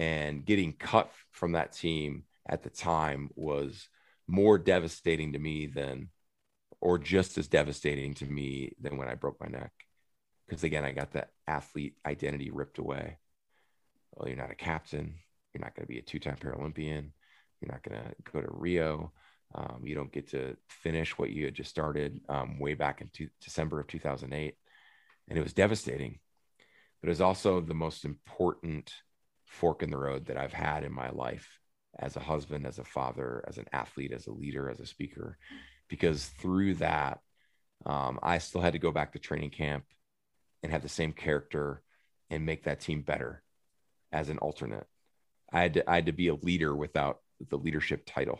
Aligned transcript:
and 0.00 0.46
getting 0.46 0.72
cut 0.72 1.12
from 1.30 1.52
that 1.52 1.72
team 1.72 2.24
at 2.48 2.62
the 2.62 2.70
time 2.70 3.28
was 3.36 3.86
more 4.26 4.56
devastating 4.56 5.34
to 5.34 5.38
me 5.38 5.66
than 5.66 6.08
or 6.80 6.98
just 6.98 7.36
as 7.36 7.48
devastating 7.48 8.14
to 8.14 8.24
me 8.24 8.72
than 8.80 8.96
when 8.96 9.08
I 9.08 9.14
broke 9.14 9.38
my 9.38 9.48
neck. 9.48 9.72
Because 10.48 10.64
again, 10.64 10.86
I 10.86 10.92
got 10.92 11.12
that 11.12 11.28
athlete 11.46 11.96
identity 12.06 12.50
ripped 12.50 12.78
away. 12.78 13.18
Well, 14.12 14.26
you're 14.26 14.38
not 14.38 14.50
a 14.50 14.54
captain. 14.54 15.16
You're 15.52 15.62
not 15.62 15.76
going 15.76 15.84
to 15.84 15.92
be 15.92 15.98
a 15.98 16.02
two 16.02 16.18
time 16.18 16.36
Paralympian. 16.36 17.10
You're 17.60 17.72
not 17.72 17.82
going 17.82 18.00
to 18.00 18.32
go 18.32 18.40
to 18.40 18.48
Rio. 18.50 19.12
Um, 19.54 19.82
you 19.84 19.94
don't 19.94 20.12
get 20.12 20.30
to 20.30 20.56
finish 20.68 21.18
what 21.18 21.30
you 21.30 21.44
had 21.44 21.54
just 21.54 21.68
started 21.68 22.20
um, 22.30 22.58
way 22.58 22.72
back 22.72 23.02
in 23.02 23.10
two, 23.12 23.28
December 23.42 23.80
of 23.80 23.86
2008. 23.88 24.54
And 25.28 25.38
it 25.38 25.42
was 25.42 25.52
devastating. 25.52 26.20
But 27.02 27.08
it 27.08 27.10
was 27.10 27.20
also 27.20 27.60
the 27.60 27.74
most 27.74 28.06
important 28.06 28.90
fork 29.50 29.82
in 29.82 29.90
the 29.90 29.98
road 29.98 30.26
that 30.26 30.36
I've 30.36 30.52
had 30.52 30.84
in 30.84 30.92
my 30.92 31.10
life 31.10 31.58
as 31.98 32.16
a 32.16 32.20
husband, 32.20 32.66
as 32.66 32.78
a 32.78 32.84
father, 32.84 33.44
as 33.48 33.58
an 33.58 33.66
athlete, 33.72 34.12
as 34.12 34.26
a 34.26 34.32
leader, 34.32 34.70
as 34.70 34.78
a 34.78 34.86
speaker, 34.86 35.36
because 35.88 36.26
through 36.26 36.74
that, 36.76 37.18
um, 37.84 38.20
I 38.22 38.38
still 38.38 38.60
had 38.60 38.74
to 38.74 38.78
go 38.78 38.92
back 38.92 39.12
to 39.12 39.18
training 39.18 39.50
camp 39.50 39.84
and 40.62 40.70
have 40.70 40.82
the 40.82 40.88
same 40.88 41.12
character 41.12 41.82
and 42.30 42.46
make 42.46 42.64
that 42.64 42.80
team 42.80 43.02
better 43.02 43.42
as 44.12 44.28
an 44.28 44.38
alternate. 44.38 44.86
I 45.52 45.62
had 45.62 45.74
to, 45.74 45.90
I 45.90 45.96
had 45.96 46.06
to 46.06 46.12
be 46.12 46.28
a 46.28 46.34
leader 46.34 46.74
without 46.74 47.18
the 47.48 47.58
leadership 47.58 48.04
title. 48.06 48.38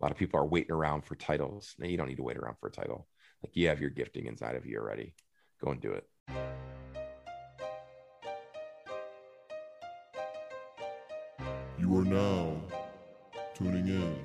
A 0.00 0.04
lot 0.04 0.12
of 0.12 0.18
people 0.18 0.38
are 0.40 0.46
waiting 0.46 0.72
around 0.72 1.06
for 1.06 1.14
titles. 1.14 1.74
Now 1.78 1.88
you 1.88 1.96
don't 1.96 2.08
need 2.08 2.16
to 2.16 2.22
wait 2.22 2.36
around 2.36 2.56
for 2.60 2.68
a 2.68 2.72
title. 2.72 3.06
Like 3.42 3.56
you 3.56 3.68
have 3.68 3.80
your 3.80 3.90
gifting 3.90 4.26
inside 4.26 4.56
of 4.56 4.66
you 4.66 4.78
already. 4.78 5.14
Go 5.64 5.70
and 5.70 5.80
do 5.80 5.92
it. 5.92 6.06
You 11.90 11.98
are 11.98 12.04
now 12.04 12.56
tuning 13.56 13.88
in 13.88 14.16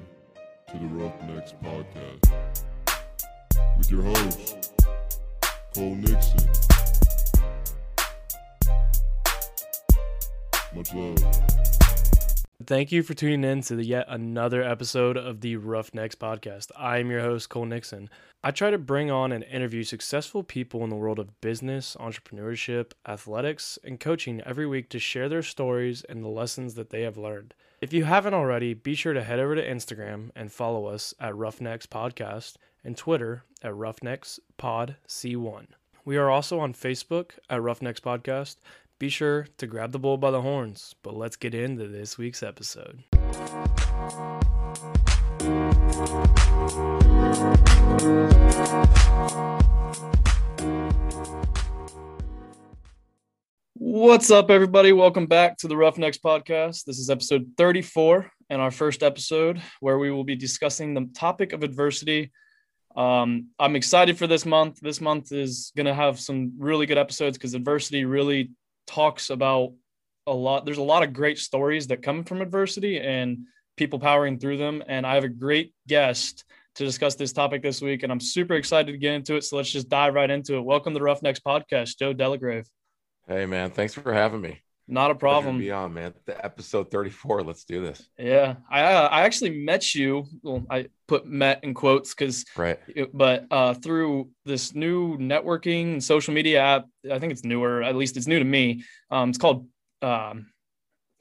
to 0.68 0.78
the 0.78 0.86
Roughnecks 0.86 1.56
Podcast 1.64 2.32
with 3.76 3.90
your 3.90 4.04
host, 4.04 4.72
Cole 5.74 5.96
Nixon. 5.96 6.48
Much 10.76 10.94
love. 10.94 12.15
Thank 12.64 12.94
you 12.94 13.04
for 13.04 13.14
tuning 13.14 13.44
in 13.44 13.62
to 13.64 13.84
yet 13.84 14.06
another 14.08 14.64
episode 14.64 15.18
of 15.18 15.42
the 15.42 15.58
Roughnecks 15.58 16.16
podcast. 16.16 16.72
I 16.78 17.00
am 17.00 17.12
your 17.12 17.20
host, 17.20 17.50
Cole 17.50 17.66
Nixon. 17.66 18.10
I 18.46 18.52
try 18.52 18.70
to 18.70 18.78
bring 18.78 19.12
on 19.12 19.34
and 19.34 19.44
interview 19.44 19.84
successful 19.84 20.42
people 20.42 20.82
in 20.86 20.90
the 20.90 20.96
world 20.96 21.20
of 21.20 21.42
business, 21.42 21.98
entrepreneurship, 22.00 22.94
athletics, 23.06 23.78
and 23.84 24.00
coaching 24.00 24.40
every 24.46 24.66
week 24.66 24.88
to 24.92 25.00
share 25.00 25.28
their 25.28 25.44
stories 25.44 26.06
and 26.08 26.24
the 26.24 26.30
lessons 26.30 26.76
that 26.76 26.92
they 26.92 27.02
have 27.02 27.18
learned. 27.18 27.54
If 27.82 27.92
you 27.92 28.06
haven't 28.06 28.34
already, 28.34 28.74
be 28.74 28.96
sure 28.96 29.12
to 29.12 29.24
head 29.24 29.40
over 29.40 29.56
to 29.56 29.70
Instagram 29.70 30.30
and 30.34 30.50
follow 30.50 30.86
us 30.86 31.14
at 31.20 31.36
Roughnecks 31.36 31.88
Podcast 31.88 32.56
and 32.86 32.96
Twitter 32.96 33.44
at 33.64 33.76
Roughnecks 33.76 34.40
Pod 34.56 34.96
C1. 35.10 35.66
We 36.06 36.16
are 36.16 36.30
also 36.30 36.60
on 36.60 36.74
Facebook 36.74 37.32
at 37.50 37.62
Roughnecks 37.62 38.00
Podcast. 38.00 38.58
Be 38.98 39.10
sure 39.10 39.48
to 39.58 39.68
grab 39.68 39.92
the 39.92 40.00
bull 40.00 40.16
by 40.18 40.32
the 40.32 40.42
horns, 40.42 40.96
but 41.04 41.14
let's 41.14 41.36
get 41.36 41.54
into 41.54 41.86
this 41.90 42.18
week's 42.18 42.42
episode. 42.42 43.04
What's 53.74 54.32
up, 54.32 54.50
everybody? 54.50 54.94
Welcome 54.94 55.26
back 55.26 55.58
to 55.58 55.68
the 55.68 55.76
Roughnecks 55.76 56.18
Podcast. 56.18 56.86
This 56.86 56.98
is 56.98 57.10
episode 57.10 57.52
34 57.58 58.32
and 58.50 58.62
our 58.62 58.72
first 58.72 59.04
episode 59.04 59.62
where 59.82 60.00
we 60.00 60.10
will 60.10 60.24
be 60.24 60.38
discussing 60.38 60.94
the 60.94 61.10
topic 61.14 61.52
of 61.52 61.64
adversity. 61.64 62.32
Um, 62.96 63.48
I'm 63.60 63.76
excited 63.76 64.18
for 64.18 64.28
this 64.28 64.46
month. 64.46 64.80
This 64.80 65.02
month 65.02 65.34
is 65.34 65.74
going 65.76 65.88
to 65.88 65.94
have 65.94 66.18
some 66.18 66.54
really 66.58 66.86
good 66.86 66.98
episodes 66.98 67.38
because 67.38 67.56
adversity 67.56 68.06
really 68.06 68.52
talks 68.88 69.30
about 69.30 69.74
a 70.28 70.34
lot. 70.34 70.66
There's 70.66 70.78
a 70.78 70.84
lot 70.84 71.04
of 71.04 71.14
great 71.14 71.38
stories 71.38 71.88
that 71.88 72.02
come 72.02 72.24
from 72.24 72.42
adversity 72.42 73.00
and 73.00 73.46
people 73.78 74.00
powering 74.00 74.40
through 74.40 74.58
them. 74.58 74.84
And 74.88 75.06
I 75.06 75.16
have 75.16 75.24
a 75.24 75.30
great 75.30 75.74
guest 75.88 76.44
to 76.76 76.84
discuss 76.84 77.16
this 77.16 77.32
topic 77.32 77.62
this 77.62 77.82
week, 77.82 78.04
and 78.04 78.12
I'm 78.12 78.20
super 78.20 78.56
excited 78.56 78.92
to 78.92 78.98
get 78.98 79.14
into 79.14 79.36
it. 79.36 79.44
So 79.44 79.56
let's 79.58 79.72
just 79.72 79.90
dive 79.90 80.14
right 80.14 80.30
into 80.30 80.56
it. 80.56 80.62
Welcome 80.62 80.94
to 80.94 81.00
the 81.00 81.04
Roughnecks 81.04 81.40
Podcast, 81.40 81.98
Joe 81.98 82.14
Delagrave. 82.14 82.68
Hey 83.28 83.46
man, 83.46 83.72
thanks 83.72 83.94
for 83.94 84.14
having 84.14 84.42
me. 84.42 84.62
Not 84.88 85.10
a 85.10 85.16
problem. 85.16 85.58
Be 85.58 85.72
on, 85.72 85.94
man. 85.94 86.14
The 86.26 86.44
episode 86.46 86.92
34. 86.92 87.42
Let's 87.42 87.64
do 87.64 87.82
this. 87.82 88.08
Yeah, 88.20 88.56
I 88.70 88.84
uh, 88.84 89.08
I 89.08 89.22
actually 89.22 89.64
met 89.64 89.96
you. 89.96 90.26
Well, 90.44 90.64
I 90.70 90.88
put 91.08 91.26
met 91.26 91.64
in 91.64 91.74
quotes 91.74 92.14
because 92.14 92.46
right. 92.56 92.80
It, 92.88 93.16
but 93.16 93.46
uh, 93.52 93.74
through 93.74 94.30
this 94.46 94.74
new 94.74 95.18
networking 95.18 96.02
social 96.02 96.34
media 96.34 96.62
app, 96.62 96.86
I 97.12 97.20
think 97.20 97.32
it's 97.32 97.44
newer. 97.44 97.84
At 97.84 97.96
least 97.96 98.18
it's 98.18 98.28
new 98.28 98.40
to 98.40 98.46
me. 98.46 98.84
Um, 99.12 99.30
it's 99.30 99.38
called 99.38 99.68
um, 100.02 100.48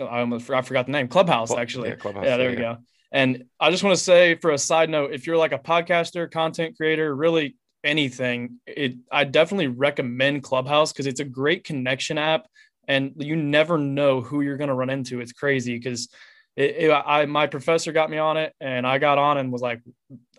I 0.00 0.21
almost 0.21 0.47
forgot, 0.47 0.59
I 0.59 0.62
forgot 0.62 0.87
the 0.87 0.93
name. 0.93 1.09
Clubhouse, 1.09 1.55
actually. 1.55 1.91
Yeah, 1.91 1.97
Clubhouse, 1.97 2.25
yeah 2.25 2.37
there 2.37 2.50
yeah, 2.50 2.56
we 2.56 2.62
go. 2.62 2.77
And 3.12 3.44
I 3.61 3.71
just 3.71 3.84
want 3.84 3.97
to 3.97 4.03
say, 4.03 4.34
for 4.37 4.50
a 4.50 4.59
side 4.59 4.91
note, 4.91 5.12
if 5.12 5.27
you're 5.27 5.37
like 5.37 5.53
a 5.53 5.59
podcaster, 5.59 6.31
content 6.31 6.77
creator, 6.77 7.15
really 7.15 7.56
anything, 7.84 8.59
it 8.67 8.94
I 9.12 9.25
definitely 9.25 9.69
recommend 9.69 10.43
Clubhouse 10.43 10.93
because 10.93 11.06
it's 11.06 11.21
a 11.21 11.25
great 11.25 11.65
connection 11.65 12.19
app 12.19 12.49
and 12.89 13.12
you 13.17 13.37
never 13.37 13.78
know 13.78 14.21
who 14.21 14.41
you're 14.41 14.56
going 14.56 14.69
to 14.69 14.75
run 14.75 14.91
into. 14.91 15.21
It's 15.21 15.33
crazy 15.33 15.78
because 15.78 16.09
it, 16.56 16.76
it, 16.76 16.91
I 16.91 17.26
my 17.26 17.47
professor 17.47 17.92
got 17.92 18.10
me 18.10 18.19
on 18.19 18.37
it, 18.37 18.54
and 18.60 18.87
I 18.87 18.98
got 18.98 19.19
on 19.19 19.38
and 19.38 19.53
was 19.53 19.62
like, 19.62 19.81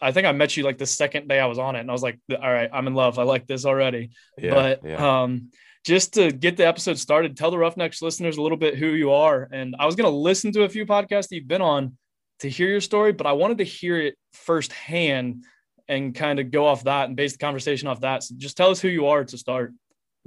I 0.01 0.11
think 0.11 0.25
I 0.25 0.31
met 0.31 0.55
you 0.55 0.63
like 0.63 0.77
the 0.77 0.85
second 0.85 1.27
day 1.27 1.39
I 1.39 1.45
was 1.45 1.59
on 1.59 1.75
it, 1.75 1.81
and 1.81 1.89
I 1.89 1.93
was 1.93 2.03
like, 2.03 2.19
all 2.31 2.51
right, 2.51 2.69
I'm 2.71 2.87
in 2.87 2.93
love. 2.93 3.19
I 3.19 3.23
like 3.23 3.47
this 3.47 3.65
already. 3.65 4.11
Yeah, 4.37 4.53
but 4.53 4.81
yeah. 4.85 5.23
um, 5.23 5.49
just 5.85 6.13
to 6.15 6.31
get 6.31 6.57
the 6.57 6.65
episode 6.65 6.97
started, 6.97 7.37
tell 7.37 7.51
the 7.51 7.57
Roughnecks 7.57 8.01
listeners 8.01 8.37
a 8.37 8.41
little 8.41 8.57
bit 8.57 8.75
who 8.75 8.87
you 8.87 9.11
are. 9.11 9.47
And 9.51 9.75
I 9.77 9.85
was 9.85 9.95
going 9.95 10.09
to 10.09 10.17
listen 10.17 10.51
to 10.53 10.63
a 10.63 10.69
few 10.69 10.85
podcasts 10.85 11.29
that 11.29 11.35
you've 11.35 11.47
been 11.47 11.61
on 11.61 11.97
to 12.39 12.49
hear 12.49 12.67
your 12.67 12.81
story, 12.81 13.13
but 13.13 13.27
I 13.27 13.33
wanted 13.33 13.59
to 13.59 13.63
hear 13.63 13.99
it 13.99 14.15
firsthand 14.33 15.45
and 15.87 16.15
kind 16.15 16.39
of 16.39 16.49
go 16.49 16.65
off 16.65 16.85
that 16.85 17.07
and 17.07 17.15
base 17.15 17.33
the 17.33 17.37
conversation 17.37 17.87
off 17.87 18.01
that. 18.01 18.23
So 18.23 18.33
just 18.35 18.57
tell 18.57 18.71
us 18.71 18.81
who 18.81 18.87
you 18.87 19.07
are 19.07 19.23
to 19.25 19.37
start. 19.37 19.73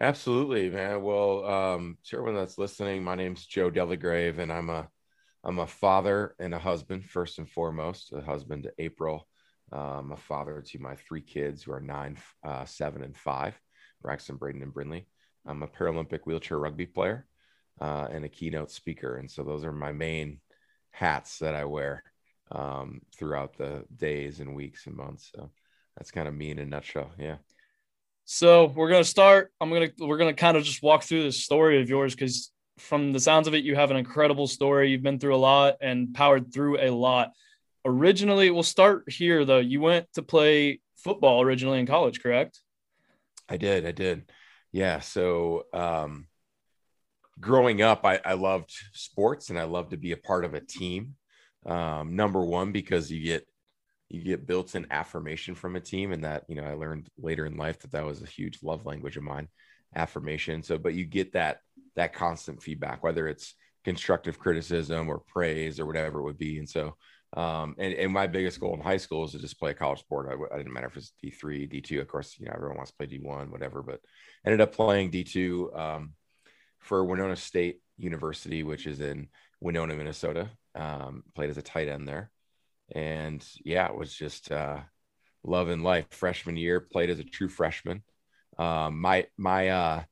Absolutely, 0.01 0.71
man. 0.71 1.03
Well, 1.03 1.45
um, 1.45 1.99
to 2.05 2.17
everyone 2.17 2.37
that's 2.37 2.57
listening, 2.57 3.03
my 3.03 3.17
name's 3.17 3.45
Joe 3.45 3.69
Delagrave, 3.69 4.39
and 4.39 4.53
I'm 4.53 4.71
a 4.71 4.89
I'm 5.49 5.61
a 5.61 5.67
father 5.67 6.35
and 6.39 6.55
a 6.55 6.59
husband 6.59 7.07
first 7.07 7.39
and 7.39 7.49
foremost. 7.49 8.13
A 8.13 8.21
husband 8.21 8.65
to 8.65 8.73
April, 8.79 9.27
um, 9.73 10.13
a 10.13 10.17
father 10.19 10.61
to 10.61 10.79
my 10.79 10.95
three 10.95 11.23
kids 11.23 11.63
who 11.63 11.73
are 11.73 11.81
nine, 11.81 12.19
uh, 12.45 12.67
seven, 12.67 13.03
and 13.03 13.17
five, 13.17 13.59
Braxton, 14.03 14.37
Braden, 14.37 14.61
and 14.61 14.75
Brinley. 14.75 15.07
I'm 15.47 15.63
a 15.63 15.67
Paralympic 15.67 16.27
wheelchair 16.27 16.59
rugby 16.59 16.85
player 16.85 17.27
uh, 17.81 18.09
and 18.11 18.27
a 18.27 18.29
keynote 18.29 18.71
speaker, 18.71 19.17
and 19.17 19.31
so 19.31 19.43
those 19.43 19.65
are 19.65 19.73
my 19.73 19.91
main 19.91 20.41
hats 20.91 21.39
that 21.39 21.55
I 21.55 21.65
wear 21.65 22.03
um, 22.53 23.01
throughout 23.17 23.57
the 23.57 23.87
days 23.97 24.41
and 24.41 24.55
weeks 24.55 24.87
and 24.87 24.97
months. 24.97 25.31
So 25.35 25.51
that's 25.97 26.11
kind 26.11 26.29
of 26.29 26.35
me 26.35 26.51
in 26.51 26.59
a 26.59 26.67
nutshell. 26.67 27.11
Yeah. 27.19 27.37
So 28.27 28.67
we're 28.67 28.91
gonna 28.91 29.03
start. 29.03 29.51
I'm 29.63 29.73
gonna 29.73 29.93
we're 29.99 30.19
gonna 30.19 30.35
kind 30.35 30.59
of 30.59 30.65
just 30.65 30.83
walk 30.83 31.05
through 31.05 31.23
this 31.23 31.43
story 31.43 31.81
of 31.81 31.89
yours 31.89 32.15
because 32.15 32.51
from 32.79 33.13
the 33.13 33.21
sounds 33.21 33.49
of 33.49 33.55
it, 33.55 33.65
you 33.65 33.75
have 33.75 33.91
an 33.91 33.97
incredible 33.97 34.47
story. 34.47 34.91
You've 34.91 35.03
been 35.03 35.19
through 35.19 35.35
a 35.35 35.37
lot 35.37 35.77
and 35.81 36.15
powered 36.15 36.53
through 36.53 36.81
a 36.81 36.91
lot. 36.91 37.33
Originally, 37.85 38.51
we'll 38.51 38.63
start 38.63 39.11
here 39.11 39.45
though. 39.45 39.59
You 39.59 39.81
went 39.81 40.13
to 40.15 40.23
play 40.23 40.81
football 40.97 41.43
originally 41.43 41.81
in 41.81 41.87
college, 41.87 42.23
correct? 42.23 42.61
I 43.49 43.57
did. 43.57 43.87
I 43.87 43.93
did. 43.93 44.31
Yeah. 44.73 45.01
So 45.01 45.65
um, 45.73 46.27
growing 47.41 47.83
up, 47.83 48.05
I, 48.05 48.21
I 48.25 48.35
loved 48.35 48.73
sports 48.93 49.51
and 49.51 49.59
I 49.59 49.65
loved 49.65 49.91
to 49.91 49.97
be 49.97 50.13
a 50.13 50.17
part 50.17 50.45
of 50.45 50.55
a 50.55 50.61
team. 50.61 51.15
Um, 51.67 52.17
number 52.17 52.45
one, 52.45 52.73
because 52.73 53.11
you 53.11 53.23
get 53.23 53.47
you 54.11 54.23
get 54.23 54.47
built-in 54.47 54.87
affirmation 54.91 55.55
from 55.55 55.77
a 55.77 55.81
team 55.81 56.13
and 56.13 56.25
that 56.25 56.45
you 56.49 56.55
know 56.55 56.65
i 56.65 56.73
learned 56.73 57.09
later 57.19 57.47
in 57.47 57.57
life 57.57 57.79
that 57.81 57.93
that 57.93 58.05
was 58.05 58.23
a 58.23 58.27
huge 58.27 58.63
love 58.63 58.87
language 58.87 59.17
of 59.17 59.23
mine 59.23 59.49
affirmation 59.95 60.63
so 60.63 60.79
but 60.79 60.95
you 60.95 61.05
get 61.05 61.33
that 61.33 61.61
that 61.99 62.15
constant 62.15 62.63
feedback 62.63 63.03
whether 63.03 63.29
it's 63.29 63.55
constructive 63.85 64.39
criticism 64.39 65.09
or 65.09 65.21
praise 65.21 65.79
or 65.79 65.87
whatever 65.87 66.21
it 66.21 66.25
would 66.25 66.39
be. 66.39 66.59
And 66.59 66.69
so 66.69 66.97
um 67.37 67.75
and, 67.79 67.93
and 67.93 68.13
my 68.13 68.27
biggest 68.27 68.59
goal 68.59 68.75
in 68.75 68.81
high 68.81 68.97
school 68.97 69.25
is 69.25 69.33
to 69.33 69.39
just 69.39 69.59
play 69.59 69.73
a 69.73 69.75
college 69.75 70.01
sport. 70.01 70.29
I, 70.31 70.55
I 70.55 70.57
didn't 70.57 70.73
matter 70.73 70.87
if 70.87 70.97
it's 70.97 71.13
d3 71.23 71.71
d2 71.71 72.01
of 72.01 72.09
course 72.09 72.37
you 72.39 72.47
know 72.47 72.53
everyone 72.55 72.79
wants 72.79 72.93
to 72.93 72.97
play 72.97 73.07
d1 73.07 73.51
whatever 73.51 73.83
but 73.83 74.01
ended 74.47 74.63
up 74.63 74.73
playing 74.73 75.11
d2 75.11 75.79
um, 75.79 76.15
for 76.79 77.05
winona 77.05 77.37
state 77.37 77.83
university 77.99 78.63
which 78.63 78.87
is 78.87 79.01
in 79.01 79.29
winona 79.61 79.95
minnesota. 79.95 80.51
Um, 80.75 81.25
played 81.35 81.51
as 81.51 81.59
a 81.59 81.63
tight 81.63 81.89
end 81.89 82.07
there. 82.07 82.31
And 82.95 83.45
yeah, 83.65 83.89
it 83.89 83.97
was 83.97 84.15
just 84.15 84.53
uh, 84.53 84.79
love 85.43 85.69
and 85.69 85.83
life. 85.83 86.07
Freshman 86.11 86.57
year, 86.57 86.81
played 86.81 87.11
as 87.11 87.19
a 87.19 87.25
true 87.25 87.49
freshman. 87.49 88.03
Um, 88.59 89.01
my 89.01 89.27
my 89.37 89.69
uh, 89.69 90.03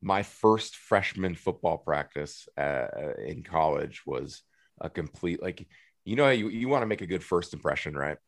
my 0.00 0.22
first 0.22 0.76
freshman 0.76 1.34
football 1.34 1.78
practice 1.78 2.48
uh, 2.56 2.86
in 3.24 3.42
college 3.42 4.02
was 4.06 4.42
a 4.80 4.88
complete 4.88 5.42
like 5.42 5.66
you 6.04 6.16
know 6.16 6.30
you, 6.30 6.48
you 6.48 6.68
want 6.68 6.82
to 6.82 6.86
make 6.86 7.00
a 7.00 7.06
good 7.06 7.24
first 7.24 7.52
impression 7.52 7.96
right? 7.96 8.18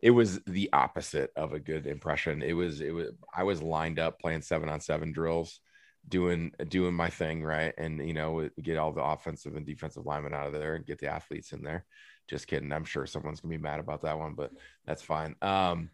It 0.00 0.10
was 0.10 0.38
the 0.46 0.70
opposite 0.72 1.30
of 1.34 1.52
a 1.52 1.58
good 1.58 1.86
impression. 1.86 2.42
It 2.42 2.52
was 2.52 2.80
it 2.80 2.92
was 2.92 3.10
i 3.34 3.42
was 3.42 3.62
lined 3.62 3.98
up 3.98 4.20
playing 4.20 4.42
seven 4.42 4.68
on 4.68 4.80
seven 4.80 5.12
drills 5.12 5.60
doing 6.08 6.52
doing 6.68 6.94
my 6.94 7.10
thing 7.10 7.42
right? 7.42 7.74
And 7.76 8.06
you 8.06 8.14
know 8.14 8.48
get 8.62 8.78
all 8.78 8.92
the 8.92 9.02
offensive 9.02 9.56
and 9.56 9.66
defensive 9.66 10.06
linemen 10.06 10.34
out 10.34 10.46
of 10.46 10.52
there 10.52 10.76
and 10.76 10.86
get 10.86 10.98
the 11.00 11.08
athletes 11.08 11.52
in 11.52 11.62
there. 11.62 11.84
Just 12.28 12.46
kidding. 12.46 12.72
I'm 12.72 12.84
sure 12.84 13.06
someone's 13.06 13.40
gonna 13.40 13.56
be 13.56 13.62
mad 13.62 13.80
about 13.80 14.02
that 14.02 14.18
one 14.18 14.34
but 14.34 14.52
that's 14.86 15.02
fine. 15.02 15.34
Um 15.42 15.90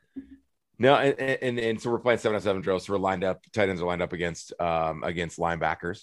no, 0.78 0.96
and, 0.96 1.18
and, 1.18 1.58
and 1.58 1.80
so 1.80 1.90
we're 1.90 1.98
playing 1.98 2.18
seven 2.18 2.36
on 2.36 2.42
seven 2.42 2.62
drills. 2.62 2.86
So 2.86 2.94
we're 2.94 2.98
lined 2.98 3.24
up, 3.24 3.42
tight 3.52 3.68
ends 3.68 3.80
are 3.80 3.86
lined 3.86 4.02
up 4.02 4.12
against 4.12 4.52
um 4.60 5.04
against 5.04 5.38
linebackers. 5.38 6.02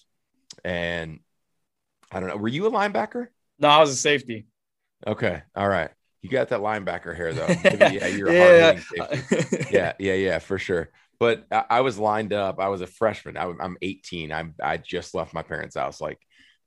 And 0.63 1.19
I 2.11 2.19
don't 2.19 2.29
know. 2.29 2.37
Were 2.37 2.47
you 2.47 2.67
a 2.67 2.71
linebacker? 2.71 3.27
No, 3.59 3.67
I 3.67 3.79
was 3.79 3.91
a 3.91 3.95
safety. 3.95 4.47
Okay. 5.05 5.41
All 5.55 5.67
right. 5.67 5.91
You 6.21 6.29
got 6.29 6.49
that 6.49 6.59
linebacker 6.59 7.15
hair 7.15 7.33
though. 7.33 7.47
Maybe, 7.63 7.95
yeah, 7.95 8.07
you're 8.07 8.31
yeah. 8.31 8.79
yeah, 9.71 9.93
yeah, 9.97 10.13
yeah, 10.13 10.39
for 10.39 10.57
sure. 10.57 10.89
But 11.19 11.45
I, 11.51 11.65
I, 11.69 11.81
was 11.81 11.97
lined 11.97 12.33
up. 12.33 12.59
I 12.59 12.69
was 12.69 12.81
a 12.81 12.87
freshman. 12.87 13.37
I, 13.37 13.51
I'm 13.59 13.77
18. 13.81 14.31
I'm 14.31 14.55
I 14.61 14.77
just 14.77 15.13
left 15.13 15.33
my 15.33 15.43
parents' 15.43 15.75
house, 15.75 16.01
like, 16.01 16.19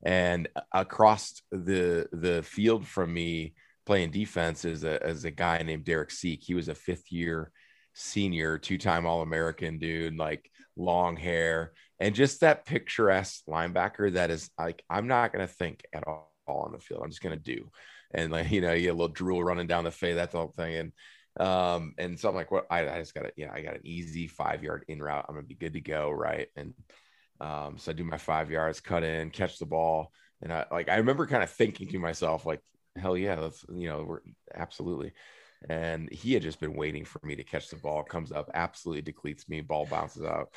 and 0.02 0.48
across 0.72 1.42
the 1.50 2.08
the 2.12 2.42
field 2.42 2.86
from 2.86 3.12
me 3.12 3.54
playing 3.86 4.10
defense 4.10 4.64
is 4.64 4.84
a 4.84 5.02
as 5.04 5.24
a 5.24 5.30
guy 5.30 5.62
named 5.62 5.84
Derek 5.84 6.10
Seek. 6.10 6.42
He 6.42 6.54
was 6.54 6.68
a 6.68 6.74
fifth 6.74 7.10
year 7.10 7.50
senior, 7.94 8.58
two 8.58 8.76
time 8.76 9.06
All 9.06 9.22
American 9.22 9.78
dude, 9.78 10.16
like 10.16 10.50
long 10.76 11.16
hair, 11.16 11.72
and 11.98 12.14
just 12.14 12.40
that 12.40 12.66
picturesque 12.66 13.44
linebacker 13.48 14.12
that 14.12 14.30
is 14.30 14.50
like, 14.58 14.82
I'm 14.90 15.06
not 15.06 15.32
going 15.32 15.46
to 15.46 15.52
think 15.52 15.84
at 15.92 16.04
all 16.06 16.28
on 16.46 16.72
the 16.72 16.78
field. 16.78 17.00
I'm 17.02 17.10
just 17.10 17.22
going 17.22 17.38
to 17.38 17.42
do. 17.42 17.70
And 18.12 18.30
like, 18.30 18.50
you 18.50 18.60
know, 18.60 18.72
you 18.72 18.82
get 18.82 18.88
a 18.90 18.92
little 18.94 19.08
drool 19.08 19.42
running 19.42 19.66
down 19.66 19.84
the 19.84 19.90
face, 19.90 20.16
that 20.16 20.32
whole 20.32 20.52
thing. 20.56 20.74
And, 20.74 20.92
um, 21.46 21.94
and 21.98 22.18
so 22.18 22.28
I'm 22.28 22.34
like, 22.34 22.50
what? 22.50 22.66
I, 22.70 22.88
I 22.88 22.98
just 22.98 23.14
got 23.14 23.26
it. 23.26 23.34
Yeah, 23.36 23.52
I 23.52 23.62
got 23.62 23.74
an 23.74 23.80
easy 23.84 24.26
five 24.26 24.62
yard 24.62 24.84
in 24.88 25.02
route. 25.02 25.24
I'm 25.28 25.34
going 25.34 25.44
to 25.44 25.48
be 25.48 25.54
good 25.54 25.74
to 25.74 25.80
go. 25.80 26.10
Right. 26.10 26.48
And, 26.56 26.74
um, 27.40 27.78
so 27.78 27.90
I 27.90 27.94
do 27.94 28.04
my 28.04 28.18
five 28.18 28.50
yards, 28.50 28.80
cut 28.80 29.02
in, 29.02 29.30
catch 29.30 29.58
the 29.58 29.66
ball. 29.66 30.12
And 30.42 30.52
I 30.52 30.66
like, 30.70 30.88
I 30.88 30.96
remember 30.96 31.26
kind 31.26 31.42
of 31.42 31.50
thinking 31.50 31.88
to 31.88 31.98
myself, 31.98 32.44
like, 32.44 32.60
hell 32.96 33.16
yeah, 33.16 33.36
that's, 33.36 33.64
you 33.74 33.88
know, 33.88 34.04
we're 34.06 34.20
absolutely 34.54 35.12
and 35.68 36.10
he 36.12 36.34
had 36.34 36.42
just 36.42 36.60
been 36.60 36.74
waiting 36.74 37.04
for 37.04 37.20
me 37.24 37.36
to 37.36 37.44
catch 37.44 37.68
the 37.68 37.76
ball. 37.76 38.02
Comes 38.02 38.32
up, 38.32 38.50
absolutely 38.54 39.02
depletes 39.02 39.48
me. 39.48 39.60
Ball 39.60 39.86
bounces 39.86 40.24
out, 40.24 40.50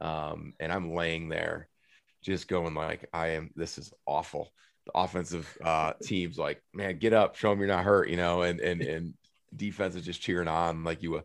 um, 0.00 0.52
and 0.60 0.72
I'm 0.72 0.94
laying 0.94 1.28
there, 1.28 1.68
just 2.22 2.48
going 2.48 2.74
like, 2.74 3.08
I 3.12 3.28
am. 3.28 3.50
This 3.56 3.78
is 3.78 3.92
awful. 4.06 4.52
The 4.86 4.92
offensive 4.94 5.56
uh, 5.64 5.92
teams 6.02 6.38
like, 6.38 6.62
man, 6.74 6.98
get 6.98 7.12
up, 7.12 7.36
show 7.36 7.50
them 7.50 7.58
you're 7.58 7.68
not 7.68 7.84
hurt, 7.84 8.08
you 8.08 8.16
know, 8.16 8.42
and 8.42 8.60
and 8.60 8.82
and 8.82 9.14
defense 9.54 9.94
is 9.94 10.04
just 10.04 10.22
cheering 10.22 10.48
on 10.48 10.84
like 10.84 11.02
you. 11.02 11.22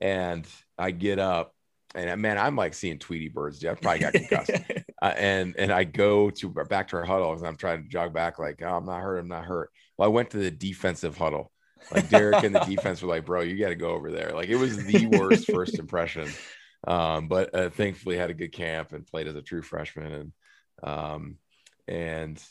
And 0.00 0.46
I 0.78 0.90
get 0.90 1.18
up, 1.18 1.54
and 1.94 2.20
man, 2.20 2.38
I'm 2.38 2.56
like 2.56 2.74
seeing 2.74 2.98
Tweety 2.98 3.28
birds. 3.28 3.58
Dude. 3.58 3.70
I 3.70 3.74
probably 3.74 4.00
got 4.00 4.12
concussed. 4.12 4.50
uh, 5.02 5.14
and 5.16 5.54
and 5.56 5.72
I 5.72 5.84
go 5.84 6.30
to 6.30 6.50
back 6.50 6.88
to 6.88 6.96
our 6.96 7.04
huddle, 7.04 7.32
and 7.32 7.46
I'm 7.46 7.56
trying 7.56 7.82
to 7.82 7.88
jog 7.88 8.12
back, 8.12 8.38
like, 8.38 8.60
oh, 8.62 8.76
I'm 8.76 8.86
not 8.86 9.00
hurt, 9.00 9.18
I'm 9.18 9.28
not 9.28 9.44
hurt. 9.44 9.70
Well, 9.96 10.08
I 10.08 10.12
went 10.12 10.30
to 10.30 10.38
the 10.38 10.50
defensive 10.50 11.16
huddle 11.16 11.52
like 11.90 12.08
Derek 12.08 12.42
and 12.42 12.54
the 12.54 12.60
defense 12.66 13.02
were 13.02 13.08
like, 13.08 13.24
bro, 13.24 13.42
you 13.42 13.58
got 13.58 13.68
to 13.68 13.74
go 13.74 13.90
over 13.90 14.10
there. 14.10 14.32
Like 14.34 14.48
it 14.48 14.56
was 14.56 14.84
the 14.84 15.06
worst 15.06 15.50
first 15.50 15.78
impression. 15.78 16.28
Um, 16.86 17.28
but 17.28 17.54
uh, 17.54 17.70
thankfully 17.70 18.16
had 18.16 18.30
a 18.30 18.34
good 18.34 18.52
camp 18.52 18.92
and 18.92 19.06
played 19.06 19.26
as 19.26 19.36
a 19.36 19.42
true 19.42 19.62
freshman. 19.62 20.12
And, 20.12 20.32
um, 20.82 21.38
and, 21.88 22.42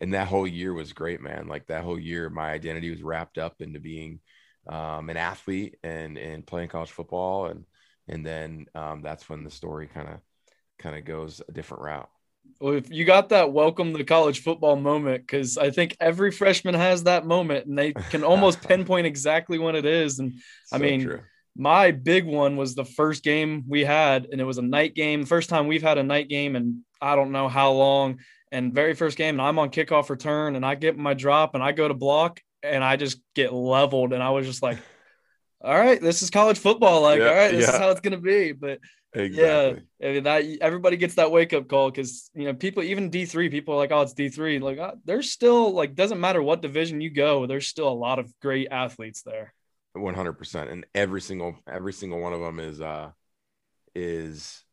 and 0.00 0.14
that 0.14 0.28
whole 0.28 0.46
year 0.46 0.72
was 0.72 0.92
great, 0.92 1.20
man. 1.20 1.48
Like 1.48 1.66
that 1.66 1.84
whole 1.84 1.98
year, 1.98 2.30
my 2.30 2.50
identity 2.50 2.90
was 2.90 3.02
wrapped 3.02 3.38
up 3.38 3.56
into 3.60 3.80
being, 3.80 4.20
um, 4.68 5.10
an 5.10 5.16
athlete 5.16 5.76
and, 5.82 6.16
and 6.16 6.46
playing 6.46 6.68
college 6.68 6.90
football. 6.90 7.46
And, 7.46 7.64
and 8.08 8.24
then, 8.24 8.66
um, 8.74 9.02
that's 9.02 9.28
when 9.28 9.44
the 9.44 9.50
story 9.50 9.88
kind 9.88 10.08
of, 10.08 10.20
kind 10.78 10.96
of 10.96 11.04
goes 11.04 11.42
a 11.48 11.52
different 11.52 11.82
route. 11.84 12.08
Well, 12.62 12.74
if 12.74 12.92
you 12.92 13.04
got 13.04 13.30
that 13.30 13.52
welcome 13.52 13.92
to 13.96 14.04
college 14.04 14.40
football 14.40 14.76
moment, 14.76 15.26
because 15.26 15.58
I 15.58 15.70
think 15.70 15.96
every 15.98 16.30
freshman 16.30 16.74
has 16.74 17.02
that 17.04 17.26
moment 17.26 17.66
and 17.66 17.76
they 17.76 17.92
can 17.92 18.22
almost 18.22 18.60
pinpoint 18.68 19.04
exactly 19.04 19.58
when 19.58 19.74
it 19.74 19.84
is. 19.84 20.20
And 20.20 20.34
so 20.66 20.76
I 20.76 20.78
mean, 20.78 21.02
true. 21.02 21.20
my 21.56 21.90
big 21.90 22.24
one 22.24 22.56
was 22.56 22.76
the 22.76 22.84
first 22.84 23.24
game 23.24 23.64
we 23.66 23.84
had, 23.84 24.28
and 24.30 24.40
it 24.40 24.44
was 24.44 24.58
a 24.58 24.62
night 24.62 24.94
game. 24.94 25.26
First 25.26 25.48
time 25.48 25.66
we've 25.66 25.82
had 25.82 25.98
a 25.98 26.04
night 26.04 26.28
game, 26.28 26.54
and 26.54 26.82
I 27.00 27.16
don't 27.16 27.32
know 27.32 27.48
how 27.48 27.72
long. 27.72 28.20
And 28.52 28.72
very 28.72 28.94
first 28.94 29.18
game, 29.18 29.34
and 29.34 29.42
I'm 29.42 29.58
on 29.58 29.70
kickoff 29.70 30.08
return, 30.08 30.54
and 30.54 30.64
I 30.64 30.76
get 30.76 30.96
my 30.96 31.14
drop, 31.14 31.56
and 31.56 31.64
I 31.64 31.72
go 31.72 31.88
to 31.88 31.94
block, 31.94 32.40
and 32.62 32.84
I 32.84 32.94
just 32.94 33.20
get 33.34 33.52
leveled, 33.52 34.12
and 34.12 34.22
I 34.22 34.30
was 34.30 34.46
just 34.46 34.62
like, 34.62 34.78
"All 35.62 35.76
right, 35.76 36.00
this 36.00 36.22
is 36.22 36.30
college 36.30 36.58
football. 36.58 37.02
Like, 37.02 37.18
yeah, 37.18 37.28
all 37.28 37.34
right, 37.34 37.50
this 37.50 37.66
yeah. 37.66 37.74
is 37.74 37.78
how 37.78 37.90
it's 37.90 38.02
gonna 38.02 38.18
be." 38.18 38.52
But 38.52 38.78
Exactly. 39.14 39.82
Yeah, 40.00 40.08
I 40.08 40.12
mean, 40.12 40.22
that 40.24 40.44
everybody 40.62 40.96
gets 40.96 41.16
that 41.16 41.30
wake 41.30 41.52
up 41.52 41.68
call 41.68 41.90
because 41.90 42.30
you 42.34 42.44
know 42.44 42.54
people 42.54 42.82
even 42.82 43.10
D 43.10 43.26
three 43.26 43.50
people 43.50 43.74
are 43.74 43.76
like, 43.76 43.92
oh, 43.92 44.00
it's 44.00 44.14
D 44.14 44.30
three. 44.30 44.58
Like, 44.58 44.78
oh, 44.78 44.94
there's 45.04 45.30
still 45.30 45.72
like 45.72 45.94
doesn't 45.94 46.20
matter 46.20 46.42
what 46.42 46.62
division 46.62 47.00
you 47.02 47.10
go, 47.10 47.46
there's 47.46 47.66
still 47.66 47.88
a 47.88 47.90
lot 47.90 48.18
of 48.18 48.32
great 48.40 48.68
athletes 48.70 49.22
there. 49.22 49.52
One 49.92 50.14
hundred 50.14 50.34
percent, 50.34 50.70
and 50.70 50.86
every 50.94 51.20
single 51.20 51.56
every 51.70 51.92
single 51.92 52.20
one 52.20 52.32
of 52.32 52.40
them 52.40 52.58
is 52.58 52.80
uh 52.80 53.10
is 53.94 54.64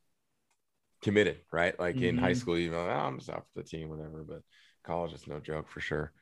committed, 1.02 1.42
right? 1.52 1.78
Like 1.78 1.96
mm-hmm. 1.96 2.06
in 2.06 2.18
high 2.18 2.32
mm-hmm. 2.32 2.40
school, 2.40 2.58
you 2.58 2.72
know, 2.72 2.88
oh, 2.88 2.90
I'm 2.90 3.18
just 3.18 3.30
off 3.30 3.44
the 3.56 3.64
team, 3.64 3.90
whatever. 3.90 4.24
But 4.24 4.42
college 4.86 5.12
is 5.12 5.28
no 5.28 5.42
joke 5.42 5.68
for 5.68 5.82
sure. 5.82 6.14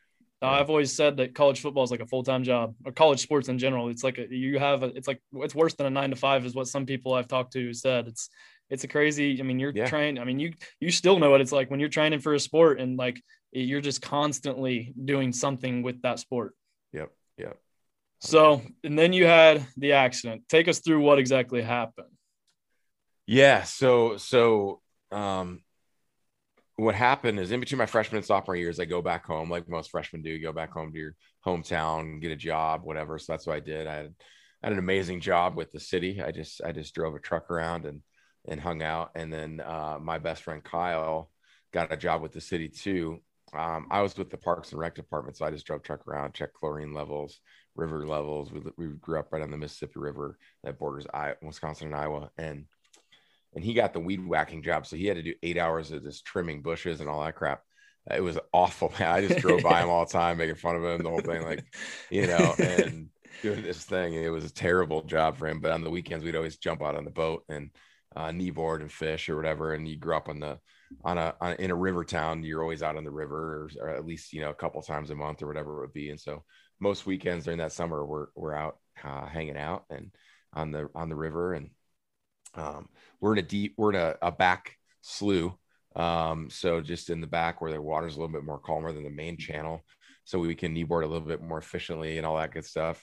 Uh, 0.42 0.48
I've 0.48 0.70
always 0.70 0.96
said 0.96 1.18
that 1.18 1.34
college 1.34 1.62
football 1.62 1.84
is 1.84 1.90
like 1.90 2.00
a 2.00 2.06
full 2.06 2.24
time 2.24 2.44
job, 2.44 2.76
or 2.86 2.92
college 2.92 3.22
sports 3.22 3.50
in 3.50 3.58
general. 3.58 3.90
It's 3.90 4.04
like 4.04 4.20
a, 4.20 4.28
you 4.30 4.60
have 4.60 4.84
a, 4.84 4.88
it's 4.88 5.08
like 5.08 5.22
it's 5.34 5.56
worse 5.56 5.74
than 5.74 5.88
a 5.88 5.90
nine 5.90 6.12
to 6.12 6.16
five, 6.16 6.46
is 6.46 6.54
what 6.54 6.68
some 6.68 6.86
people 6.86 7.14
I've 7.14 7.28
talked 7.28 7.54
to 7.54 7.74
said. 7.74 8.08
It's 8.08 8.30
it's 8.70 8.84
a 8.84 8.88
crazy. 8.88 9.40
I 9.40 9.44
mean, 9.44 9.60
you're 9.60 9.72
yeah. 9.74 9.88
trying. 9.88 10.20
I 10.20 10.26
mean, 10.26 10.40
you 10.40 10.54
you 10.80 10.92
still 10.92 11.18
know 11.18 11.32
what 11.32 11.42
it's 11.42 11.52
like 11.52 11.72
when 11.72 11.80
you're 11.80 11.90
training 11.90 12.20
for 12.20 12.34
a 12.34 12.40
sport, 12.40 12.80
and 12.80 12.98
like 12.98 13.22
you're 13.52 13.82
just 13.82 14.02
constantly 14.02 14.94
doing 15.04 15.32
something 15.32 15.82
with 15.82 16.02
that 16.04 16.20
sport. 16.20 16.54
Yep. 16.94 17.12
Yep. 17.38 17.58
So, 18.20 18.62
and 18.84 18.98
then 18.98 19.14
you 19.14 19.26
had 19.26 19.66
the 19.78 19.94
accident. 19.94 20.44
Take 20.50 20.68
us 20.68 20.80
through 20.80 21.02
what 21.02 21.20
exactly 21.20 21.62
happened. 21.62 22.08
Yeah. 23.26 23.64
So 23.64 24.18
so 24.18 24.82
um 25.12 25.62
what 26.78 26.94
happened 26.94 27.40
is 27.40 27.52
in 27.52 27.60
between 27.60 27.80
my 27.80 27.88
freshman 27.88 28.18
and 28.18 28.26
sophomore 28.26 28.56
years, 28.56 28.80
I 28.80 28.86
go 28.86 29.02
back 29.02 29.26
home, 29.26 29.50
like 29.50 29.68
most 29.68 29.90
freshmen 29.90 30.22
do, 30.22 30.40
go 30.40 30.54
back 30.54 30.72
home 30.72 30.94
to 30.94 30.98
your 30.98 31.16
hometown, 31.46 32.22
get 32.22 32.32
a 32.32 32.36
job, 32.36 32.82
whatever. 32.84 33.18
So 33.18 33.34
that's 33.34 33.48
what 33.48 33.56
I 33.56 33.60
did. 33.60 33.88
I 33.88 33.96
had, 33.96 34.14
I 34.62 34.68
had 34.68 34.74
an 34.74 34.80
amazing 34.80 35.20
job 35.20 35.56
with 35.56 35.72
the 35.72 35.80
city. 35.80 36.22
I 36.22 36.32
just, 36.32 36.62
I 36.64 36.72
just 36.72 36.94
drove 36.94 37.16
a 37.16 37.20
truck 37.20 37.50
around 37.50 37.86
and, 37.86 38.02
and 38.48 38.62
hung 38.62 38.84
out. 38.84 39.12
And 39.16 39.34
then 39.34 39.60
uh, 39.60 39.98
my 40.00 40.20
best 40.20 40.44
friend 40.44 40.64
Kyle 40.64 41.32
got 41.74 41.92
a 41.92 41.98
job 41.98 42.22
with 42.22 42.32
the 42.32 42.42
city 42.42 42.70
too. 42.70 43.22
Um, 43.56 43.88
I 43.90 44.02
was 44.02 44.16
with 44.16 44.30
the 44.30 44.38
Parks 44.38 44.72
and 44.72 44.80
Rec 44.80 44.94
department, 44.94 45.38
so 45.38 45.46
I 45.46 45.52
just 45.52 45.66
drove 45.66 45.82
truck 45.82 46.08
around, 46.08 46.36
check 46.36 46.54
chlorine 46.54 46.94
levels, 46.94 47.40
river 47.76 48.06
levels. 48.06 48.52
We, 48.52 48.62
we 48.78 48.88
grew 49.00 49.20
up 49.20 49.32
right 49.32 49.42
on 49.42 49.50
the 49.50 49.58
Mississippi 49.58 49.94
River 50.00 50.38
that 50.64 50.78
borders 50.78 51.08
I, 51.12 51.34
Wisconsin 51.42 51.88
and 51.88 51.96
Iowa, 51.96 52.30
and 52.38 52.66
and 53.58 53.66
he 53.66 53.74
got 53.74 53.92
the 53.92 54.00
weed 54.00 54.24
whacking 54.24 54.62
job. 54.62 54.86
So 54.86 54.96
he 54.96 55.08
had 55.08 55.18
to 55.18 55.24
do 55.24 55.34
eight 55.42 55.58
hours 55.58 55.92
of 55.92 56.04
just 56.04 56.26
trimming 56.26 56.62
bushes 56.62 57.02
and 57.02 57.10
all 57.10 57.24
that 57.26 57.34
crap. 57.34 57.62
It 58.14 58.22
was 58.22 58.38
awful, 58.54 58.94
man. 59.00 59.10
I 59.10 59.28
just 59.28 59.40
drove 59.40 59.64
by 59.64 59.82
him 59.82 59.90
all 59.90 60.06
the 60.06 60.12
time, 60.12 60.38
making 60.38 60.58
fun 60.58 60.76
of 60.76 60.84
him, 60.84 61.02
the 61.02 61.10
whole 61.10 61.22
thing, 61.22 61.42
like, 61.42 61.66
you 62.12 62.28
know, 62.28 62.54
and 62.60 63.10
doing 63.42 63.64
this 63.64 63.84
thing. 63.84 64.14
It 64.14 64.30
was 64.30 64.46
a 64.46 64.54
terrible 64.54 65.02
job 65.02 65.38
for 65.38 65.48
him. 65.48 65.60
But 65.60 65.72
on 65.72 65.84
the 65.84 65.90
weekends, 65.90 66.24
we'd 66.24 66.36
always 66.36 66.58
jump 66.58 66.84
out 66.84 66.96
on 66.96 67.04
the 67.04 67.10
boat 67.10 67.46
and 67.50 67.72
uh, 68.16 68.28
kneeboard 68.28 68.82
and 68.82 68.92
fish 68.92 69.28
or 69.28 69.36
whatever. 69.36 69.74
And 69.74 69.88
you 69.88 69.98
grew 69.98 70.16
up 70.16 70.30
on 70.30 70.40
the 70.40 70.60
on 71.04 71.18
a, 71.18 71.34
on 71.42 71.54
in 71.56 71.72
a 71.72 71.76
river 71.76 72.06
town. 72.06 72.44
You're 72.44 72.62
always 72.62 72.84
out 72.84 72.96
on 72.96 73.06
the 73.06 73.12
river, 73.12 73.70
or, 73.82 73.88
or, 73.88 73.90
at 73.90 74.06
least 74.06 74.34
you 74.34 74.42
know 74.42 74.52
a 74.52 74.56
couple 74.56 74.84
times 74.84 75.10
a 75.10 75.16
month 75.16 75.42
or 75.42 75.48
whatever 75.48 75.78
it 75.78 75.82
would 75.82 75.94
be. 75.94 76.12
And 76.12 76.20
so 76.20 76.44
most 76.80 77.08
weekends 77.08 77.46
during 77.46 77.58
that 77.58 77.72
summer, 77.72 78.06
we're 78.06 78.28
we're 78.36 78.54
out 78.54 78.78
uh, 79.04 79.26
hanging 79.26 79.58
out 79.58 79.86
and 79.90 80.12
on 80.54 80.72
the 80.72 80.90
on 80.94 81.10
the 81.10 81.16
river 81.16 81.54
and 81.54 81.72
um, 82.56 82.90
we're 83.20 83.34
in 83.34 83.40
a 83.40 83.44
deep, 83.44 83.76
we're 83.78 83.92
in 83.92 84.00
a, 84.00 84.16
a 84.22 84.32
back 84.32 84.78
slough. 85.02 85.54
Um, 85.96 86.50
so 86.50 86.82
just 86.82 87.10
in 87.10 87.22
the 87.22 87.28
back 87.28 87.60
where 87.60 87.72
the 87.72 87.82
water's 87.82 88.16
a 88.16 88.20
little 88.20 88.34
bit 88.34 88.44
more 88.44 88.60
calmer 88.60 88.92
than 88.92 89.04
the 89.04 89.10
main 89.10 89.38
channel. 89.38 89.84
So 90.26 90.40
we 90.40 90.56
can 90.56 90.76
kneeboard 90.76 91.04
a 91.04 91.08
little 91.08 91.28
bit 91.28 91.42
more 91.42 91.58
efficiently 91.58 92.18
and 92.18 92.26
all 92.26 92.38
that 92.38 92.54
good 92.54 92.66
stuff. 92.66 93.02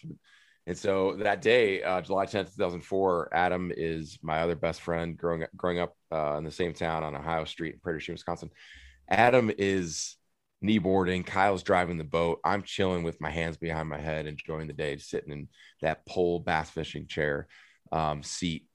And 0.66 0.76
so 0.76 1.16
that 1.16 1.42
day, 1.42 1.82
uh, 1.82 2.00
July 2.00 2.26
10th, 2.26 2.54
2004, 2.54 3.30
Adam 3.34 3.72
is 3.74 4.18
my 4.22 4.40
other 4.40 4.54
best 4.54 4.80
friend 4.80 5.16
growing 5.16 5.42
up, 5.42 5.50
growing 5.56 5.78
up 5.78 5.94
uh, 6.12 6.36
in 6.38 6.44
the 6.44 6.50
same 6.50 6.72
town 6.72 7.02
on 7.02 7.14
Ohio 7.14 7.44
Street 7.44 7.74
in 7.74 7.80
Prairie 7.80 8.00
du 8.00 8.12
Wisconsin. 8.12 8.50
Adam 9.08 9.50
is 9.58 10.16
kneeboarding. 10.64 11.26
Kyle's 11.26 11.62
driving 11.62 11.98
the 11.98 12.04
boat. 12.04 12.40
I'm 12.44 12.62
chilling 12.62 13.02
with 13.02 13.20
my 13.20 13.30
hands 13.30 13.58
behind 13.58 13.88
my 13.88 14.00
head, 14.00 14.26
enjoying 14.26 14.66
the 14.66 14.72
day, 14.72 14.96
sitting 14.96 15.32
in 15.32 15.48
that 15.82 16.06
pole 16.06 16.40
bass 16.40 16.70
fishing 16.70 17.06
chair 17.06 17.46
um, 17.92 18.22
seat 18.22 18.66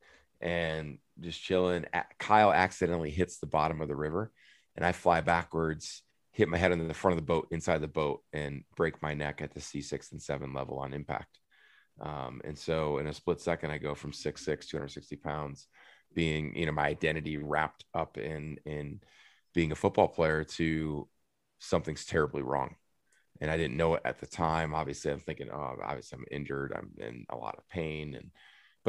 and 0.42 0.98
just 1.20 1.42
chilling. 1.42 1.86
Kyle 2.18 2.52
accidentally 2.52 3.12
hits 3.12 3.38
the 3.38 3.48
bottom 3.48 3.82
of 3.82 3.88
the 3.88 3.96
river, 3.96 4.32
and 4.76 4.86
I 4.86 4.92
fly 4.92 5.22
backwards, 5.22 6.02
hit 6.32 6.50
my 6.50 6.58
head 6.58 6.72
on 6.72 6.88
the 6.88 6.94
front 6.94 7.14
of 7.14 7.26
the 7.26 7.28
boat, 7.28 7.48
inside 7.52 7.82
the 7.82 7.88
boat, 7.88 8.22
and 8.34 8.64
break 8.76 9.02
my 9.02 9.14
neck 9.14 9.42
at 9.42 9.54
the 9.54 9.60
C6 9.60 10.12
and 10.12 10.22
7 10.22 10.54
level 10.54 10.80
on 10.80 10.94
impact. 10.94 11.40
Um, 12.02 12.42
and 12.46 12.58
so 12.58 12.98
in 12.98 13.08
a 13.08 13.14
split 13.14 13.42
second, 13.42 13.72
I 13.72 13.78
go 13.78 13.94
from 13.94 14.12
6'6, 14.12 14.46
260 14.68 15.16
pounds, 15.18 15.68
being, 16.14 16.56
you 16.56 16.66
know, 16.66 16.72
my 16.72 16.88
identity 16.88 17.38
wrapped 17.38 17.86
up 17.94 18.18
in 18.18 18.58
in 18.66 19.00
being 19.54 19.72
a 19.72 19.76
football 19.76 20.08
player 20.08 20.44
to 20.44 21.08
something's 21.60 22.06
terribly 22.06 22.42
wrong. 22.42 22.76
And 23.42 23.50
I 23.50 23.58
didn't 23.58 23.78
know 23.78 23.96
it 23.96 24.02
at 24.06 24.20
the 24.20 24.28
time. 24.28 24.74
Obviously, 24.74 25.12
I'm 25.12 25.20
thinking, 25.20 25.50
oh, 25.52 25.78
obviously 25.84 26.18
I'm 26.18 26.26
injured. 26.32 26.74
I'm 26.76 26.92
in 26.98 27.26
a 27.30 27.38
lot 27.38 27.56
of 27.58 27.68
pain. 27.70 28.16
And 28.16 28.32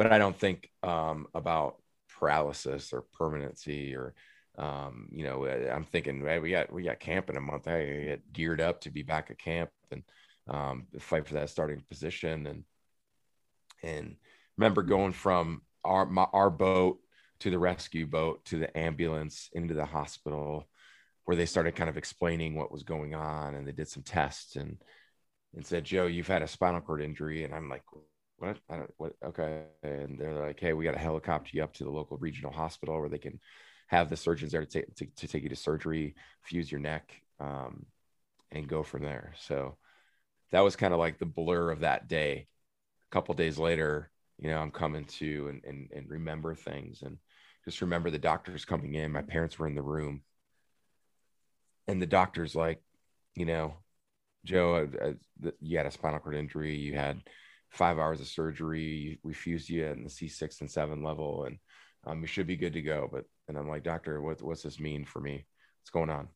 but 0.01 0.11
I 0.11 0.17
don't 0.17 0.35
think 0.35 0.67
um, 0.81 1.27
about 1.35 1.75
paralysis 2.17 2.91
or 2.91 3.03
permanency 3.13 3.95
or 3.95 4.15
um, 4.57 5.09
you 5.11 5.23
know, 5.23 5.45
I'm 5.45 5.83
thinking, 5.83 6.25
hey, 6.25 6.39
we 6.39 6.49
got 6.49 6.73
we 6.73 6.81
got 6.81 6.99
camp 6.99 7.29
in 7.29 7.37
a 7.37 7.39
month. 7.39 7.67
I 7.67 7.85
get 8.05 8.33
geared 8.33 8.61
up 8.61 8.81
to 8.81 8.89
be 8.89 9.03
back 9.03 9.29
at 9.29 9.37
camp 9.37 9.69
and 9.91 10.01
um, 10.47 10.87
fight 10.97 11.27
for 11.27 11.35
that 11.35 11.51
starting 11.51 11.83
position. 11.87 12.47
And 12.47 12.63
and 13.83 14.15
remember 14.57 14.81
going 14.81 15.11
from 15.11 15.61
our 15.83 16.07
my, 16.07 16.25
our 16.33 16.49
boat 16.49 16.97
to 17.41 17.51
the 17.51 17.59
rescue 17.59 18.07
boat 18.07 18.43
to 18.45 18.57
the 18.57 18.75
ambulance 18.75 19.51
into 19.53 19.75
the 19.75 19.85
hospital, 19.85 20.67
where 21.25 21.37
they 21.37 21.45
started 21.45 21.75
kind 21.75 21.91
of 21.91 21.97
explaining 21.97 22.55
what 22.55 22.71
was 22.71 22.81
going 22.81 23.13
on, 23.13 23.53
and 23.53 23.67
they 23.67 23.71
did 23.71 23.87
some 23.87 24.01
tests 24.01 24.55
and 24.55 24.81
and 25.55 25.63
said, 25.63 25.83
Joe, 25.83 26.07
you've 26.07 26.27
had 26.27 26.41
a 26.41 26.47
spinal 26.47 26.81
cord 26.81 27.03
injury, 27.03 27.43
and 27.43 27.53
I'm 27.53 27.69
like, 27.69 27.83
what? 28.41 28.57
I 28.69 28.77
don't, 28.77 28.93
what? 28.97 29.13
Okay. 29.23 29.63
And 29.83 30.19
they're 30.19 30.33
like, 30.33 30.59
hey, 30.59 30.73
we 30.73 30.83
got 30.83 30.93
to 30.93 30.99
helicopter 30.99 31.51
you 31.53 31.63
up 31.63 31.73
to 31.75 31.83
the 31.83 31.91
local 31.91 32.17
regional 32.17 32.51
hospital 32.51 32.99
where 32.99 33.09
they 33.09 33.17
can 33.17 33.39
have 33.87 34.09
the 34.09 34.17
surgeons 34.17 34.51
there 34.51 34.65
to 34.65 34.67
take 34.67 34.95
to, 34.95 35.05
to 35.05 35.27
take 35.27 35.43
you 35.43 35.49
to 35.49 35.55
surgery, 35.55 36.15
fuse 36.43 36.71
your 36.71 36.81
neck, 36.81 37.11
um, 37.39 37.85
and 38.51 38.67
go 38.67 38.83
from 38.83 39.03
there. 39.03 39.33
So 39.39 39.77
that 40.51 40.61
was 40.61 40.75
kind 40.75 40.93
of 40.93 40.99
like 40.99 41.19
the 41.19 41.25
blur 41.25 41.71
of 41.71 41.81
that 41.81 42.07
day. 42.07 42.47
A 43.11 43.13
couple 43.13 43.35
days 43.35 43.57
later, 43.57 44.09
you 44.39 44.49
know, 44.49 44.57
I'm 44.57 44.71
coming 44.71 45.05
to 45.05 45.47
and, 45.49 45.63
and 45.65 45.89
and 45.93 46.09
remember 46.09 46.55
things 46.55 47.03
and 47.03 47.17
just 47.65 47.81
remember 47.81 48.09
the 48.09 48.17
doctors 48.17 48.65
coming 48.65 48.95
in. 48.95 49.11
My 49.11 49.21
parents 49.21 49.59
were 49.59 49.67
in 49.67 49.75
the 49.75 49.81
room, 49.81 50.23
and 51.87 52.01
the 52.01 52.07
doctor's 52.07 52.55
like, 52.55 52.81
you 53.35 53.45
know, 53.45 53.75
Joe, 54.45 54.87
uh, 55.01 55.07
uh, 55.47 55.51
you 55.59 55.77
had 55.77 55.85
a 55.85 55.91
spinal 55.91 56.19
cord 56.19 56.35
injury. 56.35 56.75
You 56.75 56.95
had 56.95 57.21
five 57.71 57.97
hours 57.97 58.21
of 58.21 58.27
surgery. 58.27 59.19
We 59.23 59.33
fused 59.33 59.69
you 59.69 59.85
in 59.85 60.03
the 60.03 60.09
C6 60.09 60.61
and 60.61 60.69
7 60.69 61.03
level, 61.03 61.45
and 61.45 61.57
um, 62.05 62.21
you 62.21 62.27
should 62.27 62.47
be 62.47 62.57
good 62.57 62.73
to 62.73 62.81
go. 62.81 63.09
But, 63.11 63.25
and 63.47 63.57
I'm 63.57 63.69
like, 63.69 63.83
Doctor, 63.83 64.21
what, 64.21 64.41
what's 64.41 64.63
this 64.63 64.79
mean 64.79 65.05
for 65.05 65.19
me? 65.19 65.45
What's 65.79 65.89
going 65.89 66.09
on? 66.09 66.27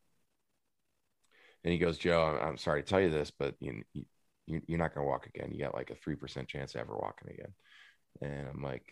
And 1.64 1.72
he 1.72 1.80
goes, 1.80 1.98
Joe, 1.98 2.40
I'm, 2.42 2.58
sorry 2.58 2.84
to 2.84 2.88
tell 2.88 3.02
you 3.02 3.10
this, 3.10 3.32
but 3.32 3.56
you, 3.60 3.84
you, 3.94 4.62
you're 4.68 4.80
not 4.80 4.94
going 4.94 5.06
to 5.06 5.10
walk 5.10 5.28
again. 5.28 5.52
You 5.52 5.64
got 5.64 5.74
like 5.74 5.90
a 5.90 6.10
3% 6.10 6.48
chance 6.48 6.76
of 6.76 6.82
ever 6.82 6.96
walking 6.96 7.32
again. 7.32 7.54
And 8.22 8.48
I'm 8.48 8.64
like, 8.64 8.86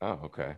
oh, 0.00 0.20
okay. 0.24 0.54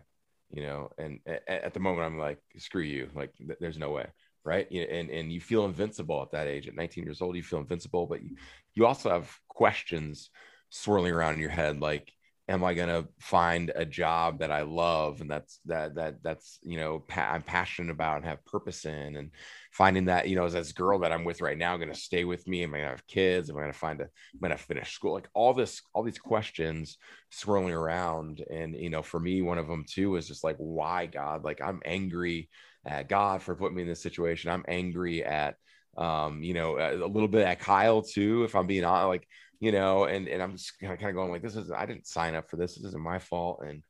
You 0.51 0.63
know, 0.63 0.89
and 0.97 1.19
at, 1.47 1.73
the 1.73 1.79
moment, 1.79 2.05
I'm 2.05 2.19
like, 2.19 2.39
screw 2.57 2.81
you. 2.81 3.09
Like, 3.13 3.33
th- 3.37 3.59
there's 3.59 3.77
no 3.77 3.91
way 3.91 4.07
right? 4.45 4.69
And 4.69 5.09
and 5.09 5.33
you 5.33 5.41
feel 5.41 5.65
invincible 5.65 6.21
at 6.21 6.31
that 6.31 6.47
age. 6.47 6.67
At 6.67 6.75
19 6.75 7.03
years 7.03 7.19
old, 7.19 7.35
you 7.35 7.41
feel 7.41 7.57
invincible, 7.57 8.05
but 8.05 8.21
you, 8.21 8.35
you 8.75 8.85
also 8.85 9.09
have 9.09 9.35
questions 9.47 10.29
swirling 10.75 11.13
around 11.13 11.35
in 11.35 11.39
your 11.39 11.49
head 11.49 11.79
like 11.79 12.11
am 12.47 12.63
i 12.63 12.73
going 12.73 12.89
to 12.89 13.07
find 13.19 13.71
a 13.75 13.85
job 13.85 14.39
that 14.39 14.51
i 14.51 14.61
love 14.61 15.21
and 15.21 15.31
that's 15.31 15.59
that 15.65 15.95
that 15.95 16.21
that's 16.21 16.59
you 16.63 16.77
know 16.77 16.99
pa- 16.99 17.31
i'm 17.31 17.41
passionate 17.41 17.91
about 17.91 18.17
and 18.17 18.25
have 18.25 18.43
purpose 18.45 18.85
in 18.85 19.15
and 19.15 19.31
finding 19.71 20.05
that 20.05 20.27
you 20.27 20.35
know 20.35 20.45
as 20.45 20.53
this 20.53 20.71
girl 20.71 20.99
that 20.99 21.11
i'm 21.11 21.23
with 21.23 21.41
right 21.41 21.57
now 21.57 21.75
going 21.77 21.91
to 21.91 21.99
stay 21.99 22.23
with 22.23 22.47
me? 22.47 22.63
Am 22.63 22.73
i 22.73 22.77
going 22.77 22.85
to 22.85 22.91
have 22.91 23.07
kids? 23.07 23.49
Am 23.49 23.57
i 23.57 23.59
going 23.61 23.71
to 23.71 23.77
find 23.77 23.99
a 23.99 24.03
i'm 24.03 24.39
going 24.39 24.51
to 24.51 24.57
finish 24.57 24.93
school? 24.93 25.13
Like 25.13 25.29
all 25.33 25.53
this 25.53 25.81
all 25.93 26.03
these 26.03 26.19
questions 26.19 26.97
swirling 27.29 27.73
around. 27.73 28.43
And 28.49 28.75
you 28.75 28.89
know 28.89 29.01
for 29.01 29.19
me 29.19 29.41
one 29.41 29.57
of 29.57 29.67
them 29.67 29.85
too 29.87 30.15
is 30.15 30.27
just 30.27 30.43
like 30.43 30.57
why 30.57 31.07
god? 31.07 31.43
Like 31.43 31.61
i'm 31.61 31.81
angry 31.85 32.49
at 32.85 33.09
god 33.09 33.41
for 33.41 33.55
putting 33.55 33.75
me 33.75 33.81
in 33.83 33.87
this 33.87 34.03
situation. 34.03 34.51
I'm 34.51 34.65
angry 34.67 35.23
at 35.23 35.55
um 35.97 36.43
you 36.43 36.53
know 36.53 36.77
a 36.77 37.07
little 37.07 37.29
bit 37.29 37.47
at 37.47 37.61
kyle 37.61 38.01
too 38.01 38.43
if 38.43 38.53
i'm 38.53 38.67
being 38.67 38.83
honest 38.83 39.07
like 39.07 39.27
you 39.59 39.71
know, 39.71 40.05
and 40.05 40.27
and 40.27 40.41
I'm 40.41 40.53
just 40.53 40.79
kind 40.79 40.93
of 40.93 40.99
kind 40.99 41.09
of 41.09 41.15
going 41.15 41.31
like, 41.31 41.41
this 41.41 41.55
is 41.55 41.71
I 41.71 41.85
didn't 41.85 42.07
sign 42.07 42.35
up 42.35 42.49
for 42.49 42.57
this. 42.57 42.75
This 42.75 42.85
isn't 42.85 43.01
my 43.01 43.19
fault, 43.19 43.63
and 43.65 43.83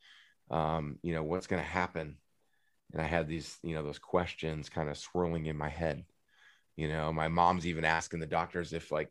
um, 0.52 1.00
you 1.02 1.14
know, 1.14 1.24
what's 1.24 1.48
going 1.48 1.62
to 1.62 1.68
happen? 1.68 2.18
And 2.94 3.02
I 3.02 3.06
had 3.06 3.28
these, 3.28 3.58
you 3.64 3.74
know, 3.76 3.84
those 3.84 4.00
questions 4.00 4.70
kind 4.70 4.90
of 4.90 4.98
swirling 4.98 5.48
in 5.48 5.58
my 5.58 5.70
head. 5.70 6.04
You 6.78 6.88
know, 6.88 7.12
my 7.12 7.28
mom's 7.28 7.66
even 7.66 7.86
asking 7.86 8.20
the 8.20 8.28
doctors 8.28 8.74
if 8.74 8.92
like, 8.92 9.10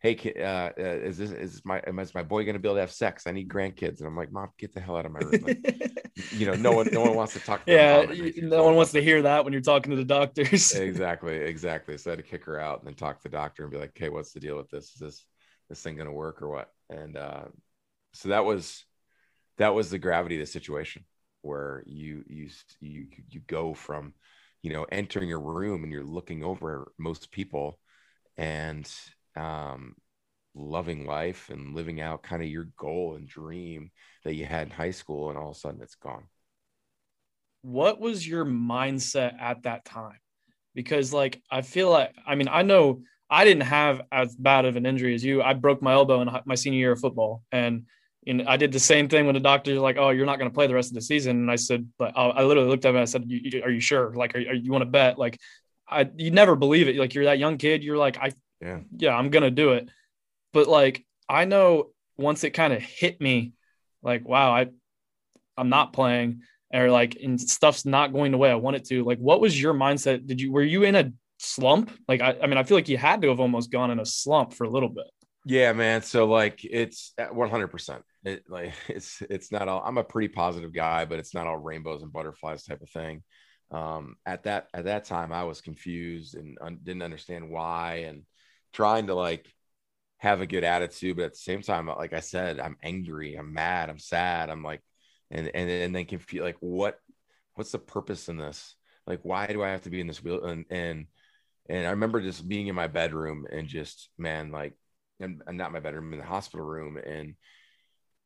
hey, 0.00 0.16
uh, 0.38 0.70
uh, 0.78 0.82
is 0.82 1.18
this 1.18 1.30
is 1.30 1.62
my 1.64 1.80
is 1.80 2.14
my 2.14 2.22
boy 2.22 2.44
going 2.44 2.54
to 2.54 2.60
be 2.60 2.68
able 2.68 2.76
to 2.76 2.80
have 2.80 2.92
sex? 2.92 3.26
I 3.26 3.32
need 3.32 3.48
grandkids, 3.48 3.98
and 3.98 4.06
I'm 4.06 4.16
like, 4.16 4.32
mom, 4.32 4.50
get 4.58 4.74
the 4.74 4.80
hell 4.80 4.96
out 4.96 5.06
of 5.06 5.12
my 5.12 5.20
room. 5.20 5.42
Like, 5.42 6.02
you 6.32 6.46
know, 6.46 6.54
no 6.54 6.72
one 6.72 6.88
no 6.92 7.02
one 7.02 7.14
wants 7.14 7.32
to 7.34 7.40
talk. 7.40 7.64
To 7.64 7.72
yeah, 7.72 8.04
no 8.42 8.64
one 8.64 8.74
wants 8.74 8.92
to 8.92 9.02
hear 9.02 9.22
that 9.22 9.44
when 9.44 9.52
you're 9.52 9.62
talking 9.62 9.90
to 9.90 9.96
the 9.96 10.04
doctors. 10.04 10.74
exactly, 10.74 11.36
exactly. 11.36 11.96
So 11.96 12.10
I 12.10 12.12
had 12.12 12.18
to 12.18 12.28
kick 12.28 12.44
her 12.44 12.60
out 12.60 12.80
and 12.80 12.86
then 12.86 12.94
talk 12.94 13.18
to 13.18 13.22
the 13.22 13.36
doctor 13.36 13.62
and 13.62 13.72
be 13.72 13.78
like, 13.78 13.90
okay, 13.90 14.08
what's 14.08 14.32
the 14.32 14.40
deal 14.40 14.56
with 14.56 14.70
this? 14.70 14.92
Is 14.94 15.00
this 15.00 15.26
this 15.68 15.82
thing 15.82 15.96
going 15.96 16.06
to 16.06 16.12
work 16.12 16.42
or 16.42 16.48
what? 16.48 16.70
And 16.90 17.16
uh, 17.16 17.44
so 18.12 18.28
that 18.30 18.44
was 18.44 18.84
that 19.58 19.74
was 19.74 19.90
the 19.90 19.98
gravity 19.98 20.36
of 20.36 20.40
the 20.40 20.46
situation 20.46 21.04
where 21.42 21.82
you 21.86 22.24
you 22.26 22.48
you 22.80 23.06
you 23.30 23.40
go 23.46 23.74
from 23.74 24.12
you 24.62 24.72
know 24.72 24.86
entering 24.90 25.32
a 25.32 25.38
room 25.38 25.84
and 25.84 25.92
you're 25.92 26.04
looking 26.04 26.42
over 26.42 26.92
most 26.98 27.30
people 27.30 27.78
and 28.36 28.90
um, 29.36 29.94
loving 30.54 31.06
life 31.06 31.50
and 31.50 31.74
living 31.74 32.00
out 32.00 32.22
kind 32.22 32.42
of 32.42 32.48
your 32.48 32.68
goal 32.76 33.14
and 33.16 33.28
dream 33.28 33.90
that 34.24 34.34
you 34.34 34.44
had 34.44 34.66
in 34.66 34.72
high 34.72 34.90
school 34.90 35.28
and 35.28 35.38
all 35.38 35.50
of 35.50 35.56
a 35.56 35.58
sudden 35.58 35.80
it's 35.82 35.94
gone 35.94 36.24
what 37.62 38.00
was 38.00 38.26
your 38.26 38.44
mindset 38.44 39.40
at 39.40 39.62
that 39.64 39.84
time 39.84 40.18
because 40.74 41.12
like 41.12 41.42
i 41.50 41.60
feel 41.62 41.90
like 41.90 42.14
i 42.26 42.34
mean 42.34 42.48
i 42.48 42.62
know 42.62 43.00
I 43.28 43.44
didn't 43.44 43.64
have 43.64 44.02
as 44.12 44.36
bad 44.36 44.64
of 44.64 44.76
an 44.76 44.86
injury 44.86 45.14
as 45.14 45.24
you. 45.24 45.42
I 45.42 45.54
broke 45.54 45.82
my 45.82 45.92
elbow 45.92 46.20
in 46.20 46.30
my 46.44 46.54
senior 46.54 46.78
year 46.78 46.92
of 46.92 47.00
football, 47.00 47.42
and 47.50 47.86
you 48.22 48.34
know, 48.34 48.44
I 48.46 48.56
did 48.56 48.72
the 48.72 48.80
same 48.80 49.08
thing 49.08 49.26
when 49.26 49.34
the 49.34 49.40
doctor's 49.40 49.78
like, 49.78 49.96
"Oh, 49.98 50.10
you're 50.10 50.26
not 50.26 50.38
going 50.38 50.50
to 50.50 50.54
play 50.54 50.66
the 50.66 50.74
rest 50.74 50.90
of 50.90 50.94
the 50.94 51.00
season." 51.00 51.36
And 51.36 51.50
I 51.50 51.56
said, 51.56 51.88
"But 51.98 52.12
I 52.16 52.42
literally 52.42 52.68
looked 52.68 52.84
at 52.84 52.90
him 52.90 52.96
and 52.96 53.02
I 53.02 53.06
said, 53.06 53.22
"Are 53.64 53.70
you 53.70 53.80
sure? 53.80 54.12
Like, 54.14 54.34
are, 54.34 54.38
are 54.38 54.54
you 54.54 54.70
want 54.70 54.82
to 54.82 54.90
bet?" 54.90 55.18
Like, 55.18 55.38
I 55.88 56.10
you 56.16 56.30
never 56.30 56.56
believe 56.56 56.88
it. 56.88 56.96
Like 56.96 57.14
you're 57.14 57.24
that 57.24 57.38
young 57.38 57.58
kid. 57.58 57.82
You're 57.82 57.98
like, 57.98 58.18
I 58.18 58.32
yeah 58.60 58.80
yeah 58.96 59.14
I'm 59.14 59.30
gonna 59.30 59.50
do 59.50 59.72
it. 59.72 59.88
But 60.52 60.68
like 60.68 61.04
I 61.28 61.44
know 61.44 61.90
once 62.16 62.44
it 62.44 62.50
kind 62.50 62.72
of 62.72 62.82
hit 62.82 63.20
me, 63.20 63.52
like 64.02 64.26
wow, 64.26 64.52
I 64.52 64.66
I'm 65.56 65.68
not 65.68 65.92
playing 65.92 66.42
or 66.72 66.90
like 66.90 67.16
and 67.22 67.40
stuff's 67.40 67.84
not 67.84 68.12
going 68.12 68.32
the 68.32 68.38
way 68.38 68.50
I 68.50 68.56
want 68.56 68.76
it 68.76 68.84
to. 68.86 69.04
Like, 69.04 69.18
what 69.18 69.40
was 69.40 69.60
your 69.60 69.74
mindset? 69.74 70.26
Did 70.26 70.40
you 70.40 70.52
were 70.52 70.62
you 70.62 70.82
in 70.82 70.94
a 70.94 71.12
slump? 71.38 71.90
Like, 72.08 72.20
I, 72.20 72.36
I 72.42 72.46
mean, 72.46 72.58
I 72.58 72.62
feel 72.62 72.76
like 72.76 72.88
you 72.88 72.98
had 72.98 73.22
to 73.22 73.28
have 73.28 73.40
almost 73.40 73.70
gone 73.70 73.90
in 73.90 74.00
a 74.00 74.06
slump 74.06 74.54
for 74.54 74.64
a 74.64 74.70
little 74.70 74.88
bit. 74.88 75.06
Yeah, 75.44 75.72
man. 75.72 76.02
So 76.02 76.26
like, 76.26 76.64
it's 76.64 77.12
100. 77.18 77.68
percent 77.68 78.02
It 78.24 78.44
like 78.48 78.74
it's 78.88 79.22
it's 79.30 79.52
not 79.52 79.68
all. 79.68 79.82
I'm 79.84 79.98
a 79.98 80.04
pretty 80.04 80.28
positive 80.28 80.72
guy, 80.72 81.04
but 81.04 81.18
it's 81.18 81.34
not 81.34 81.46
all 81.46 81.56
rainbows 81.56 82.02
and 82.02 82.12
butterflies 82.12 82.64
type 82.64 82.82
of 82.82 82.90
thing. 82.90 83.22
Um, 83.70 84.16
at 84.26 84.44
that 84.44 84.68
at 84.74 84.84
that 84.84 85.04
time, 85.04 85.32
I 85.32 85.44
was 85.44 85.60
confused 85.60 86.34
and 86.34 86.58
un- 86.60 86.80
didn't 86.82 87.02
understand 87.02 87.50
why, 87.50 88.06
and 88.08 88.22
trying 88.72 89.06
to 89.06 89.14
like 89.14 89.46
have 90.18 90.40
a 90.40 90.46
good 90.46 90.64
attitude, 90.64 91.16
but 91.16 91.26
at 91.26 91.32
the 91.32 91.38
same 91.38 91.62
time, 91.62 91.86
like 91.88 92.12
I 92.12 92.20
said, 92.20 92.58
I'm 92.58 92.76
angry, 92.82 93.34
I'm 93.34 93.52
mad, 93.52 93.90
I'm 93.90 93.98
sad, 93.98 94.50
I'm 94.50 94.62
like, 94.62 94.82
and 95.30 95.48
and 95.54 95.70
and 95.70 95.94
then 95.94 96.06
confused, 96.06 96.44
like 96.44 96.56
what 96.60 96.98
what's 97.54 97.72
the 97.72 97.78
purpose 97.78 98.28
in 98.28 98.36
this? 98.36 98.74
Like, 99.06 99.20
why 99.22 99.46
do 99.46 99.62
I 99.62 99.70
have 99.70 99.82
to 99.82 99.90
be 99.90 100.00
in 100.00 100.06
this 100.06 100.22
wheel? 100.22 100.44
And 100.44 100.64
and 100.70 101.06
and 101.68 101.86
I 101.86 101.90
remember 101.90 102.20
just 102.20 102.48
being 102.48 102.68
in 102.68 102.74
my 102.74 102.86
bedroom 102.86 103.46
and 103.50 103.68
just, 103.68 104.08
man, 104.18 104.50
like, 104.50 104.74
and, 105.20 105.42
not 105.50 105.72
my 105.72 105.80
bedroom, 105.80 106.12
in 106.12 106.18
the 106.18 106.24
hospital 106.24 106.64
room, 106.66 106.96
and 106.96 107.34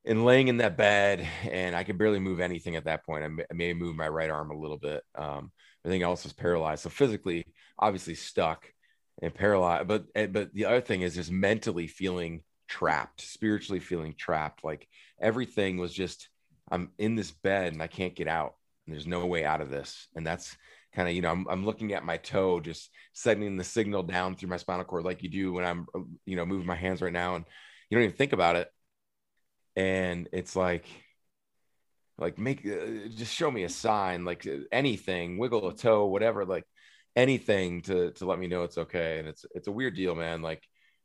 and 0.04 0.24
laying 0.24 0.48
in 0.48 0.56
that 0.58 0.78
bed, 0.78 1.26
and 1.50 1.76
I 1.76 1.84
could 1.84 1.98
barely 1.98 2.20
move 2.20 2.40
anything 2.40 2.76
at 2.76 2.84
that 2.84 3.04
point. 3.04 3.24
I 3.24 3.28
may, 3.28 3.44
I 3.50 3.54
may 3.54 3.74
move 3.74 3.94
my 3.96 4.08
right 4.08 4.30
arm 4.30 4.50
a 4.50 4.58
little 4.58 4.78
bit. 4.78 5.02
Um, 5.14 5.52
everything 5.84 6.02
else 6.02 6.24
was 6.24 6.32
paralyzed. 6.32 6.82
So 6.82 6.90
physically, 6.90 7.46
obviously 7.78 8.14
stuck 8.14 8.66
and 9.22 9.34
paralyzed. 9.34 9.88
But 9.88 10.04
eh, 10.14 10.26
but 10.26 10.54
the 10.54 10.66
other 10.66 10.80
thing 10.80 11.02
is 11.02 11.14
just 11.14 11.30
mentally 11.30 11.86
feeling 11.86 12.42
trapped, 12.68 13.20
spiritually 13.20 13.80
feeling 13.80 14.14
trapped. 14.16 14.64
Like 14.64 14.88
everything 15.20 15.76
was 15.76 15.92
just, 15.92 16.28
I'm 16.70 16.90
in 16.98 17.16
this 17.16 17.30
bed 17.30 17.72
and 17.72 17.82
I 17.82 17.86
can't 17.86 18.14
get 18.14 18.28
out. 18.28 18.54
And 18.86 18.94
there's 18.94 19.06
no 19.06 19.26
way 19.26 19.44
out 19.44 19.60
of 19.60 19.70
this. 19.70 20.08
And 20.14 20.26
that's 20.26 20.56
kind 20.94 21.08
of 21.08 21.14
you 21.14 21.22
know 21.22 21.30
I'm, 21.30 21.46
I'm 21.48 21.64
looking 21.64 21.92
at 21.92 22.04
my 22.04 22.16
toe 22.16 22.60
just 22.60 22.90
sending 23.12 23.56
the 23.56 23.64
signal 23.64 24.02
down 24.02 24.34
through 24.34 24.48
my 24.48 24.56
spinal 24.56 24.84
cord 24.84 25.04
like 25.04 25.22
you 25.22 25.28
do 25.28 25.52
when 25.52 25.64
i'm 25.64 25.86
you 26.26 26.36
know 26.36 26.44
moving 26.44 26.66
my 26.66 26.74
hands 26.74 27.00
right 27.00 27.12
now 27.12 27.36
and 27.36 27.44
you 27.90 27.98
don't 27.98 28.04
even 28.04 28.16
think 28.16 28.32
about 28.32 28.56
it. 28.56 28.72
And 29.76 30.28
it's 30.32 30.56
like 30.56 30.86
like 32.18 32.38
make 32.38 32.66
uh, 32.66 33.08
just 33.14 33.34
show 33.34 33.50
me 33.50 33.64
a 33.64 33.68
sign 33.68 34.24
like 34.24 34.46
uh, 34.46 34.58
anything 34.70 35.38
wiggle 35.38 35.68
a 35.68 35.74
toe 35.74 36.04
whatever 36.04 36.44
like 36.44 36.64
anything 37.16 37.80
to 37.80 38.10
to 38.12 38.26
let 38.26 38.38
me 38.38 38.46
know 38.46 38.62
it's 38.64 38.78
okay. 38.78 39.18
And 39.18 39.28
it's 39.28 39.44
it's 39.54 39.68
a 39.68 39.72
weird 39.72 39.96
deal 39.96 40.14
man 40.14 40.42
like 40.42 40.62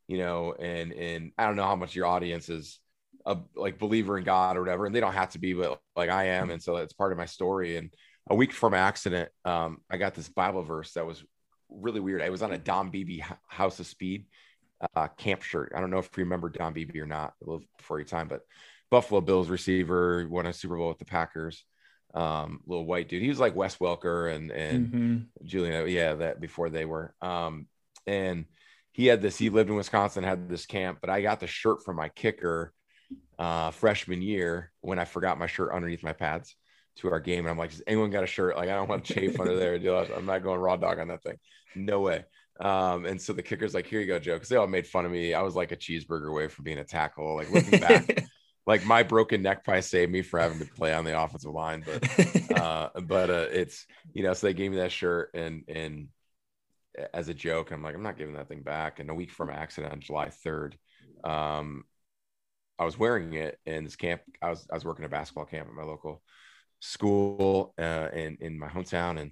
you 0.08 0.20
know 0.20 0.54
and 0.54 0.92
and 0.94 1.32
i 1.36 1.48
don't 1.48 1.56
know 1.56 1.64
how 1.64 1.76
much 1.76 1.96
your 1.96 2.06
audience 2.06 2.48
is 2.48 2.80
a 3.26 3.36
like 3.56 3.80
believer 3.80 4.20
in 4.20 4.24
god 4.24 4.56
or 4.56 4.60
whatever 4.60 4.86
and 4.86 4.94
they 4.94 5.00
don't 5.00 5.14
have 5.14 5.32
to 5.32 5.40
be 5.40 5.54
but 5.54 5.82
like 5.96 6.12
i 6.12 6.26
am 6.26 6.52
and 6.52 6.62
so 6.62 6.76
it's 6.76 6.94
part 6.94 7.12
of 7.12 7.18
my 7.18 7.26
story 7.26 7.76
and 7.76 7.92
a 8.30 8.36
week 8.36 8.52
from 8.52 8.74
accident 8.74 9.30
um 9.46 9.78
i 9.90 9.98
got 9.98 10.14
this 10.16 10.30
bible 10.30 10.64
verse 10.64 10.94
that 10.94 11.06
was 11.06 11.24
really 11.70 12.00
weird 12.00 12.22
i 12.22 12.30
was 12.30 12.42
on 12.42 12.54
a 12.54 12.58
don 12.58 12.90
beebe 12.90 13.22
house 13.48 13.80
of 13.80 13.88
speed 13.88 14.26
uh 14.96 15.08
camp 15.18 15.42
shirt 15.42 15.72
i 15.76 15.80
don't 15.80 15.92
know 15.92 16.00
if 16.00 16.10
you 16.18 16.24
remember 16.24 16.50
don 16.50 16.74
beebe 16.74 17.00
or 17.00 17.06
not 17.06 17.34
a 17.42 17.46
little 17.46 17.66
before 17.78 18.00
your 18.00 18.06
time 18.06 18.28
but 18.28 18.42
buffalo 18.92 19.22
bills 19.22 19.50
receiver 19.50 20.28
won 20.30 20.46
a 20.46 20.54
super 20.54 20.78
bowl 20.78 20.90
with 20.90 21.00
the 21.00 21.06
packers 21.06 21.64
um, 22.16 22.62
little 22.66 22.86
white 22.86 23.10
dude. 23.10 23.22
He 23.22 23.30
was 23.30 23.40
like 23.40 23.56
Wes 23.56 23.76
Welker 23.76 24.34
and 24.34 24.50
and 24.52 24.88
mm-hmm. 24.88 25.46
Julian, 25.46 25.88
yeah, 25.90 26.16
that 26.16 26.40
before 26.40 26.70
they 26.70 26.86
were. 26.86 27.14
Um, 27.22 27.68
and 28.08 28.46
he 28.94 29.08
had 29.08 29.22
this. 29.22 29.38
He 29.38 29.50
lived 29.50 29.70
in 29.70 29.76
Wisconsin, 29.76 30.24
had 30.24 30.48
this 30.48 30.66
camp. 30.66 31.00
But 31.02 31.10
I 31.10 31.22
got 31.22 31.42
the 31.42 31.48
shirt 31.48 31.84
from 31.84 31.98
my 31.98 32.10
kicker 32.10 32.74
uh, 33.38 33.72
freshman 33.72 34.22
year 34.22 34.72
when 34.80 34.98
I 34.98 35.06
forgot 35.06 35.38
my 35.38 35.48
shirt 35.48 35.74
underneath 35.74 36.04
my 36.04 36.14
pads 36.14 36.56
to 36.98 37.12
our 37.12 37.20
game, 37.20 37.40
and 37.40 37.50
I'm 37.50 37.58
like, 37.58 37.72
does 37.72 37.84
anyone 37.88 38.10
got 38.10 38.24
a 38.24 38.28
shirt? 38.28 38.58
Like, 38.58 38.70
I 38.70 38.76
don't 38.76 38.90
want 38.90 39.06
to 39.06 39.14
chafe 39.14 39.40
under 39.40 39.56
there. 39.56 39.78
Dude. 39.78 40.12
I'm 40.12 40.26
not 40.26 40.44
going 40.44 40.60
raw 40.60 40.76
dog 40.76 41.00
on 41.00 41.10
that 41.10 41.24
thing. 41.24 41.38
No 41.76 42.02
way. 42.02 42.26
Um, 42.60 43.06
and 43.06 43.22
so 43.22 43.34
the 43.34 43.44
kicker's 43.44 43.74
like, 43.74 43.86
here 43.86 44.00
you 44.00 44.08
go, 44.08 44.18
Joe. 44.18 44.40
Cause 44.40 44.48
they 44.48 44.56
all 44.56 44.68
made 44.68 44.88
fun 44.88 45.06
of 45.06 45.12
me. 45.12 45.34
I 45.34 45.42
was 45.42 45.56
like 45.56 45.74
a 45.74 45.76
cheeseburger 45.76 46.30
away 46.30 46.48
from 46.48 46.64
being 46.64 46.78
a 46.78 46.86
tackle. 46.86 47.36
Like 47.36 47.52
looking 47.52 47.82
back, 47.82 48.26
like 48.66 48.86
my 48.86 49.04
broken 49.04 49.42
neck 49.42 49.66
probably 49.66 49.82
saved 49.82 50.12
me 50.12 50.22
for 50.22 50.40
having 50.40 50.60
to 50.60 50.66
play 50.66 50.94
on 50.94 51.04
the 51.04 51.20
offensive 51.20 51.52
line, 51.52 51.84
but 51.86 52.58
uh, 52.58 52.90
but 53.02 53.30
uh, 53.30 53.48
it's 53.52 53.86
you 54.14 54.24
know, 54.24 54.34
so 54.34 54.48
they 54.48 54.54
gave 54.54 54.72
me 54.72 54.78
that 54.78 54.94
shirt 54.94 55.32
and 55.34 55.64
and 55.68 56.08
as 57.14 57.28
a 57.28 57.34
joke, 57.34 57.72
I'm 57.72 57.84
like, 57.84 57.96
I'm 57.96 58.04
not 58.04 58.18
giving 58.18 58.36
that 58.36 58.48
thing 58.48 58.62
back. 58.62 59.00
And 59.00 59.10
a 59.10 59.14
week 59.14 59.32
from 59.32 59.50
accident 59.50 59.94
on 59.94 60.00
July 60.00 60.30
3rd, 60.46 60.76
um, 61.24 61.84
I 62.80 62.86
was 62.86 62.98
wearing 62.98 63.34
it 63.34 63.60
in 63.66 63.84
this 63.84 63.96
camp. 63.96 64.22
I 64.42 64.50
was 64.50 64.68
I 64.72 64.76
was 64.76 64.86
working 64.86 65.06
a 65.06 65.10
basketball 65.10 65.46
camp 65.46 65.68
at 65.68 65.74
my 65.74 65.84
local 65.84 66.22
school 66.86 67.74
uh, 67.80 68.10
in 68.14 68.38
in 68.42 68.60
my 68.60 68.68
hometown, 68.68 69.20
and 69.20 69.32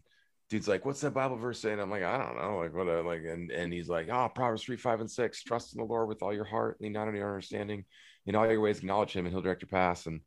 dude's 0.49 0.67
like, 0.67 0.85
"What's 0.85 1.01
that 1.01 1.13
Bible 1.13 1.37
verse 1.37 1.59
saying?" 1.59 1.79
I'm 1.79 1.91
like, 1.91 2.03
"I 2.03 2.17
don't 2.17 2.37
know." 2.37 2.59
Like 2.59 2.73
what? 2.73 2.87
Like 3.05 3.23
and 3.23 3.51
and 3.51 3.71
he's 3.71 3.89
like, 3.89 4.09
"Oh, 4.09 4.29
Proverbs 4.33 4.63
three, 4.63 4.77
five, 4.77 4.99
and 4.99 5.09
six. 5.09 5.43
Trust 5.43 5.75
in 5.75 5.81
the 5.81 5.87
Lord 5.87 6.07
with 6.07 6.21
all 6.21 6.33
your 6.33 6.45
heart, 6.45 6.77
lean 6.81 6.93
not 6.93 7.07
on 7.07 7.15
your 7.15 7.29
understanding." 7.29 7.85
in 8.25 8.35
all 8.35 8.49
your 8.49 8.61
ways 8.61 8.79
acknowledge 8.79 9.13
him 9.13 9.25
and 9.25 9.33
he'll 9.33 9.41
direct 9.41 9.61
your 9.61 9.69
paths 9.69 10.05
and 10.05 10.21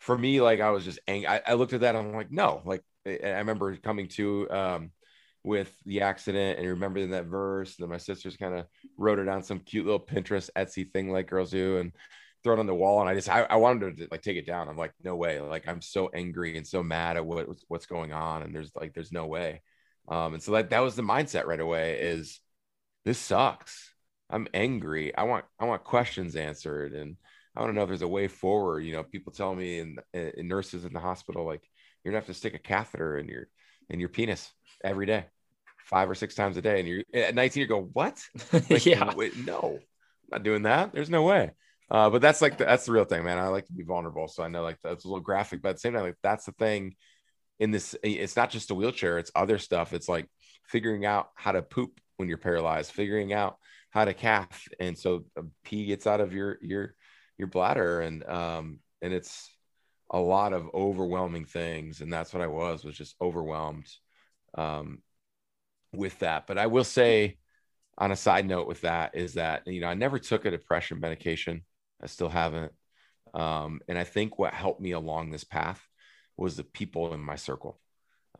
for 0.00 0.16
me 0.16 0.40
like 0.40 0.60
i 0.60 0.70
was 0.70 0.84
just 0.84 0.98
angry 1.08 1.26
I, 1.26 1.42
I, 1.46 1.54
looked 1.54 1.72
at 1.72 1.80
that 1.80 1.96
i'm 1.96 2.12
like 2.14 2.30
no 2.30 2.62
like 2.64 2.82
i 3.06 3.38
remember 3.38 3.74
coming 3.76 4.08
to 4.08 4.50
um, 4.50 4.90
with 5.44 5.72
the 5.84 6.02
accident 6.02 6.58
and 6.58 6.68
remembering 6.68 7.10
that 7.10 7.26
verse 7.26 7.76
and 7.76 7.84
then 7.84 7.90
my 7.90 7.98
sisters 7.98 8.36
kind 8.36 8.54
of 8.54 8.66
wrote 8.96 9.18
it 9.18 9.28
on 9.28 9.42
some 9.42 9.60
cute 9.60 9.84
little 9.86 10.00
pinterest 10.00 10.50
etsy 10.56 10.90
thing 10.90 11.10
like 11.10 11.28
girls 11.28 11.50
do 11.50 11.78
and 11.78 11.92
throw 12.42 12.54
it 12.54 12.60
on 12.60 12.66
the 12.66 12.74
wall 12.74 13.00
and 13.00 13.08
i 13.08 13.14
just 13.14 13.28
i, 13.28 13.42
I 13.42 13.56
wanted 13.56 13.96
to 13.98 14.08
like 14.10 14.22
take 14.22 14.36
it 14.36 14.46
down 14.46 14.68
i'm 14.68 14.76
like 14.76 14.92
no 15.02 15.16
way 15.16 15.40
like 15.40 15.66
i'm 15.66 15.82
so 15.82 16.08
angry 16.08 16.56
and 16.56 16.66
so 16.66 16.82
mad 16.82 17.16
at 17.16 17.26
what 17.26 17.48
what's 17.68 17.86
going 17.86 18.12
on 18.12 18.42
and 18.42 18.54
there's 18.54 18.74
like 18.76 18.94
there's 18.94 19.12
no 19.12 19.26
way 19.26 19.62
um 20.08 20.34
and 20.34 20.42
so 20.42 20.52
that 20.52 20.70
that 20.70 20.80
was 20.80 20.96
the 20.96 21.02
mindset 21.02 21.46
right 21.46 21.60
away 21.60 21.98
is 22.00 22.40
this 23.04 23.18
sucks 23.18 23.92
I'm 24.30 24.46
angry. 24.54 25.16
I 25.16 25.22
want 25.24 25.44
I 25.58 25.64
want 25.64 25.84
questions 25.84 26.36
answered, 26.36 26.92
and 26.92 27.16
I 27.56 27.60
want 27.60 27.70
to 27.70 27.74
know 27.74 27.82
if 27.82 27.88
there's 27.88 28.02
a 28.02 28.08
way 28.08 28.28
forward. 28.28 28.80
You 28.80 28.92
know, 28.92 29.02
people 29.02 29.32
tell 29.32 29.54
me 29.54 29.78
and, 29.78 30.00
and 30.12 30.48
nurses 30.48 30.84
in 30.84 30.92
the 30.92 31.00
hospital 31.00 31.46
like 31.46 31.62
you're 32.04 32.12
gonna 32.12 32.20
have 32.20 32.26
to 32.26 32.34
stick 32.34 32.54
a 32.54 32.58
catheter 32.58 33.18
in 33.18 33.28
your 33.28 33.48
in 33.88 34.00
your 34.00 34.10
penis 34.10 34.50
every 34.84 35.06
day, 35.06 35.26
five 35.84 36.10
or 36.10 36.14
six 36.14 36.34
times 36.34 36.56
a 36.56 36.62
day, 36.62 36.78
and 36.78 36.88
you're 36.88 37.02
at 37.14 37.34
19. 37.34 37.60
You 37.62 37.66
go 37.66 37.90
what? 37.92 38.22
Like, 38.52 38.84
yeah, 38.84 39.14
wait, 39.14 39.36
no, 39.46 39.78
I'm 39.80 40.28
not 40.30 40.42
doing 40.42 40.62
that. 40.62 40.92
There's 40.92 41.10
no 41.10 41.22
way. 41.22 41.52
Uh, 41.90 42.10
but 42.10 42.20
that's 42.20 42.42
like 42.42 42.58
the, 42.58 42.64
that's 42.64 42.86
the 42.86 42.92
real 42.92 43.04
thing, 43.04 43.24
man. 43.24 43.38
I 43.38 43.48
like 43.48 43.66
to 43.66 43.72
be 43.72 43.82
vulnerable, 43.84 44.28
so 44.28 44.42
I 44.42 44.48
know 44.48 44.62
like 44.62 44.78
that's 44.82 45.04
a 45.04 45.08
little 45.08 45.22
graphic, 45.22 45.62
but 45.62 45.70
at 45.70 45.76
the 45.76 45.80
same 45.80 45.94
time, 45.94 46.02
like 46.02 46.16
that's 46.22 46.44
the 46.44 46.52
thing. 46.52 46.94
In 47.60 47.70
this, 47.70 47.96
it's 48.02 48.36
not 48.36 48.50
just 48.50 48.70
a 48.70 48.74
wheelchair; 48.74 49.18
it's 49.18 49.32
other 49.34 49.58
stuff. 49.58 49.92
It's 49.92 50.08
like 50.08 50.28
figuring 50.66 51.06
out 51.06 51.30
how 51.34 51.52
to 51.52 51.62
poop 51.62 52.00
when 52.18 52.28
you're 52.28 52.38
paralyzed, 52.38 52.92
figuring 52.92 53.32
out 53.32 53.56
how 53.90 54.04
to 54.04 54.14
cath 54.14 54.68
and 54.80 54.96
so 54.96 55.24
a 55.36 55.42
pee 55.64 55.86
gets 55.86 56.06
out 56.06 56.20
of 56.20 56.32
your 56.32 56.58
your 56.60 56.94
your 57.38 57.48
bladder 57.48 58.00
and 58.00 58.24
um 58.28 58.80
and 59.00 59.12
it's 59.12 59.50
a 60.10 60.18
lot 60.18 60.52
of 60.52 60.68
overwhelming 60.74 61.44
things 61.44 62.00
and 62.00 62.12
that's 62.12 62.32
what 62.32 62.42
i 62.42 62.46
was 62.46 62.84
was 62.84 62.96
just 62.96 63.16
overwhelmed 63.20 63.86
um 64.56 64.98
with 65.94 66.18
that 66.18 66.46
but 66.46 66.58
i 66.58 66.66
will 66.66 66.84
say 66.84 67.38
on 67.96 68.12
a 68.12 68.16
side 68.16 68.46
note 68.46 68.68
with 68.68 68.82
that 68.82 69.14
is 69.14 69.34
that 69.34 69.66
you 69.66 69.80
know 69.80 69.88
i 69.88 69.94
never 69.94 70.18
took 70.18 70.44
a 70.44 70.50
depression 70.50 71.00
medication 71.00 71.62
i 72.02 72.06
still 72.06 72.28
haven't 72.28 72.72
um 73.34 73.80
and 73.88 73.98
i 73.98 74.04
think 74.04 74.38
what 74.38 74.54
helped 74.54 74.80
me 74.80 74.92
along 74.92 75.30
this 75.30 75.44
path 75.44 75.86
was 76.36 76.56
the 76.56 76.64
people 76.64 77.12
in 77.14 77.20
my 77.20 77.36
circle 77.36 77.78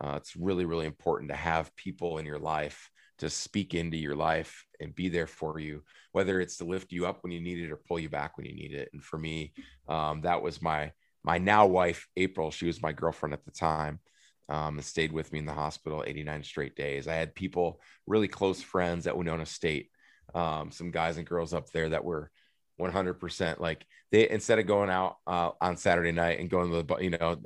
uh, 0.01 0.13
it's 0.15 0.35
really 0.35 0.65
really 0.65 0.85
important 0.85 1.29
to 1.29 1.35
have 1.35 1.75
people 1.75 2.17
in 2.17 2.25
your 2.25 2.39
life 2.39 2.89
to 3.19 3.29
speak 3.29 3.73
into 3.73 3.97
your 3.97 4.15
life 4.15 4.65
and 4.79 4.95
be 4.95 5.09
there 5.09 5.27
for 5.27 5.59
you, 5.59 5.83
whether 6.13 6.39
it's 6.39 6.57
to 6.57 6.65
lift 6.65 6.91
you 6.91 7.05
up 7.05 7.21
when 7.21 7.31
you 7.31 7.41
need 7.41 7.59
it 7.59 7.71
or 7.71 7.75
pull 7.75 7.99
you 7.99 8.09
back 8.09 8.37
when 8.37 8.45
you 8.45 8.55
need 8.55 8.73
it. 8.73 8.89
And 8.93 9.03
for 9.03 9.17
me, 9.19 9.53
um, 9.87 10.21
that 10.21 10.41
was 10.41 10.61
my 10.61 10.91
my 11.23 11.37
now 11.37 11.67
wife, 11.67 12.07
April. 12.15 12.49
She 12.49 12.65
was 12.65 12.81
my 12.81 12.93
girlfriend 12.93 13.33
at 13.33 13.45
the 13.45 13.51
time. 13.51 13.99
Um, 14.47 14.77
and 14.77 14.83
stayed 14.83 15.11
with 15.11 15.31
me 15.31 15.37
in 15.37 15.45
the 15.45 15.53
hospital 15.53 16.03
89 16.07 16.43
straight 16.43 16.75
days. 16.75 17.07
I 17.07 17.13
had 17.13 17.35
people, 17.35 17.79
really 18.07 18.27
close 18.27 18.63
friends 18.63 19.05
at 19.05 19.15
Winona 19.15 19.45
State, 19.45 19.91
um, 20.33 20.71
some 20.71 20.89
guys 20.89 21.17
and 21.17 21.27
girls 21.27 21.53
up 21.53 21.69
there 21.69 21.89
that 21.89 22.03
were 22.03 22.31
100% 22.79 23.59
like 23.59 23.85
they 24.11 24.29
instead 24.29 24.59
of 24.59 24.65
going 24.65 24.89
out 24.89 25.17
uh, 25.27 25.51
on 25.61 25.77
Saturday 25.77 26.11
night 26.11 26.39
and 26.39 26.49
going 26.49 26.71
to 26.71 26.83
the 26.83 26.97
you 27.03 27.11
know 27.11 27.37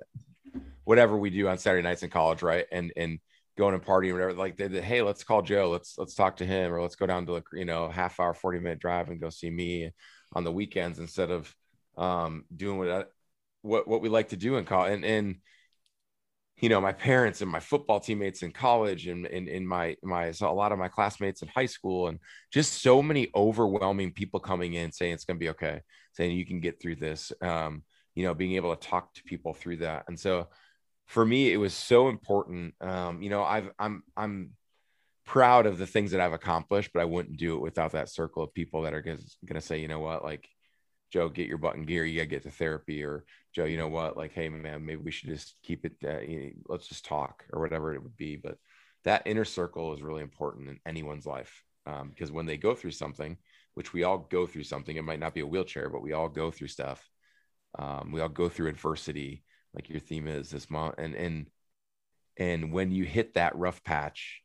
whatever 0.85 1.17
we 1.17 1.29
do 1.29 1.47
on 1.47 1.57
Saturday 1.57 1.83
nights 1.83 2.03
in 2.03 2.09
college, 2.09 2.41
right? 2.41 2.65
And 2.71 2.93
and 2.95 3.19
going 3.57 3.73
and 3.73 3.83
partying 3.83 4.13
whatever, 4.13 4.33
like 4.33 4.57
they 4.57 4.67
did, 4.67 4.83
hey, 4.83 5.01
let's 5.01 5.23
call 5.23 5.41
Joe, 5.41 5.69
let's 5.69 5.97
let's 5.97 6.15
talk 6.15 6.37
to 6.37 6.45
him, 6.45 6.73
or 6.73 6.81
let's 6.81 6.95
go 6.95 7.05
down 7.05 7.25
to 7.25 7.33
like 7.33 7.45
you 7.53 7.65
know 7.65 7.89
half 7.89 8.19
hour, 8.19 8.33
forty 8.33 8.59
minute 8.59 8.79
drive 8.79 9.09
and 9.09 9.21
go 9.21 9.29
see 9.29 9.49
me 9.49 9.91
on 10.33 10.43
the 10.43 10.51
weekends 10.51 10.99
instead 10.99 11.31
of 11.31 11.53
um, 11.97 12.45
doing 12.55 12.77
what 12.77 13.11
what 13.61 13.87
what 13.87 14.01
we 14.01 14.09
like 14.09 14.29
to 14.29 14.37
do 14.37 14.57
in 14.57 14.65
college. 14.65 14.93
And 14.93 15.05
and 15.05 15.35
you 16.63 16.69
know, 16.69 16.79
my 16.79 16.93
parents 16.93 17.41
and 17.41 17.51
my 17.51 17.59
football 17.59 17.99
teammates 17.99 18.41
in 18.41 18.53
college, 18.53 19.07
and 19.07 19.25
in 19.25 19.49
in 19.49 19.67
my 19.67 19.97
my 20.01 20.31
so 20.31 20.49
a 20.49 20.53
lot 20.53 20.71
of 20.71 20.79
my 20.79 20.87
classmates 20.87 21.41
in 21.41 21.49
high 21.49 21.65
school, 21.65 22.07
and 22.07 22.19
just 22.53 22.81
so 22.81 23.01
many 23.03 23.29
overwhelming 23.35 24.13
people 24.13 24.39
coming 24.39 24.75
in 24.75 24.93
saying 24.93 25.11
it's 25.11 25.25
going 25.25 25.37
to 25.37 25.43
be 25.43 25.49
okay, 25.49 25.81
saying 26.13 26.37
you 26.37 26.45
can 26.45 26.61
get 26.61 26.81
through 26.81 26.95
this. 26.95 27.33
Um, 27.41 27.83
you 28.15 28.23
know, 28.23 28.33
being 28.33 28.53
able 28.53 28.73
to 28.73 28.87
talk 28.87 29.13
to 29.15 29.23
people 29.23 29.53
through 29.53 29.77
that, 29.77 30.05
and 30.07 30.17
so 30.17 30.47
for 31.07 31.25
me, 31.25 31.51
it 31.51 31.57
was 31.57 31.73
so 31.73 32.07
important. 32.07 32.75
Um, 32.79 33.21
you 33.21 33.29
know, 33.29 33.43
I've 33.43 33.69
I'm 33.77 34.03
I'm 34.15 34.51
proud 35.25 35.65
of 35.65 35.77
the 35.77 35.85
things 35.85 36.11
that 36.11 36.21
I've 36.21 36.31
accomplished, 36.31 36.91
but 36.93 37.01
I 37.01 37.05
wouldn't 37.05 37.35
do 37.35 37.55
it 37.55 37.61
without 37.61 37.91
that 37.91 38.07
circle 38.07 38.41
of 38.41 38.53
people 38.53 38.83
that 38.83 38.93
are 38.93 39.01
going 39.01 39.19
to 39.49 39.59
say, 39.59 39.79
you 39.79 39.89
know 39.89 39.99
what, 39.99 40.23
like 40.23 40.47
Joe, 41.11 41.27
get 41.27 41.49
your 41.49 41.57
button 41.57 41.83
gear. 41.83 42.05
You 42.05 42.19
got 42.19 42.23
to 42.23 42.29
get 42.29 42.43
to 42.43 42.51
therapy, 42.51 43.03
or 43.03 43.25
Joe, 43.53 43.65
you 43.65 43.77
know 43.77 43.87
what, 43.87 44.17
like, 44.17 44.33
hey 44.33 44.49
man, 44.49 44.85
maybe 44.85 45.01
we 45.01 45.11
should 45.11 45.29
just 45.29 45.55
keep 45.63 45.85
it. 45.85 45.93
Uh, 46.03 46.19
you 46.19 46.39
know, 46.39 46.49
let's 46.67 46.87
just 46.87 47.05
talk, 47.05 47.43
or 47.51 47.61
whatever 47.61 47.93
it 47.93 48.01
would 48.01 48.17
be. 48.17 48.35
But 48.35 48.57
that 49.05 49.23
inner 49.25 49.45
circle 49.45 49.93
is 49.93 50.01
really 50.01 50.21
important 50.21 50.69
in 50.69 50.79
anyone's 50.85 51.25
life 51.25 51.63
um, 51.85 52.09
because 52.09 52.31
when 52.31 52.45
they 52.45 52.57
go 52.57 52.73
through 52.73 52.91
something, 52.91 53.37
which 53.75 53.93
we 53.93 54.03
all 54.03 54.27
go 54.29 54.47
through 54.47 54.63
something, 54.63 54.95
it 54.95 55.03
might 55.03 55.19
not 55.19 55.33
be 55.33 55.41
a 55.41 55.47
wheelchair, 55.47 55.89
but 55.89 56.01
we 56.01 56.13
all 56.13 56.29
go 56.29 56.51
through 56.51 56.67
stuff. 56.67 57.07
Um, 57.77 58.11
we 58.11 58.21
all 58.21 58.29
go 58.29 58.49
through 58.49 58.69
adversity 58.69 59.43
like 59.73 59.89
your 59.89 59.99
theme 59.99 60.27
is 60.27 60.49
this 60.49 60.69
month 60.69 60.95
and 60.97 61.15
and 61.15 61.47
and 62.37 62.71
when 62.71 62.91
you 62.91 63.03
hit 63.03 63.33
that 63.33 63.55
rough 63.55 63.83
patch 63.83 64.41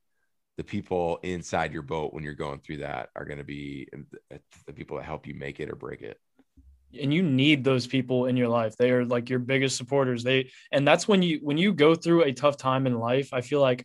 the 0.56 0.64
people 0.64 1.18
inside 1.22 1.72
your 1.72 1.82
boat 1.82 2.12
when 2.12 2.24
you're 2.24 2.34
going 2.34 2.58
through 2.58 2.78
that 2.78 3.10
are 3.14 3.24
going 3.24 3.38
to 3.38 3.44
be 3.44 3.88
the 4.66 4.72
people 4.72 4.96
that 4.96 5.04
help 5.04 5.26
you 5.26 5.34
make 5.34 5.60
it 5.60 5.70
or 5.70 5.76
break 5.76 6.02
it 6.02 6.18
and 7.00 7.12
you 7.12 7.22
need 7.22 7.64
those 7.64 7.86
people 7.86 8.26
in 8.26 8.36
your 8.36 8.48
life. 8.48 8.76
They 8.76 8.90
are 8.90 9.04
like 9.04 9.28
your 9.28 9.38
biggest 9.38 9.76
supporters. 9.76 10.22
They 10.24 10.50
and 10.72 10.86
that's 10.86 11.06
when 11.06 11.22
you 11.22 11.40
when 11.42 11.58
you 11.58 11.72
go 11.72 11.94
through 11.94 12.24
a 12.24 12.32
tough 12.32 12.56
time 12.56 12.86
in 12.86 12.98
life 12.98 13.32
i 13.32 13.40
feel 13.40 13.60
like 13.60 13.84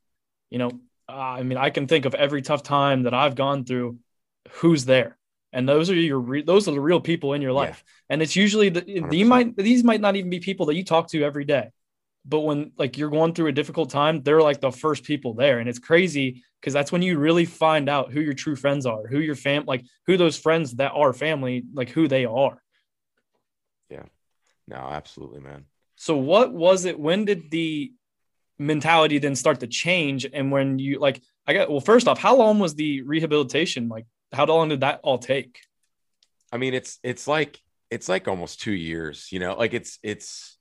you 0.50 0.58
know 0.58 0.72
i 1.08 1.44
mean 1.44 1.58
i 1.58 1.70
can 1.70 1.88
think 1.88 2.06
of 2.06 2.16
every 2.16 2.42
tough 2.42 2.64
time 2.64 3.04
that 3.04 3.14
i've 3.14 3.36
gone 3.36 3.66
through 3.66 3.98
who's 4.52 4.86
there? 4.86 5.18
And 5.52 5.70
those 5.70 5.90
are 5.90 5.96
your 5.96 6.20
re- 6.20 6.42
those 6.42 6.68
are 6.68 6.72
the 6.72 6.82
real 6.82 7.00
people 7.00 7.34
in 7.34 7.42
your 7.42 7.54
life. 7.54 7.84
Yeah. 7.86 8.14
and 8.14 8.22
it's 8.22 8.36
usually 8.36 8.70
the, 8.70 8.84
you 9.12 9.26
might 9.26 9.56
these 9.56 9.84
might 9.84 10.02
not 10.02 10.16
even 10.16 10.30
be 10.30 10.40
people 10.40 10.66
that 10.68 10.76
you 10.76 10.84
talk 10.84 11.10
to 11.10 11.24
every 11.24 11.46
day. 11.46 11.70
But 12.26 12.40
when 12.40 12.72
like 12.78 12.98
you're 12.98 13.10
going 13.10 13.34
through 13.34 13.48
a 13.48 13.52
difficult 13.52 13.90
time 13.90 14.24
they're 14.24 14.42
like 14.42 14.62
the 14.62 14.72
first 14.72 15.04
people 15.04 15.34
there. 15.36 15.60
And 15.60 15.70
it's 15.70 15.80
crazy 15.80 16.44
because 16.60 16.74
that's 16.74 16.92
when 16.92 17.04
you 17.04 17.20
really 17.20 17.46
find 17.46 17.88
out 17.88 18.12
who 18.12 18.22
your 18.22 18.34
true 18.34 18.56
friends 18.56 18.86
are 18.86 19.06
who 19.06 19.20
your 19.20 19.36
fam 19.36 19.66
like 19.68 19.86
who 20.08 20.18
those 20.18 20.38
friends 20.38 20.74
that 20.76 20.94
are 20.94 21.14
family 21.14 21.64
like 21.74 21.90
who 21.90 22.08
they 22.08 22.26
are 22.26 22.63
no 24.68 24.78
absolutely 24.78 25.40
man 25.40 25.66
So 25.96 26.18
what 26.18 26.52
was 26.52 26.86
it? 26.86 27.00
When 27.00 27.26
did 27.26 27.52
the 27.52 27.94
mentality 28.60 29.20
then 29.20 29.36
start 29.36 29.60
to 29.62 29.68
change? 29.68 30.26
And 30.32 30.52
when 30.52 30.80
you 30.80 31.00
like, 31.00 31.22
I 31.48 31.54
got 31.54 31.70
well, 31.70 31.80
first 31.80 32.08
off, 32.08 32.20
how 32.20 32.36
long 32.36 32.60
was 32.60 32.76
the 32.76 33.02
rehabilitation? 33.02 33.90
Like, 33.90 34.06
how 34.32 34.46
long 34.46 34.70
did 34.70 34.82
that 34.82 35.00
all 35.04 35.18
take? 35.18 35.60
I 36.52 36.58
mean, 36.58 36.74
it's 36.74 37.00
it's 37.04 37.28
like 37.28 37.60
it's 37.90 38.10
like 38.10 38.28
almost 38.28 38.62
two 38.62 38.72
years, 38.74 39.30
you 39.32 39.40
know, 39.40 39.56
like 39.56 39.74
it's 39.74 40.00
it's 40.04 40.58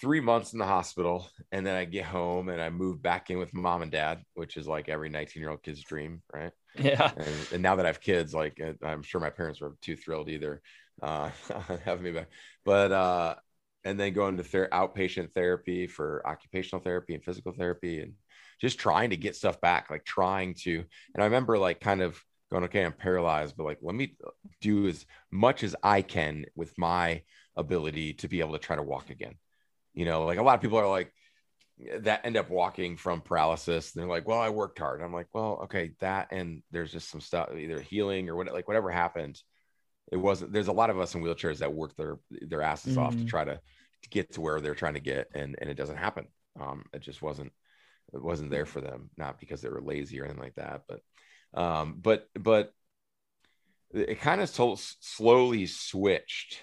three 0.00 0.20
months 0.20 0.52
in 0.52 0.58
the 0.58 0.64
hospital 0.64 1.28
and 1.52 1.66
then 1.66 1.76
I 1.76 1.84
get 1.84 2.06
home 2.06 2.48
and 2.48 2.60
I 2.60 2.70
move 2.70 3.02
back 3.02 3.30
in 3.30 3.38
with 3.38 3.52
mom 3.52 3.82
and 3.82 3.92
dad, 3.92 4.22
which 4.34 4.56
is 4.56 4.66
like 4.66 4.88
every 4.88 5.10
19 5.10 5.40
year 5.40 5.50
old 5.50 5.62
kid's 5.62 5.82
dream. 5.82 6.22
Right. 6.32 6.52
Yeah. 6.76 7.12
And, 7.16 7.36
and, 7.52 7.62
now 7.62 7.76
that 7.76 7.86
I 7.86 7.88
have 7.88 8.00
kids, 8.00 8.34
like 8.34 8.60
uh, 8.60 8.72
I'm 8.84 9.04
sure 9.04 9.20
my 9.20 9.30
parents 9.30 9.60
were 9.60 9.76
too 9.80 9.94
thrilled 9.94 10.28
either, 10.28 10.60
uh, 11.04 11.30
having 11.84 12.04
me 12.04 12.12
back, 12.12 12.28
but, 12.64 12.92
uh, 12.92 13.34
and 13.84 14.00
then 14.00 14.14
going 14.14 14.38
to 14.38 14.44
ther- 14.44 14.68
outpatient 14.72 15.32
therapy 15.32 15.86
for 15.86 16.26
occupational 16.26 16.82
therapy 16.82 17.14
and 17.14 17.22
physical 17.22 17.52
therapy 17.52 18.00
and 18.00 18.14
just 18.60 18.78
trying 18.78 19.10
to 19.10 19.16
get 19.16 19.36
stuff 19.36 19.60
back, 19.60 19.90
like 19.90 20.04
trying 20.04 20.54
to, 20.54 20.76
and 21.14 21.22
I 21.22 21.24
remember 21.24 21.58
like 21.58 21.80
kind 21.80 22.00
of 22.00 22.18
going, 22.50 22.64
okay, 22.64 22.84
I'm 22.84 22.92
paralyzed, 22.92 23.56
but 23.56 23.64
like, 23.64 23.78
let 23.82 23.94
me 23.94 24.16
do 24.60 24.86
as 24.86 25.04
much 25.30 25.62
as 25.62 25.76
I 25.82 26.02
can 26.02 26.46
with 26.54 26.72
my 26.78 27.22
ability 27.56 28.14
to 28.14 28.28
be 28.28 28.40
able 28.40 28.52
to 28.52 28.58
try 28.58 28.76
to 28.76 28.82
walk 28.82 29.10
again 29.10 29.34
you 29.94 30.04
know, 30.04 30.24
like 30.24 30.38
a 30.38 30.42
lot 30.42 30.56
of 30.56 30.60
people 30.60 30.78
are 30.78 30.88
like 30.88 31.12
that 32.00 32.24
end 32.24 32.36
up 32.36 32.50
walking 32.50 32.96
from 32.96 33.20
paralysis. 33.20 33.92
They're 33.92 34.06
like, 34.06 34.28
well, 34.28 34.40
I 34.40 34.50
worked 34.50 34.78
hard. 34.78 35.00
I'm 35.00 35.12
like, 35.12 35.28
well, 35.32 35.60
okay, 35.64 35.92
that 36.00 36.28
and 36.30 36.62
there's 36.70 36.92
just 36.92 37.08
some 37.08 37.20
stuff, 37.20 37.50
either 37.56 37.80
healing 37.80 38.28
or 38.28 38.36
what, 38.36 38.52
like 38.52 38.68
whatever 38.68 38.90
happened. 38.90 39.40
It 40.12 40.16
wasn't. 40.16 40.52
There's 40.52 40.68
a 40.68 40.72
lot 40.72 40.90
of 40.90 40.98
us 41.00 41.14
in 41.14 41.22
wheelchairs 41.22 41.58
that 41.58 41.72
work 41.72 41.96
their 41.96 42.18
their 42.30 42.62
asses 42.62 42.94
mm-hmm. 42.94 43.02
off 43.02 43.12
to 43.12 43.18
mm-hmm. 43.18 43.26
try 43.26 43.44
to, 43.44 43.60
to 44.02 44.08
get 44.10 44.32
to 44.34 44.40
where 44.40 44.60
they're 44.60 44.74
trying 44.74 44.94
to 44.94 45.00
get, 45.00 45.28
and 45.34 45.56
and 45.60 45.70
it 45.70 45.74
doesn't 45.74 45.96
happen. 45.96 46.26
Um, 46.60 46.84
it 46.92 47.00
just 47.00 47.22
wasn't 47.22 47.52
it 48.12 48.22
wasn't 48.22 48.50
there 48.50 48.66
for 48.66 48.80
them, 48.80 49.10
not 49.16 49.40
because 49.40 49.60
they 49.60 49.68
were 49.68 49.82
lazy 49.82 50.20
or 50.20 50.24
anything 50.24 50.42
like 50.42 50.54
that, 50.56 50.82
but 50.88 51.00
um, 51.60 51.98
but 52.00 52.26
but 52.38 52.72
it 53.92 54.20
kind 54.20 54.40
of 54.40 54.52
told, 54.52 54.80
slowly 54.80 55.66
switched 55.66 56.60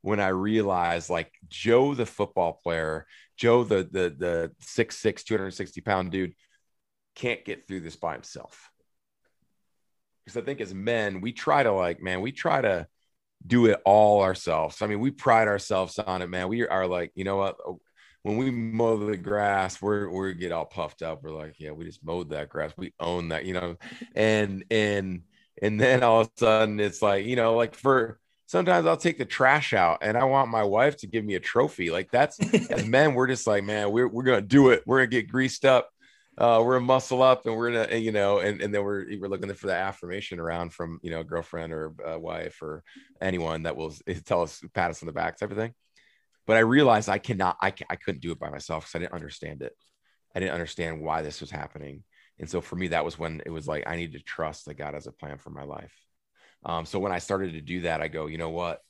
when 0.00 0.20
I 0.20 0.28
realized 0.28 1.10
like 1.10 1.30
Joe, 1.48 1.94
the 1.94 2.06
football 2.06 2.60
player, 2.62 3.06
Joe, 3.36 3.64
the 3.64 3.88
the 3.90 4.14
the 4.16 4.52
six 4.60 4.98
six, 4.98 5.22
260 5.22 5.80
pound 5.82 6.10
dude, 6.10 6.34
can't 7.14 7.44
get 7.44 7.68
through 7.68 7.80
this 7.80 7.96
by 7.96 8.14
himself. 8.14 8.70
Because 10.24 10.40
I 10.40 10.44
think 10.44 10.60
as 10.60 10.74
men, 10.74 11.20
we 11.20 11.32
try 11.32 11.62
to 11.62 11.72
like, 11.72 12.00
man, 12.00 12.20
we 12.20 12.32
try 12.32 12.60
to 12.60 12.86
do 13.46 13.66
it 13.66 13.80
all 13.84 14.22
ourselves. 14.22 14.82
I 14.82 14.86
mean, 14.86 15.00
we 15.00 15.10
pride 15.10 15.48
ourselves 15.48 15.98
on 15.98 16.22
it, 16.22 16.28
man. 16.28 16.48
We 16.48 16.66
are 16.66 16.86
like, 16.86 17.12
you 17.14 17.24
know 17.24 17.36
what? 17.36 17.56
Oh, 17.66 17.80
when 18.22 18.36
we 18.36 18.50
mow 18.50 18.96
the 18.96 19.16
grass, 19.16 19.82
we're 19.82 20.08
we 20.08 20.34
get 20.34 20.52
all 20.52 20.64
puffed 20.64 21.02
up. 21.02 21.22
We're 21.22 21.30
like, 21.30 21.56
yeah, 21.58 21.72
we 21.72 21.84
just 21.84 22.04
mowed 22.04 22.30
that 22.30 22.48
grass. 22.48 22.72
We 22.76 22.94
own 23.00 23.28
that, 23.30 23.44
you 23.44 23.54
know. 23.54 23.76
And 24.14 24.64
and 24.70 25.22
and 25.60 25.80
then 25.80 26.02
all 26.02 26.22
of 26.22 26.28
a 26.28 26.38
sudden 26.38 26.78
it's 26.78 27.02
like, 27.02 27.26
you 27.26 27.36
know, 27.36 27.56
like 27.56 27.74
for 27.74 28.20
sometimes 28.46 28.86
I'll 28.86 28.96
take 28.96 29.18
the 29.18 29.24
trash 29.24 29.72
out 29.72 29.98
and 30.02 30.16
I 30.16 30.24
want 30.24 30.50
my 30.50 30.62
wife 30.62 30.98
to 30.98 31.06
give 31.06 31.24
me 31.24 31.34
a 31.34 31.40
trophy. 31.40 31.90
Like 31.90 32.10
that's 32.12 32.38
as 32.70 32.86
men, 32.86 33.14
we're 33.14 33.26
just 33.26 33.46
like, 33.46 33.64
man, 33.64 33.90
we're, 33.90 34.08
we're 34.08 34.22
gonna 34.22 34.40
do 34.40 34.70
it. 34.70 34.84
We're 34.86 34.98
gonna 34.98 35.08
get 35.08 35.28
greased 35.28 35.64
up. 35.64 35.90
Uh, 36.38 36.62
we're 36.64 36.74
gonna 36.74 36.86
muscle 36.86 37.22
up 37.22 37.44
and 37.46 37.54
we're 37.54 37.72
gonna, 37.72 37.96
you 37.96 38.10
know, 38.10 38.38
and, 38.38 38.62
and 38.62 38.74
then 38.74 38.82
we're 38.82 39.04
we're 39.18 39.28
looking 39.28 39.52
for 39.52 39.66
the 39.66 39.74
affirmation 39.74 40.40
around 40.40 40.72
from 40.72 40.98
you 41.02 41.10
know, 41.10 41.20
a 41.20 41.24
girlfriend 41.24 41.72
or 41.72 41.92
uh, 42.06 42.18
wife 42.18 42.62
or 42.62 42.82
anyone 43.20 43.64
that 43.64 43.76
will 43.76 43.94
tell 44.24 44.42
us, 44.42 44.62
pat 44.72 44.90
us 44.90 45.02
on 45.02 45.06
the 45.06 45.12
back 45.12 45.36
type 45.36 45.50
of 45.50 45.56
thing. 45.58 45.74
But 46.46 46.56
I 46.56 46.60
realized 46.60 47.08
I 47.08 47.18
cannot, 47.18 47.56
I, 47.60 47.72
I 47.88 47.96
couldn't 47.96 48.22
do 48.22 48.32
it 48.32 48.38
by 48.38 48.50
myself 48.50 48.84
because 48.84 48.94
I 48.94 48.98
didn't 49.00 49.14
understand 49.14 49.62
it. 49.62 49.76
I 50.34 50.40
didn't 50.40 50.54
understand 50.54 51.02
why 51.02 51.22
this 51.22 51.40
was 51.40 51.50
happening. 51.50 52.02
And 52.38 52.48
so 52.48 52.60
for 52.60 52.76
me, 52.76 52.88
that 52.88 53.04
was 53.04 53.18
when 53.18 53.42
it 53.44 53.50
was 53.50 53.68
like 53.68 53.84
I 53.86 53.96
need 53.96 54.12
to 54.14 54.18
trust 54.20 54.64
that 54.64 54.74
God 54.74 54.94
has 54.94 55.06
a 55.06 55.12
plan 55.12 55.38
for 55.38 55.50
my 55.50 55.64
life. 55.64 55.94
Um, 56.64 56.86
so 56.86 56.98
when 56.98 57.12
I 57.12 57.18
started 57.18 57.52
to 57.52 57.60
do 57.60 57.82
that, 57.82 58.00
I 58.00 58.08
go, 58.08 58.26
you 58.26 58.38
know 58.38 58.50
what? 58.50 58.80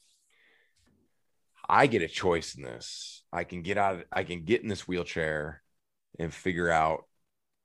I 1.69 1.87
get 1.87 2.03
a 2.03 2.09
choice 2.09 2.55
in 2.55 2.63
this. 2.63 3.25
I 3.33 3.45
can 3.45 3.63
get 3.63 3.79
out, 3.79 4.05
I 4.13 4.25
can 4.25 4.45
get 4.45 4.63
in 4.63 4.69
this 4.69 4.87
wheelchair 4.87 5.63
and 6.19 6.33
figure 6.33 6.71
out 6.71 7.05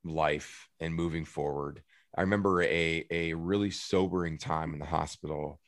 life 0.10 0.68
and 0.80 0.94
moving 0.94 1.26
forward. 1.26 1.82
I 2.16 2.22
remember 2.22 2.62
a, 2.64 3.06
a 3.12 3.34
really 3.34 3.72
sobering 3.72 4.38
time 4.38 4.74
in 4.74 4.80
the 4.80 4.86
hospital. 4.86 5.60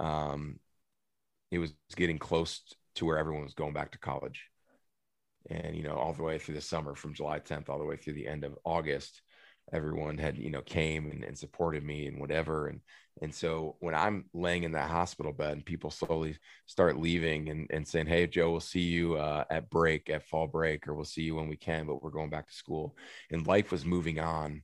Um, 0.00 0.58
it 1.50 1.58
was 1.58 1.72
getting 1.94 2.18
close 2.18 2.62
to 2.96 3.04
where 3.04 3.18
everyone 3.18 3.44
was 3.44 3.54
going 3.54 3.74
back 3.74 3.92
to 3.92 3.98
college. 3.98 4.48
And, 5.48 5.76
you 5.76 5.82
know, 5.82 5.94
all 5.94 6.12
the 6.12 6.22
way 6.22 6.38
through 6.38 6.54
the 6.54 6.60
summer 6.60 6.94
from 6.94 7.14
July 7.14 7.38
10th, 7.38 7.68
all 7.68 7.78
the 7.78 7.84
way 7.84 7.96
through 7.96 8.14
the 8.14 8.26
end 8.26 8.44
of 8.44 8.58
August, 8.64 9.22
everyone 9.72 10.18
had 10.18 10.36
you 10.38 10.50
know 10.50 10.60
came 10.62 11.10
and, 11.10 11.24
and, 11.24 11.38
supported 11.38 11.82
me 11.82 12.06
and 12.06 12.20
whatever 12.20 12.68
and 12.68 12.80
and 13.24 13.34
so 13.34 13.76
when 13.80 13.94
i'm 13.94 14.24
laying 14.32 14.62
in 14.62 14.72
that 14.72 14.90
hospital 14.90 15.32
bed 15.32 15.52
and 15.52 15.64
people 15.64 15.90
slowly 15.90 16.36
start 16.66 16.98
leaving 16.98 17.48
and, 17.48 17.66
and 17.70 17.86
saying 17.86 18.06
hey 18.06 18.26
joe 18.26 18.50
we'll 18.50 18.60
see 18.60 18.80
you 18.80 19.16
uh, 19.16 19.44
at 19.50 19.68
break 19.70 20.08
at 20.10 20.26
fall 20.28 20.46
break 20.46 20.86
or 20.86 20.94
we'll 20.94 21.04
see 21.04 21.22
you 21.22 21.34
when 21.34 21.48
we 21.48 21.56
can 21.56 21.86
but 21.86 22.02
we're 22.02 22.10
going 22.10 22.30
back 22.30 22.46
to 22.46 22.54
school 22.54 22.96
and 23.30 23.46
life 23.46 23.72
was 23.72 23.84
moving 23.84 24.20
on 24.20 24.62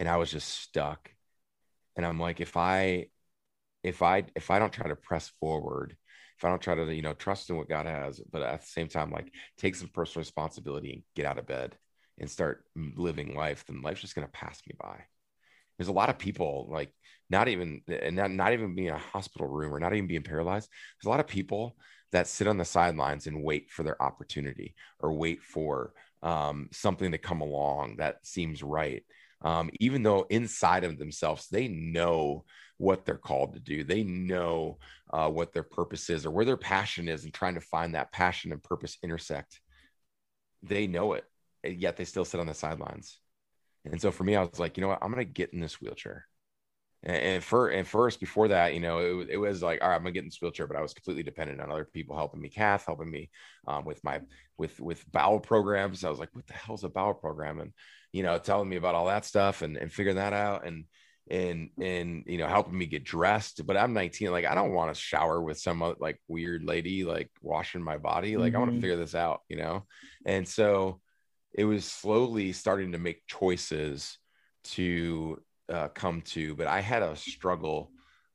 and 0.00 0.08
i 0.08 0.16
was 0.16 0.30
just 0.30 0.48
stuck 0.48 1.10
and 1.96 2.04
i'm 2.04 2.18
like 2.18 2.40
if 2.40 2.56
i 2.56 3.06
if 3.82 4.02
i 4.02 4.24
if 4.34 4.50
i 4.50 4.58
don't 4.58 4.72
try 4.72 4.88
to 4.88 4.96
press 4.96 5.30
forward 5.40 5.96
if 6.36 6.44
i 6.44 6.48
don't 6.48 6.62
try 6.62 6.74
to 6.74 6.92
you 6.92 7.02
know 7.02 7.14
trust 7.14 7.50
in 7.50 7.56
what 7.56 7.68
god 7.68 7.86
has 7.86 8.20
but 8.32 8.42
at 8.42 8.60
the 8.60 8.66
same 8.66 8.88
time 8.88 9.10
like 9.10 9.30
take 9.58 9.76
some 9.76 9.88
personal 9.88 10.22
responsibility 10.22 10.92
and 10.92 11.02
get 11.14 11.26
out 11.26 11.38
of 11.38 11.46
bed 11.46 11.76
and 12.18 12.30
start 12.30 12.64
living 12.96 13.34
life, 13.34 13.64
then 13.66 13.82
life's 13.82 14.00
just 14.00 14.14
going 14.14 14.26
to 14.26 14.32
pass 14.32 14.60
me 14.66 14.74
by. 14.78 15.04
There's 15.76 15.88
a 15.88 15.92
lot 15.92 16.10
of 16.10 16.18
people 16.18 16.68
like 16.70 16.92
not 17.34 17.48
even 17.48 17.82
and 17.88 18.14
not, 18.14 18.30
not 18.30 18.52
even 18.52 18.76
being 18.76 18.90
a 18.90 18.98
hospital 18.98 19.48
room 19.48 19.74
or 19.74 19.80
not 19.80 19.92
even 19.92 20.06
being 20.06 20.22
paralyzed. 20.22 20.68
There's 20.70 21.08
a 21.08 21.10
lot 21.10 21.18
of 21.18 21.26
people 21.26 21.76
that 22.12 22.28
sit 22.28 22.46
on 22.46 22.58
the 22.58 22.64
sidelines 22.64 23.26
and 23.26 23.42
wait 23.42 23.72
for 23.72 23.82
their 23.82 24.00
opportunity 24.00 24.76
or 25.00 25.12
wait 25.12 25.42
for 25.42 25.94
um, 26.22 26.68
something 26.70 27.10
to 27.10 27.18
come 27.18 27.40
along 27.40 27.96
that 27.96 28.24
seems 28.24 28.62
right. 28.62 29.02
Um, 29.42 29.68
even 29.80 30.04
though 30.04 30.26
inside 30.30 30.84
of 30.84 30.96
themselves 30.96 31.48
they 31.48 31.66
know 31.66 32.44
what 32.78 33.04
they're 33.04 33.16
called 33.16 33.54
to 33.54 33.60
do, 33.60 33.82
they 33.82 34.04
know 34.04 34.78
uh, 35.12 35.28
what 35.28 35.52
their 35.52 35.64
purpose 35.64 36.08
is 36.10 36.24
or 36.24 36.30
where 36.30 36.44
their 36.44 36.56
passion 36.56 37.08
is, 37.08 37.24
and 37.24 37.34
trying 37.34 37.54
to 37.54 37.60
find 37.60 37.94
that 37.94 38.12
passion 38.12 38.52
and 38.52 38.62
purpose 38.62 38.96
intersect. 39.02 39.60
They 40.62 40.86
know 40.86 41.14
it, 41.14 41.24
yet 41.64 41.96
they 41.96 42.04
still 42.04 42.24
sit 42.24 42.38
on 42.40 42.46
the 42.46 42.54
sidelines. 42.54 43.18
And 43.84 44.00
so 44.00 44.12
for 44.12 44.22
me, 44.22 44.36
I 44.36 44.42
was 44.42 44.60
like, 44.60 44.76
you 44.76 44.82
know 44.82 44.88
what, 44.88 45.00
I'm 45.02 45.10
gonna 45.10 45.24
get 45.24 45.52
in 45.52 45.60
this 45.60 45.80
wheelchair. 45.80 46.26
And, 47.04 47.16
and 47.16 47.44
for 47.44 47.68
and 47.68 47.86
first, 47.86 48.18
before 48.18 48.48
that, 48.48 48.74
you 48.74 48.80
know, 48.80 49.20
it, 49.20 49.28
it 49.30 49.36
was 49.36 49.62
like, 49.62 49.82
all 49.82 49.88
right, 49.88 49.94
I'm 49.94 50.02
gonna 50.02 50.12
get 50.12 50.20
in 50.20 50.26
this 50.26 50.40
wheelchair, 50.40 50.66
but 50.66 50.76
I 50.76 50.82
was 50.82 50.94
completely 50.94 51.22
dependent 51.22 51.60
on 51.60 51.70
other 51.70 51.84
people 51.84 52.16
helping 52.16 52.40
me, 52.40 52.48
Kath 52.48 52.86
helping 52.86 53.10
me 53.10 53.30
um, 53.66 53.84
with 53.84 54.02
my 54.02 54.20
with 54.58 54.80
with 54.80 55.10
bowel 55.12 55.40
programs. 55.40 56.04
I 56.04 56.10
was 56.10 56.18
like, 56.18 56.34
what 56.34 56.46
the 56.46 56.54
hell's 56.54 56.84
a 56.84 56.88
bowel 56.88 57.14
program? 57.14 57.60
And 57.60 57.72
you 58.12 58.22
know, 58.22 58.38
telling 58.38 58.68
me 58.68 58.76
about 58.76 58.94
all 58.94 59.06
that 59.06 59.24
stuff 59.24 59.62
and 59.62 59.76
and 59.76 59.92
figuring 59.92 60.16
that 60.16 60.32
out 60.32 60.66
and 60.66 60.84
and 61.30 61.70
and 61.80 62.24
you 62.26 62.36
know 62.36 62.46
helping 62.46 62.76
me 62.76 62.84
get 62.84 63.02
dressed 63.02 63.66
but 63.66 63.78
i'm 63.78 63.94
19 63.94 64.30
like 64.30 64.44
i 64.44 64.54
don't 64.54 64.74
want 64.74 64.94
to 64.94 65.00
shower 65.00 65.40
with 65.40 65.58
some 65.58 65.82
like 65.98 66.20
weird 66.28 66.62
lady 66.62 67.02
like 67.02 67.30
washing 67.40 67.82
my 67.82 67.96
body 67.96 68.36
like 68.36 68.52
mm-hmm. 68.52 68.56
i 68.56 68.60
want 68.60 68.74
to 68.74 68.80
figure 68.80 68.96
this 68.96 69.14
out 69.14 69.40
you 69.48 69.56
know 69.56 69.86
and 70.26 70.46
so 70.46 71.00
it 71.54 71.64
was 71.64 71.84
slowly 71.84 72.52
starting 72.52 72.92
to 72.92 72.98
make 72.98 73.26
choices 73.26 74.18
to 74.64 75.40
uh, 75.72 75.88
come 75.88 76.22
to, 76.22 76.54
but 76.54 76.66
I 76.66 76.80
had 76.80 77.02
a 77.02 77.16
struggle 77.16 77.90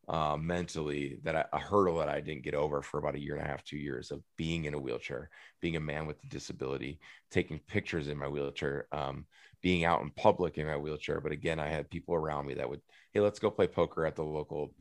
uh, 0.08 0.36
mentally 0.38 1.20
that 1.24 1.36
I, 1.36 1.46
a 1.54 1.60
hurdle 1.60 1.98
that 1.98 2.10
I 2.10 2.20
didn't 2.20 2.44
get 2.44 2.56
over 2.56 2.82
for 2.82 2.98
about 2.98 3.16
a 3.16 3.20
year 3.20 3.36
and 3.36 3.46
a 3.46 3.48
half, 3.48 3.64
two 3.64 3.78
years 3.78 4.10
of 4.10 4.24
being 4.38 4.66
in 4.66 4.74
a 4.74 4.80
wheelchair, 4.80 5.30
being 5.62 5.76
a 5.76 5.80
man 5.80 6.08
with 6.08 6.24
a 6.24 6.28
disability, 6.28 7.00
taking 7.30 7.60
pictures 7.60 8.08
in 8.08 8.18
my 8.18 8.28
wheelchair, 8.28 8.88
um, 8.92 9.26
being 9.62 9.86
out 9.86 10.02
in 10.02 10.10
public 10.10 10.58
in 10.58 10.66
my 10.66 10.78
wheelchair. 10.78 11.22
But 11.22 11.32
again, 11.32 11.60
I 11.60 11.68
had 11.68 11.92
people 11.92 12.16
around 12.16 12.48
me 12.48 12.56
that 12.56 12.70
would, 12.70 12.82
hey, 13.14 13.20
let's 13.20 13.40
go 13.40 13.52
play 13.52 13.68
poker 13.68 14.06
at 14.06 14.16
the 14.16 14.24
local 14.24 14.74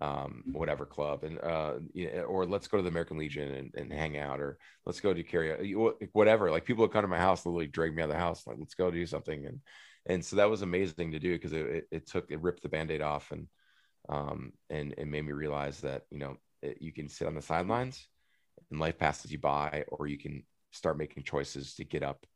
um, 0.00 0.44
whatever 0.52 0.84
club 0.84 1.24
and 1.24 1.40
uh, 1.40 1.74
or 2.26 2.44
let's 2.44 2.68
go 2.68 2.76
to 2.76 2.82
the 2.82 2.90
American 2.90 3.16
Legion 3.16 3.50
and, 3.52 3.74
and 3.76 3.92
hang 3.92 4.18
out 4.18 4.40
or 4.40 4.58
let's 4.84 5.00
go 5.00 5.14
to 5.14 5.22
carry 5.22 5.72
whatever 6.12 6.50
like 6.50 6.66
people 6.66 6.82
would 6.82 6.92
come 6.92 7.00
to 7.00 7.08
my 7.08 7.16
house 7.16 7.46
literally 7.46 7.66
drag 7.66 7.94
me 7.94 8.02
out 8.02 8.10
of 8.10 8.14
the 8.14 8.18
house 8.18 8.46
like 8.46 8.56
let's 8.58 8.74
go 8.74 8.90
do 8.90 9.06
something 9.06 9.46
and 9.46 9.60
and 10.08 10.24
so 10.24 10.36
that 10.36 10.50
was 10.50 10.62
amazing 10.62 11.12
to 11.12 11.18
do 11.18 11.32
because 11.32 11.52
it, 11.52 11.86
it, 11.90 12.06
took 12.06 12.30
it 12.30 12.40
ripped 12.40 12.62
the 12.62 12.68
band-aid 12.68 13.02
off 13.02 13.32
and 13.32 13.48
um 14.08 14.52
and 14.70 14.94
it 14.98 15.06
made 15.06 15.24
me 15.24 15.32
realize 15.32 15.80
that 15.80 16.02
you 16.10 16.18
know 16.18 16.36
it, 16.62 16.78
you 16.80 16.92
can 16.92 17.08
sit 17.08 17.26
on 17.26 17.34
the 17.34 17.42
sidelines 17.42 18.06
and 18.70 18.80
life 18.80 18.98
passes 18.98 19.32
you 19.32 19.38
by 19.38 19.84
or 19.88 20.06
you 20.06 20.18
can 20.18 20.42
start 20.72 20.98
making 20.98 21.22
choices 21.22 21.74
to 21.74 21.84
get 21.84 22.02
up 22.02 22.26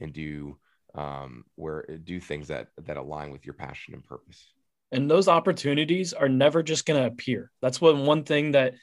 and 0.00 0.12
do 0.12 0.56
um 0.94 1.44
where 1.54 1.84
do 2.04 2.20
things 2.20 2.48
that 2.48 2.68
that 2.82 2.96
align 2.96 3.30
with 3.30 3.44
your 3.46 3.54
passion 3.54 3.94
and 3.94 4.04
purpose. 4.04 4.52
And 4.92 5.08
those 5.08 5.28
opportunities 5.28 6.12
are 6.12 6.28
never 6.28 6.64
just 6.64 6.84
going 6.84 7.00
to 7.00 7.06
appear. 7.06 7.52
That's 7.62 7.80
what 7.80 7.96
one 7.96 8.24
thing 8.24 8.52
that 8.52 8.74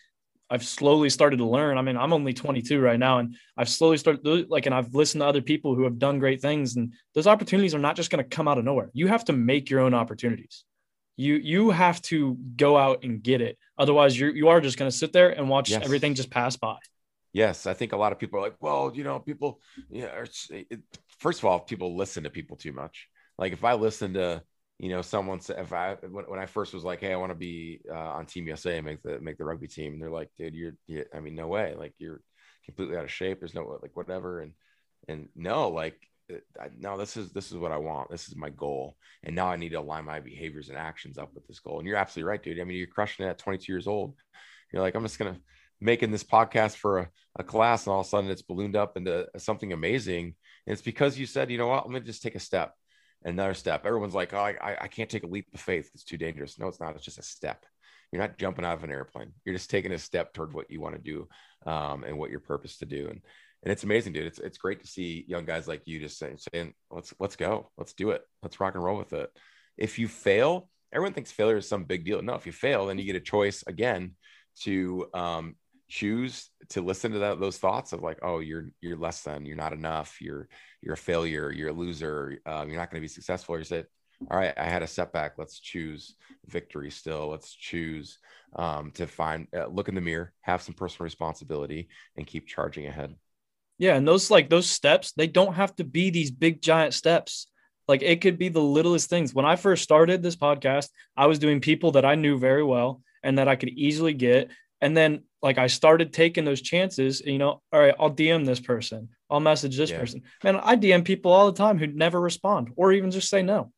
I've 0.50 0.64
slowly 0.64 1.10
started 1.10 1.38
to 1.38 1.46
learn. 1.46 1.78
I 1.78 1.82
mean, 1.82 1.98
I'm 1.98 2.14
only 2.14 2.34
22 2.34 2.80
right 2.80 3.00
now, 3.00 3.20
and 3.20 3.36
I've 3.58 3.70
slowly 3.70 3.98
started 3.98 4.50
like, 4.50 4.66
and 4.66 4.74
I've 4.74 4.94
listened 4.96 5.22
to 5.22 5.26
other 5.26 5.42
people 5.42 5.76
who 5.76 5.84
have 5.84 6.00
done 6.00 6.20
great 6.20 6.42
things, 6.42 6.76
and 6.78 6.94
those 7.14 7.28
opportunities 7.28 7.76
are 7.76 7.80
not 7.80 7.96
just 7.96 8.10
going 8.10 8.24
to 8.24 8.30
come 8.30 8.48
out 8.48 8.58
of 8.58 8.64
nowhere. 8.64 8.90
You 8.94 9.08
have 9.08 9.26
to 9.26 9.34
make 9.34 9.70
your 9.70 9.82
own 9.82 9.94
opportunities. 9.94 10.64
You 11.18 11.36
you 11.36 11.72
have 11.72 12.02
to 12.04 12.38
go 12.56 12.78
out 12.78 13.04
and 13.04 13.22
get 13.22 13.42
it. 13.42 13.58
Otherwise, 13.78 14.18
you 14.20 14.30
you 14.32 14.48
are 14.50 14.62
just 14.62 14.78
going 14.78 14.90
to 14.90 14.96
sit 14.96 15.12
there 15.14 15.30
and 15.32 15.50
watch 15.50 15.70
Yes. 15.70 15.84
everything 15.84 16.14
just 16.14 16.30
pass 16.30 16.56
by. 16.56 16.78
Yes, 17.34 17.68
I 17.68 17.74
think 17.74 17.92
a 17.92 17.98
lot 17.98 18.12
of 18.14 18.20
people 18.20 18.40
are 18.40 18.44
like, 18.44 18.56
well, 18.62 18.92
you 18.96 19.04
know, 19.04 19.20
people, 19.20 19.60
yeah. 19.90 20.22
It's, 20.24 20.48
it, 20.50 20.80
first 21.20 21.40
of 21.40 21.46
all, 21.46 21.60
people 21.60 21.96
listen 21.96 22.24
to 22.24 22.30
people 22.30 22.56
too 22.56 22.72
much. 22.72 23.08
Like 23.38 23.52
if 23.54 23.64
I 23.64 23.74
listen 23.74 24.14
to, 24.14 24.42
you 24.80 24.90
know, 24.90 25.02
someone 25.02 25.40
said 25.40 25.60
if 25.60 25.74
I 25.74 25.96
when, 26.10 26.26
when 26.26 26.40
I 26.40 26.46
first 26.46 26.74
was 26.74 26.84
like, 26.84 27.00
hey, 27.00 27.14
I 27.14 27.18
want 27.18 27.32
to 27.32 27.38
be 27.38 27.82
uh, 27.90 27.96
on 27.96 28.26
Team 28.26 28.48
USA 28.48 28.78
and 28.78 28.86
make 28.86 29.02
the 29.02 29.20
make 29.20 29.38
the 29.38 29.46
rugby 29.46 29.68
team, 29.68 29.94
and 29.94 30.02
they're 30.02 30.12
like, 30.12 30.30
dude, 30.38 30.54
you're, 30.54 30.74
you, 30.86 31.06
I 31.14 31.20
mean, 31.20 31.36
no 31.36 31.48
way, 31.48 31.76
like 31.78 31.94
you're 31.98 32.22
completely 32.66 32.98
out 32.98 33.04
of 33.04 33.12
shape. 33.12 33.40
There's 33.40 33.56
no 33.56 33.80
like 33.82 33.96
whatever, 33.96 34.42
and 34.42 34.54
and 35.08 35.30
no, 35.36 35.70
like 35.70 36.00
I, 36.60 36.68
no, 36.78 36.98
this 36.98 37.18
is 37.18 37.32
this 37.32 37.52
is 37.52 37.58
what 37.58 37.72
I 37.72 37.78
want. 37.78 38.12
This 38.12 38.28
is 38.28 38.36
my 38.36 38.50
goal, 38.50 38.98
and 39.24 39.36
now 39.36 39.48
I 39.48 39.56
need 39.56 39.70
to 39.70 39.80
align 39.80 40.06
my 40.06 40.20
behaviors 40.20 40.70
and 40.70 40.78
actions 40.78 41.18
up 41.18 41.34
with 41.34 41.48
this 41.48 41.60
goal. 41.60 41.80
And 41.80 41.88
you're 41.88 41.98
absolutely 41.98 42.30
right, 42.30 42.44
dude. 42.44 42.60
I 42.60 42.64
mean, 42.64 42.78
you're 42.78 42.88
crushing 42.88 43.26
it 43.26 43.30
at 43.30 43.40
22 43.40 43.72
years 43.72 43.88
old. 43.88 44.14
You're 44.72 44.82
like, 44.82 44.94
I'm 44.94 45.04
just 45.04 45.18
gonna 45.18 45.40
making 45.80 46.12
this 46.12 46.24
podcast 46.24 46.76
for 46.76 47.00
a, 47.00 47.10
a 47.40 47.44
class 47.44 47.86
and 47.86 47.94
all 47.94 48.02
of 48.02 48.08
a 48.08 48.10
sudden 48.10 48.30
it's 48.30 48.42
ballooned 48.42 48.76
up 48.76 48.98
into 48.98 49.28
something 49.38 49.74
amazing 49.74 50.34
and 50.66 50.74
it's 50.74 50.82
because 50.82 51.20
you 51.20 51.26
said 51.26 51.52
you 51.52 51.58
know 51.58 51.68
what 51.68 51.86
i'm 51.86 51.92
gonna 51.92 52.04
just 52.04 52.24
take 52.24 52.36
a 52.36 52.40
step 52.40 52.74
another 53.24 53.54
step. 53.54 53.86
Everyone's 53.86 54.16
like 54.16 54.34
oh 54.34 54.40
I, 54.40 54.78
I 54.82 54.88
can't 54.88 55.10
take 55.10 55.24
a 55.24 55.28
leap 55.28 55.48
of 55.54 55.60
faith. 55.60 55.90
It's 55.94 56.04
too 56.04 56.18
dangerous. 56.18 56.60
No 56.60 56.68
it's 56.68 56.80
not. 56.80 56.96
It's 56.96 57.06
just 57.06 57.20
a 57.20 57.24
step. 57.24 57.66
You're 58.12 58.22
not 58.22 58.38
jumping 58.38 58.66
out 58.66 58.78
of 58.78 58.84
an 58.84 58.92
airplane. 58.92 59.34
You're 59.44 59.56
just 59.56 59.70
taking 59.70 59.92
a 59.92 59.98
step 59.98 60.34
toward 60.34 60.54
what 60.54 60.72
you 60.72 60.80
want 60.80 60.96
to 60.96 61.02
do 61.02 61.28
um, 61.70 62.04
and 62.04 62.18
what 62.18 62.30
your 62.30 62.40
purpose 62.40 62.78
to 62.78 62.86
do. 62.86 63.08
And 63.10 63.22
and 63.64 63.72
it's 63.72 63.84
amazing 63.84 64.14
dude. 64.14 64.28
It's, 64.28 64.40
it's 64.40 64.60
great 64.60 64.82
to 64.82 64.88
see 64.88 65.26
young 65.28 65.44
guys 65.44 65.68
like 65.68 65.82
you 65.86 66.00
just 66.00 66.20
saying, 66.20 66.38
saying 66.54 66.74
let's 66.92 67.14
let's 67.20 67.36
go. 67.36 67.72
Let's 67.78 67.94
do 67.94 68.12
it. 68.12 68.22
Let's 68.44 68.60
rock 68.60 68.76
and 68.76 68.84
roll 68.84 68.98
with 68.98 69.14
it. 69.14 69.30
If 69.78 70.00
you 70.00 70.08
fail 70.08 70.70
everyone 70.94 71.14
thinks 71.14 71.32
failure 71.32 71.58
is 71.58 71.68
some 71.68 71.84
big 71.84 72.06
deal. 72.06 72.22
No 72.22 72.36
if 72.36 72.46
you 72.46 72.52
fail 72.52 72.86
then 72.86 72.98
you 72.98 73.06
get 73.06 73.16
a 73.16 73.22
choice 73.22 73.64
again 73.68 74.16
to 74.62 75.08
um, 75.14 75.56
choose 75.88 76.50
to 76.70 76.82
listen 76.82 77.12
to 77.14 77.20
that, 77.20 77.40
those 77.40 77.58
thoughts 77.58 77.94
of 77.94 78.02
like, 78.02 78.20
oh, 78.22 78.40
you're 78.40 78.70
you're 78.82 78.98
less 78.98 79.22
than, 79.22 79.46
you're 79.46 79.56
not 79.56 79.74
enough, 79.74 80.22
you're 80.22 80.48
you're 80.82 80.96
a 80.96 80.98
failure, 80.98 81.52
you're 81.52 81.70
a 81.70 81.74
loser, 81.74 82.40
um, 82.46 82.70
you're 82.70 82.78
not 82.78 82.92
going 82.92 83.02
to 83.02 83.06
be 83.06 83.08
successful. 83.08 83.56
Or 83.56 83.60
you 83.60 83.64
say, 83.64 83.86
all 84.30 84.38
right, 84.38 84.54
I 84.58 84.66
had 84.66 84.84
a 84.84 84.88
setback. 84.88 85.34
Let's 85.38 85.60
choose 85.60 86.16
victory 86.48 86.90
still. 86.92 87.30
Let's 87.30 87.54
choose 87.54 88.18
um, 88.56 88.92
to 88.92 89.08
find, 89.08 89.48
uh, 89.56 89.68
look 89.68 89.90
in 89.90 89.96
the 89.96 90.02
mirror, 90.02 90.34
have 90.42 90.62
some 90.62 90.74
personal 90.74 91.06
responsibility, 91.06 91.90
and 92.16 92.26
keep 92.26 92.48
charging 92.48 92.88
ahead. 92.88 93.16
Yeah, 93.78 93.96
and 93.96 94.08
those 94.08 94.32
like 94.32 94.50
those 94.50 94.70
steps, 94.70 95.12
they 95.12 95.28
don't 95.28 95.54
have 95.54 95.76
to 95.76 95.84
be 95.84 96.10
these 96.10 96.32
big 96.32 96.62
giant 96.62 96.94
steps. 96.94 97.48
Like 97.88 98.02
it 98.02 98.22
could 98.22 98.38
be 98.38 98.50
the 98.50 98.60
littlest 98.60 99.10
things. 99.10 99.34
When 99.34 99.46
I 99.46 99.56
first 99.56 99.84
started 99.84 100.22
this 100.22 100.36
podcast, 100.36 100.90
I 101.16 101.28
was 101.28 101.40
doing 101.40 101.62
people 101.62 101.92
that 101.92 102.06
I 102.06 102.16
knew 102.16 102.38
very 102.40 102.64
well 102.64 103.02
and 103.24 103.38
that 103.38 103.48
I 103.48 103.56
could 103.56 103.70
easily 103.70 104.14
get. 104.14 104.50
And 104.82 104.96
then 104.96 105.24
like 105.42 105.58
I 105.58 105.68
started 105.68 106.14
taking 106.14 106.46
those 106.46 106.62
chances, 106.62 107.22
you 107.22 107.38
know, 107.38 107.62
all 107.72 107.80
right, 107.80 107.96
I'll 108.00 108.12
DM 108.12 108.46
this 108.46 108.60
person. 108.60 109.10
I'll 109.30 109.40
message 109.40 109.78
this 109.78 109.92
Yeah. 109.92 110.00
person. 110.00 110.22
Man, 110.44 110.56
I 110.58 110.76
DM 110.76 111.04
people 111.04 111.32
all 111.32 111.52
the 111.52 111.58
time 111.58 111.78
who 111.78 111.88
never 111.88 112.20
respond 112.20 112.72
or 112.76 112.92
even 112.92 113.12
just 113.12 113.30
say 113.30 113.42
no. 113.42 113.72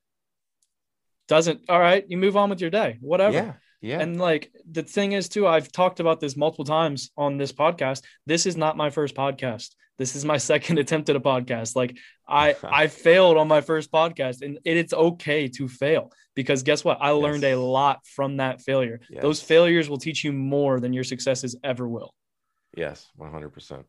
Doesn't 1.28 1.62
all 1.70 1.80
right, 1.80 2.06
you 2.08 2.18
move 2.18 2.36
on 2.36 2.50
with 2.50 2.60
your 2.62 2.70
day, 2.72 2.98
whatever. 3.02 3.38
Yeah, 3.38 3.54
yeah, 3.82 4.00
And 4.00 4.20
like 4.20 4.52
the 4.70 4.84
thing 4.84 5.14
is, 5.14 5.30
too, 5.30 5.48
I've 5.48 5.72
talked 5.72 6.00
about 6.00 6.20
this 6.20 6.36
multiple 6.36 6.66
times 6.66 7.12
on 7.18 7.38
this 7.38 7.54
podcast. 7.54 8.04
This 8.26 8.46
is 8.46 8.58
not 8.58 8.76
my 8.76 8.90
first 8.90 9.16
podcast. 9.16 9.70
This 9.98 10.16
is 10.16 10.26
my 10.26 10.38
second 10.52 10.80
attempt 10.80 11.10
at 11.10 11.16
a 11.16 11.20
podcast. 11.20 11.76
Like 11.76 11.98
I, 12.28 12.56
I 12.64 12.88
failed 12.88 13.38
on 13.38 13.48
my 13.48 13.62
first 13.62 13.92
podcast, 13.92 14.42
and 14.42 14.60
it, 14.66 14.78
it's 14.78 14.94
okay 14.94 15.48
to 15.50 15.68
fail 15.68 16.12
because 16.36 16.64
guess 16.64 16.84
what? 16.84 16.98
I 17.02 17.12
learned 17.12 17.44
a 17.46 17.56
lot 17.56 18.06
from 18.06 18.38
that 18.38 18.62
failure. 18.62 19.00
Yes. 19.10 19.22
Those 19.22 19.42
failures 19.42 19.90
will 19.90 19.98
teach 19.98 20.24
you 20.24 20.34
more 20.34 20.80
than 20.80 20.94
your 20.94 21.04
successes 21.04 21.56
ever 21.64 21.88
will. 21.88 22.14
yes, 22.76 23.08
one 23.16 23.32
hundred 23.32 23.50
percent. 23.50 23.86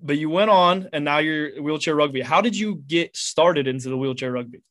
But 0.00 0.16
you 0.16 0.30
went 0.30 0.50
on, 0.50 0.88
and 0.92 1.04
now 1.04 1.18
you're 1.18 1.60
wheelchair 1.60 1.96
rugby. 1.96 2.20
How 2.20 2.40
did 2.40 2.56
you 2.56 2.76
get 2.86 3.16
started 3.16 3.66
into 3.66 3.88
the 3.88 3.96
wheelchair 3.96 4.30
rugby? 4.30 4.62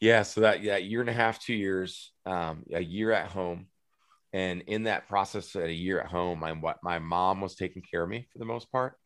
Yeah, 0.00 0.22
so 0.22 0.40
that 0.42 0.62
yeah, 0.62 0.76
year 0.78 1.00
and 1.00 1.10
a 1.10 1.14
half, 1.14 1.40
two 1.40 1.54
years, 1.54 2.12
um, 2.24 2.64
a 2.72 2.82
year 2.82 3.12
at 3.12 3.30
home, 3.30 3.66
and 4.32 4.62
in 4.62 4.84
that 4.84 5.08
process, 5.08 5.56
at 5.56 5.64
a 5.64 5.72
year 5.72 6.00
at 6.00 6.08
home, 6.10 6.40
my 6.40 6.54
my 6.82 6.98
mom 6.98 7.40
was 7.40 7.56
taking 7.56 7.82
care 7.82 8.02
of 8.04 8.10
me 8.10 8.28
for 8.32 8.38
the 8.38 8.46
most 8.46 8.70
part, 8.72 8.96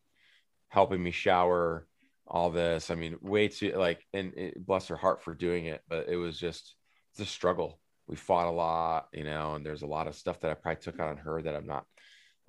helping 0.71 1.03
me 1.03 1.11
shower, 1.13 1.87
all 2.27 2.51
this. 2.51 2.91
I 2.91 2.97
mean, 2.97 3.19
way 3.23 3.49
too 3.49 3.73
like, 3.77 4.03
and 4.15 4.35
it, 4.37 4.67
bless 4.67 4.89
her 4.89 4.97
heart 4.97 5.23
for 5.23 5.35
doing 5.35 5.67
it, 5.67 5.83
but 5.89 6.09
it 6.09 6.17
was 6.17 6.39
just 6.39 6.77
it's 7.13 7.21
a 7.21 7.27
struggle. 7.27 7.81
We 8.09 8.17
fought 8.17 8.49
a 8.49 8.51
lot, 8.53 9.09
you 9.15 9.25
know, 9.25 9.55
and 9.55 9.67
there's 9.67 9.83
a 9.83 9.87
lot 9.87 10.09
of 10.09 10.17
stuff 10.17 10.41
that 10.41 10.51
I 10.51 10.55
probably 10.55 10.83
took 10.83 11.01
on 11.01 11.19
her 11.19 11.43
that 11.43 11.57
I'm 11.57 11.67
not 11.67 11.87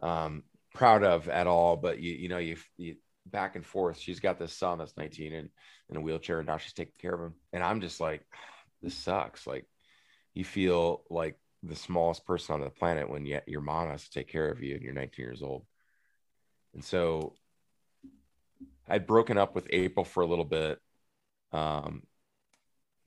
um, 0.03 0.43
proud 0.73 1.03
of 1.03 1.29
at 1.29 1.47
all. 1.47 1.77
But 1.77 1.99
you 1.99 2.13
you 2.13 2.29
know 2.29 2.39
you, 2.39 2.57
you 2.77 2.95
back 3.25 3.55
and 3.55 3.65
forth. 3.65 3.97
She's 3.99 4.19
got 4.19 4.39
this 4.39 4.53
son 4.53 4.77
that's 4.77 4.97
19 4.97 5.33
and 5.33 5.49
in 5.89 5.97
a 5.97 6.01
wheelchair, 6.01 6.39
and 6.39 6.47
now 6.47 6.57
she's 6.57 6.73
taking 6.73 6.93
care 6.99 7.13
of 7.13 7.21
him, 7.21 7.33
and 7.53 7.63
I'm 7.63 7.81
just 7.81 7.99
like, 7.99 8.25
this 8.81 8.95
sucks. 8.95 9.47
Like 9.47 9.65
you 10.33 10.45
feel 10.45 11.03
like 11.09 11.37
the 11.63 11.75
smallest 11.75 12.25
person 12.25 12.55
on 12.55 12.61
the 12.61 12.69
planet 12.69 13.09
when 13.09 13.25
yet 13.25 13.47
your 13.47 13.61
mom 13.61 13.89
has 13.89 14.03
to 14.03 14.11
take 14.11 14.27
care 14.27 14.49
of 14.49 14.61
you 14.61 14.75
and 14.75 14.83
you're 14.83 14.93
19 14.93 15.23
years 15.23 15.41
old. 15.41 15.65
And 16.73 16.83
so 16.83 17.33
I'd 18.87 19.07
broken 19.07 19.37
up 19.37 19.55
with 19.55 19.67
April 19.71 20.05
for 20.05 20.21
a 20.21 20.27
little 20.27 20.45
bit. 20.45 20.79
Um, 21.51 22.03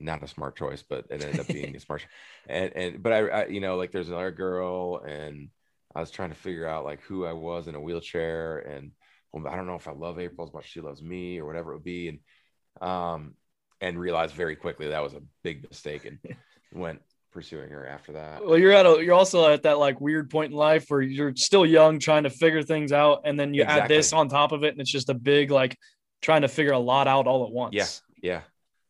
not 0.01 0.23
a 0.23 0.29
smart 0.29 0.57
choice, 0.57 0.83
but 0.83 1.07
it 1.11 1.23
ended 1.23 1.41
up 1.41 1.49
being 1.49 1.77
a 1.77 1.81
smart. 1.81 2.07
And 2.49 2.73
and 2.75 3.03
but 3.03 3.13
I, 3.13 3.19
I, 3.29 3.47
you 3.47 3.61
know, 3.61 3.77
like 3.77 3.93
there's 3.93 4.09
another 4.09 4.31
girl, 4.31 5.03
and 5.07 5.51
I 5.95 6.01
was 6.01 6.11
trying 6.11 6.31
to 6.31 6.35
figure 6.35 6.67
out 6.67 6.85
like 6.85 7.03
who 7.03 7.27
I 7.27 7.35
was 7.35 7.69
in 7.69 7.75
a 7.75 7.81
wheelchair, 7.81 8.59
and 8.59 8.93
well, 9.33 9.47
I 9.47 9.57
don't 9.57 9.67
know 9.67 9.75
if 9.75 9.89
I 9.89 9.93
love 9.93 10.19
April 10.19 10.47
as 10.47 10.53
much 10.53 10.65
as 10.65 10.71
she 10.71 10.81
loves 10.81 11.03
me 11.03 11.39
or 11.39 11.47
whatever 11.47 11.73
it 11.73 11.77
would 11.77 11.85
be, 11.85 12.09
and 12.09 12.89
um, 12.89 13.35
and 13.81 13.99
realized 13.99 14.35
very 14.35 14.57
quickly 14.57 14.89
that 14.89 15.03
was 15.03 15.15
a 15.15 15.23
big 15.43 15.69
mistake, 15.69 16.05
and 16.05 16.19
went 16.73 17.01
pursuing 17.33 17.71
her 17.71 17.87
after 17.87 18.13
that. 18.13 18.45
Well, 18.45 18.59
you're 18.59 18.73
at 18.73 18.87
a 18.87 19.03
you're 19.03 19.15
also 19.15 19.53
at 19.53 19.63
that 19.65 19.79
like 19.79 20.01
weird 20.01 20.31
point 20.31 20.53
in 20.53 20.59
life 20.59 20.87
where 20.89 21.01
you're 21.01 21.35
still 21.37 21.67
young, 21.67 21.99
trying 21.99 22.25
to 22.25 22.31
figure 22.31 22.63
things 22.63 22.93
out, 22.93 23.23
and 23.25 23.39
then 23.39 23.55
you 23.55 23.63
add 23.63 23.89
this 23.89 24.13
on 24.13 24.29
top 24.29 24.53
of 24.53 24.65
it, 24.65 24.73
and 24.73 24.81
it's 24.81 24.91
just 24.91 25.11
a 25.11 25.15
big 25.15 25.51
like 25.51 25.77
trying 26.23 26.43
to 26.43 26.49
figure 26.49 26.73
a 26.73 26.79
lot 26.79 27.07
out 27.07 27.27
all 27.27 27.45
at 27.45 27.51
once. 27.51 27.75
Yeah, 27.75 27.87
yeah. 28.23 28.41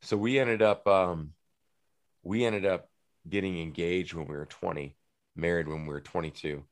So 0.03 0.17
we 0.17 0.39
ended 0.39 0.63
up 0.63 0.87
um 0.87 1.33
we 2.23 2.45
ended 2.45 2.67
up 2.67 2.89
getting 3.29 3.61
engaged 3.61 4.15
when 4.15 4.27
we 4.27 4.37
were 4.37 4.47
20, 4.47 4.97
married 5.37 5.69
when 5.69 5.83
we 5.83 5.93
were 5.93 6.01
22. 6.01 6.65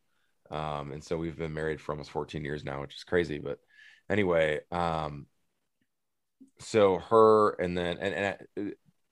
Um 0.51 0.93
and 0.93 1.03
so 1.03 1.17
we've 1.17 1.37
been 1.37 1.55
married 1.55 1.81
for 1.81 1.93
almost 1.93 2.11
14 2.11 2.45
years 2.45 2.65
now, 2.65 2.81
which 2.81 2.95
is 2.97 3.05
crazy, 3.05 3.39
but 3.39 3.59
anyway, 4.11 4.61
um 4.71 5.27
so 6.59 6.99
her 6.99 7.51
and 7.61 7.77
then 7.77 7.99
and, 7.99 8.15
and 8.15 8.27
I, 8.27 8.61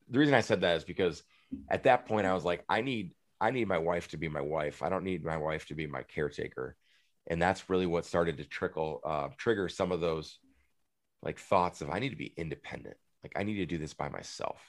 the 0.09 0.19
reason 0.19 0.35
I 0.35 0.41
said 0.41 0.63
that 0.63 0.77
is 0.77 0.85
because 0.85 1.23
at 1.69 1.85
that 1.85 2.07
point 2.07 2.27
I 2.27 2.35
was 2.35 2.45
like 2.45 2.65
I 2.69 2.81
need 2.81 3.15
I 3.41 3.51
need 3.51 3.69
my 3.69 3.79
wife 3.79 4.09
to 4.09 4.17
be 4.17 4.29
my 4.29 4.41
wife. 4.41 4.83
I 4.83 4.89
don't 4.89 5.05
need 5.05 5.25
my 5.25 5.37
wife 5.37 5.67
to 5.67 5.75
be 5.75 5.87
my 5.87 6.03
caretaker. 6.03 6.77
And 7.27 7.41
that's 7.41 7.69
really 7.69 7.87
what 7.87 8.05
started 8.07 8.39
to 8.39 8.45
trickle 8.45 9.01
uh 9.05 9.29
trigger 9.37 9.69
some 9.69 9.93
of 9.93 10.01
those 10.01 10.39
like 11.23 11.39
thoughts 11.39 11.81
of 11.81 11.91
I 11.91 11.99
need 11.99 12.11
to 12.11 12.17
be 12.17 12.33
independent. 12.37 12.97
Like 13.23 13.33
I 13.37 13.43
need 13.43 13.57
to 13.57 13.67
do 13.67 13.79
this 13.79 13.95
by 13.95 14.09
myself. 14.09 14.61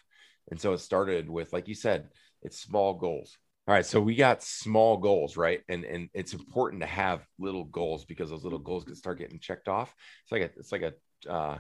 And 0.52 0.60
so 0.62 0.74
it 0.74 0.80
started 0.80 1.30
with, 1.30 1.54
like 1.54 1.68
you 1.68 1.76
said, 1.76 2.10
it's 2.42 2.60
small 2.60 2.94
goals. 2.94 3.38
All 3.68 3.74
right. 3.74 3.86
So 3.86 4.00
we 4.00 4.16
got 4.16 4.44
small 4.44 4.98
goals, 4.98 5.38
right? 5.38 5.62
And 5.70 5.86
and 5.86 6.10
it's 6.14 6.34
important 6.34 6.82
to 6.82 6.88
have 6.88 7.26
little 7.40 7.64
goals 7.66 8.06
because 8.06 8.30
those 8.30 8.44
little 8.44 8.60
goals 8.60 8.84
can 8.84 8.96
start 8.96 9.18
getting 9.18 9.40
checked 9.40 9.68
off. 9.68 9.94
It's 10.24 10.32
like 10.32 10.42
a 10.44 10.60
it's 10.60 10.72
like 10.72 10.84
a 10.84 10.94
uh 11.32 11.58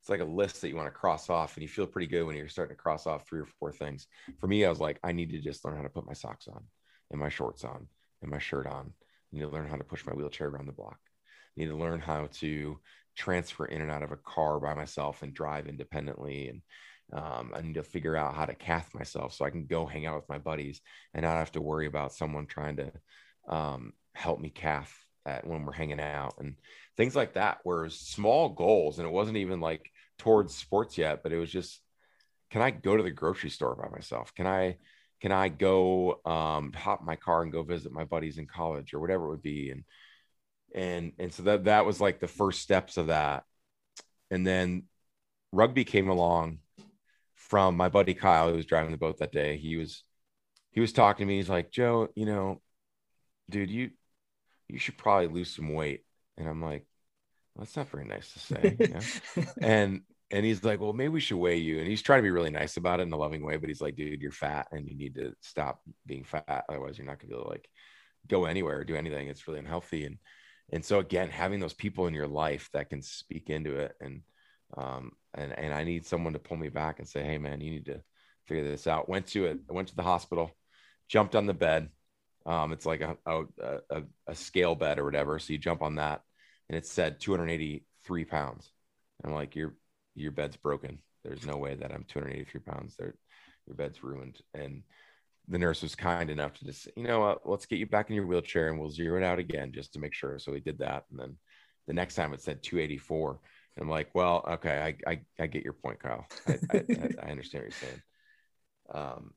it's 0.00 0.10
like 0.10 0.20
a 0.20 0.24
list 0.24 0.60
that 0.60 0.68
you 0.68 0.76
want 0.76 0.86
to 0.86 0.92
cross 0.98 1.30
off 1.30 1.56
and 1.56 1.62
you 1.62 1.68
feel 1.68 1.86
pretty 1.86 2.06
good 2.06 2.24
when 2.24 2.36
you're 2.36 2.48
starting 2.48 2.76
to 2.76 2.80
cross 2.82 3.06
off 3.06 3.26
three 3.26 3.40
or 3.40 3.46
four 3.58 3.72
things. 3.72 4.06
For 4.40 4.46
me, 4.46 4.64
I 4.64 4.68
was 4.68 4.78
like, 4.78 4.98
I 5.02 5.12
need 5.12 5.30
to 5.30 5.40
just 5.40 5.64
learn 5.64 5.76
how 5.76 5.82
to 5.82 5.88
put 5.88 6.06
my 6.06 6.12
socks 6.12 6.48
on 6.48 6.64
and 7.10 7.20
my 7.20 7.28
shorts 7.28 7.64
on 7.64 7.88
and 8.22 8.30
my 8.30 8.38
shirt 8.38 8.66
on. 8.66 8.92
I 8.92 9.36
need 9.36 9.40
to 9.40 9.48
learn 9.48 9.68
how 9.68 9.76
to 9.76 9.84
push 9.84 10.06
my 10.06 10.12
wheelchair 10.12 10.48
around 10.48 10.66
the 10.66 10.72
block. 10.72 10.98
I 11.56 11.60
need 11.60 11.68
to 11.68 11.76
learn 11.76 12.00
how 12.00 12.28
to 12.34 12.78
transfer 13.16 13.64
in 13.64 13.80
and 13.80 13.90
out 13.90 14.02
of 14.02 14.12
a 14.12 14.16
car 14.16 14.60
by 14.60 14.74
myself 14.74 15.22
and 15.22 15.34
drive 15.34 15.66
independently 15.66 16.48
and 16.48 16.62
um, 17.12 17.52
i 17.54 17.60
need 17.60 17.74
to 17.74 17.82
figure 17.82 18.16
out 18.16 18.34
how 18.34 18.44
to 18.44 18.54
cath 18.54 18.94
myself 18.94 19.32
so 19.32 19.44
i 19.44 19.50
can 19.50 19.66
go 19.66 19.86
hang 19.86 20.06
out 20.06 20.16
with 20.16 20.28
my 20.28 20.38
buddies 20.38 20.80
and 21.14 21.24
not 21.24 21.36
have 21.36 21.52
to 21.52 21.60
worry 21.60 21.86
about 21.86 22.12
someone 22.12 22.46
trying 22.46 22.76
to 22.76 22.92
um, 23.48 23.92
help 24.14 24.40
me 24.40 24.50
cath 24.50 24.94
at 25.24 25.46
when 25.46 25.64
we're 25.64 25.72
hanging 25.72 26.00
out 26.00 26.34
and 26.38 26.56
things 26.96 27.16
like 27.16 27.34
that 27.34 27.58
were 27.64 27.88
small 27.88 28.48
goals 28.50 28.98
and 28.98 29.06
it 29.06 29.12
wasn't 29.12 29.36
even 29.36 29.60
like 29.60 29.90
towards 30.18 30.54
sports 30.54 30.98
yet 30.98 31.22
but 31.22 31.32
it 31.32 31.38
was 31.38 31.50
just 31.50 31.80
can 32.50 32.62
i 32.62 32.70
go 32.70 32.96
to 32.96 33.02
the 33.02 33.10
grocery 33.10 33.50
store 33.50 33.74
by 33.74 33.88
myself 33.88 34.34
can 34.34 34.46
i 34.46 34.76
can 35.20 35.32
I 35.32 35.48
go 35.48 36.20
um, 36.24 36.72
hop 36.72 37.02
my 37.02 37.16
car 37.16 37.42
and 37.42 37.52
go 37.52 37.62
visit 37.62 37.92
my 37.92 38.04
buddies 38.04 38.38
in 38.38 38.46
college 38.46 38.94
or 38.94 39.00
whatever 39.00 39.26
it 39.26 39.30
would 39.30 39.42
be? 39.42 39.70
And 39.70 39.84
and 40.74 41.12
and 41.18 41.32
so 41.32 41.44
that 41.44 41.64
that 41.64 41.86
was 41.86 42.00
like 42.00 42.20
the 42.20 42.28
first 42.28 42.60
steps 42.60 42.96
of 42.96 43.08
that. 43.08 43.44
And 44.30 44.46
then 44.46 44.84
rugby 45.52 45.84
came 45.84 46.08
along 46.08 46.58
from 47.48 47.76
my 47.76 47.88
buddy 47.88 48.14
Kyle, 48.14 48.50
who 48.50 48.56
was 48.56 48.66
driving 48.66 48.92
the 48.92 48.98
boat 48.98 49.18
that 49.18 49.32
day. 49.32 49.56
He 49.56 49.76
was 49.76 50.04
he 50.70 50.80
was 50.80 50.92
talking 50.92 51.26
to 51.26 51.28
me. 51.28 51.38
He's 51.38 51.48
like, 51.48 51.70
Joe, 51.70 52.08
you 52.14 52.26
know, 52.26 52.60
dude, 53.50 53.70
you 53.70 53.90
you 54.68 54.78
should 54.78 54.98
probably 54.98 55.28
lose 55.28 55.54
some 55.54 55.72
weight. 55.72 56.04
And 56.36 56.48
I'm 56.48 56.62
like, 56.62 56.86
well, 57.54 57.64
that's 57.64 57.76
not 57.76 57.88
very 57.88 58.04
nice 58.04 58.32
to 58.34 58.38
say. 58.38 58.76
Yeah? 58.78 59.44
and 59.60 60.02
and 60.30 60.44
he's 60.44 60.62
like, 60.62 60.78
well, 60.78 60.92
maybe 60.92 61.08
we 61.08 61.20
should 61.20 61.38
weigh 61.38 61.56
you. 61.56 61.78
And 61.78 61.88
he's 61.88 62.02
trying 62.02 62.18
to 62.18 62.22
be 62.22 62.30
really 62.30 62.50
nice 62.50 62.76
about 62.76 63.00
it 63.00 63.04
in 63.04 63.12
a 63.12 63.16
loving 63.16 63.42
way, 63.42 63.56
but 63.56 63.70
he's 63.70 63.80
like, 63.80 63.96
dude, 63.96 64.20
you're 64.20 64.30
fat 64.30 64.68
and 64.70 64.86
you 64.86 64.94
need 64.94 65.14
to 65.14 65.32
stop 65.40 65.80
being 66.06 66.24
fat. 66.24 66.64
Otherwise, 66.68 66.98
you're 66.98 67.06
not 67.06 67.18
gonna 67.18 67.30
be 67.30 67.34
able 67.34 67.44
to 67.44 67.50
like 67.50 67.68
go 68.26 68.44
anywhere 68.44 68.78
or 68.78 68.84
do 68.84 68.96
anything. 68.96 69.28
It's 69.28 69.48
really 69.48 69.60
unhealthy. 69.60 70.04
And 70.04 70.18
and 70.70 70.84
so 70.84 70.98
again, 70.98 71.30
having 71.30 71.60
those 71.60 71.72
people 71.72 72.06
in 72.06 72.14
your 72.14 72.28
life 72.28 72.68
that 72.74 72.90
can 72.90 73.00
speak 73.00 73.48
into 73.48 73.76
it 73.78 73.94
and 74.00 74.20
um 74.76 75.12
and 75.38 75.58
and 75.58 75.72
I 75.72 75.84
need 75.84 76.04
someone 76.04 76.32
to 76.32 76.38
pull 76.38 76.56
me 76.56 76.68
back 76.68 76.98
and 76.98 77.08
say, 77.08 77.22
hey 77.22 77.38
man, 77.38 77.60
you 77.60 77.70
need 77.70 77.86
to 77.86 78.02
figure 78.46 78.64
this 78.64 78.86
out. 78.86 79.08
Went 79.08 79.28
to 79.28 79.46
it, 79.46 79.58
went 79.68 79.88
to 79.88 79.96
the 79.96 80.02
hospital, 80.02 80.50
jumped 81.08 81.36
on 81.36 81.46
the 81.46 81.54
bed. 81.54 81.90
Um, 82.44 82.72
it's 82.72 82.86
like 82.86 83.02
a, 83.02 83.16
a, 83.26 83.44
a, 83.90 84.02
a 84.26 84.34
scale 84.34 84.74
bed 84.74 84.98
or 84.98 85.04
whatever. 85.04 85.38
So 85.38 85.52
you 85.52 85.58
jump 85.58 85.82
on 85.82 85.96
that 85.96 86.22
and 86.68 86.76
it 86.76 86.86
said 86.86 87.20
283 87.20 88.24
pounds. 88.24 88.70
I'm 89.24 89.32
like, 89.32 89.54
your 89.54 89.74
your 90.14 90.32
bed's 90.32 90.56
broken. 90.56 90.98
There's 91.24 91.46
no 91.46 91.56
way 91.56 91.74
that 91.74 91.92
I'm 91.92 92.04
283 92.04 92.60
pounds. 92.60 92.96
There, 92.98 93.14
your 93.66 93.76
bed's 93.76 94.02
ruined. 94.02 94.38
And 94.54 94.82
the 95.46 95.58
nurse 95.58 95.82
was 95.82 95.94
kind 95.94 96.30
enough 96.30 96.54
to 96.54 96.64
just, 96.64 96.88
you 96.96 97.04
know 97.04 97.38
let's 97.44 97.66
get 97.66 97.78
you 97.78 97.86
back 97.86 98.10
in 98.10 98.16
your 98.16 98.26
wheelchair 98.26 98.68
and 98.68 98.78
we'll 98.78 98.90
zero 98.90 99.18
it 99.18 99.24
out 99.24 99.38
again 99.38 99.72
just 99.72 99.92
to 99.92 99.98
make 99.98 100.14
sure. 100.14 100.38
So 100.38 100.52
we 100.52 100.60
did 100.60 100.78
that. 100.78 101.04
And 101.10 101.20
then 101.20 101.36
the 101.86 101.94
next 101.94 102.14
time 102.14 102.32
it 102.32 102.42
said 102.42 102.62
284. 102.62 103.40
And 103.78 103.84
I'm 103.84 103.90
like, 103.90 104.10
well, 104.12 104.44
okay, 104.54 104.96
I 105.06 105.10
I, 105.10 105.20
I 105.38 105.46
get 105.46 105.62
your 105.64 105.72
point, 105.72 106.00
Kyle. 106.00 106.26
I, 106.48 106.58
I, 106.72 106.84
I 107.22 107.30
understand 107.30 107.64
what 107.64 107.72
you're 107.72 107.88
saying. 107.88 108.02
Um, 108.92 109.34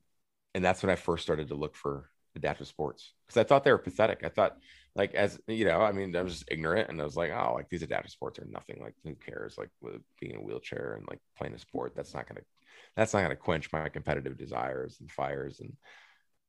and 0.54 0.64
that's 0.64 0.82
when 0.82 0.90
I 0.90 0.96
first 0.96 1.22
started 1.22 1.48
to 1.48 1.54
look 1.54 1.76
for 1.76 2.10
adaptive 2.34 2.66
sports 2.66 3.12
because 3.26 3.38
I 3.38 3.44
thought 3.44 3.62
they 3.62 3.72
were 3.72 3.78
pathetic. 3.78 4.22
I 4.24 4.30
thought 4.30 4.56
like 4.96 5.14
as 5.14 5.38
you 5.46 5.64
know, 5.64 5.80
I 5.80 5.92
mean, 5.92 6.14
I 6.16 6.22
was 6.22 6.32
just 6.34 6.50
ignorant 6.50 6.90
and 6.90 7.00
I 7.00 7.04
was 7.04 7.16
like, 7.16 7.30
oh, 7.30 7.54
like 7.54 7.68
these 7.68 7.82
adaptive 7.82 8.10
sports 8.10 8.38
are 8.38 8.46
nothing. 8.50 8.80
Like 8.82 8.94
who 9.04 9.14
cares? 9.14 9.56
Like 9.56 9.70
with 9.80 10.02
being 10.20 10.34
in 10.34 10.40
a 10.40 10.42
wheelchair 10.42 10.94
and 10.98 11.06
like 11.08 11.20
playing 11.38 11.54
a 11.54 11.58
sport, 11.58 11.94
that's 11.94 12.14
not 12.14 12.28
gonna 12.28 12.40
that's 12.96 13.14
not 13.14 13.22
gonna 13.22 13.36
quench 13.36 13.72
my 13.72 13.88
competitive 13.88 14.36
desires 14.36 14.98
and 15.00 15.10
fires 15.10 15.60
and 15.60 15.72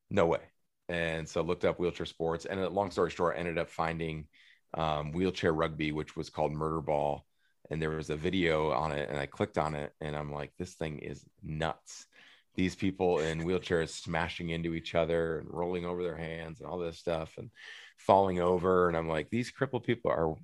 no 0.09 0.25
way. 0.25 0.41
And 0.89 1.27
so 1.27 1.41
I 1.41 1.43
looked 1.43 1.63
up 1.63 1.79
wheelchair 1.79 2.05
sports 2.05 2.45
and 2.45 2.59
long 2.69 2.91
story 2.91 3.11
short, 3.11 3.35
I 3.35 3.39
ended 3.39 3.57
up 3.57 3.69
finding 3.69 4.27
um, 4.73 5.11
wheelchair 5.11 5.53
rugby, 5.53 5.91
which 5.91 6.15
was 6.15 6.29
called 6.29 6.51
murder 6.51 6.81
ball. 6.81 7.25
And 7.69 7.81
there 7.81 7.89
was 7.89 8.09
a 8.09 8.15
video 8.15 8.71
on 8.71 8.91
it 8.91 9.09
and 9.09 9.17
I 9.17 9.25
clicked 9.25 9.57
on 9.57 9.75
it 9.75 9.93
and 10.01 10.15
I'm 10.15 10.31
like, 10.31 10.51
this 10.57 10.73
thing 10.73 10.99
is 10.99 11.25
nuts. 11.41 12.07
These 12.55 12.75
people 12.75 13.19
in 13.19 13.43
wheelchairs 13.43 13.89
smashing 13.89 14.49
into 14.49 14.75
each 14.75 14.93
other 14.93 15.39
and 15.39 15.47
rolling 15.51 15.85
over 15.85 16.03
their 16.03 16.17
hands 16.17 16.59
and 16.59 16.69
all 16.69 16.77
this 16.77 16.99
stuff 16.99 17.33
and 17.37 17.49
falling 17.97 18.39
over 18.39 18.89
and 18.89 18.97
i'm 18.97 19.07
like 19.07 19.29
these 19.29 19.49
crippled 19.49 19.83
people 19.83 20.11
are 20.11 20.35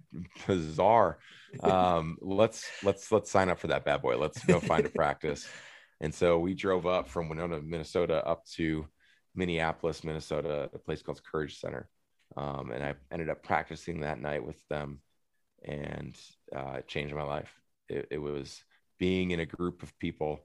bizarre. 0.48 1.20
Um, 1.62 2.18
let's 2.22 2.70
let's 2.84 3.12
let's 3.12 3.30
sign 3.30 3.50
up 3.50 3.60
for 3.60 3.68
that 3.68 3.86
bad 3.86 4.02
boy. 4.02 4.18
Let's 4.18 4.44
go 4.46 4.60
find 4.60 4.86
a 4.86 4.90
practice. 4.90 5.48
And 6.02 6.14
so 6.14 6.40
we 6.40 6.54
drove 6.54 6.88
up 6.88 7.10
from 7.10 7.28
winona 7.28 7.62
minnesota 7.62 8.26
up 8.26 8.46
to 8.56 8.88
minneapolis 9.36 10.04
minnesota 10.04 10.70
a 10.74 10.80
place 10.80 11.02
called 11.02 11.22
courage 11.24 11.60
center. 11.60 11.90
Um, 12.38 12.72
and 12.72 12.84
i 12.84 12.94
ended 13.12 13.30
up 13.30 13.44
practicing 13.44 14.02
that 14.02 14.22
night 14.22 14.46
with 14.46 14.66
them 14.70 15.02
and 15.64 16.16
uh, 16.56 16.76
it 16.78 16.88
changed 16.88 17.14
my 17.14 17.24
life 17.24 17.54
it, 17.88 18.08
it 18.12 18.18
was 18.18 18.64
being 18.98 19.32
in 19.32 19.40
a 19.40 19.46
group 19.46 19.84
of 19.84 19.98
people 20.00 20.42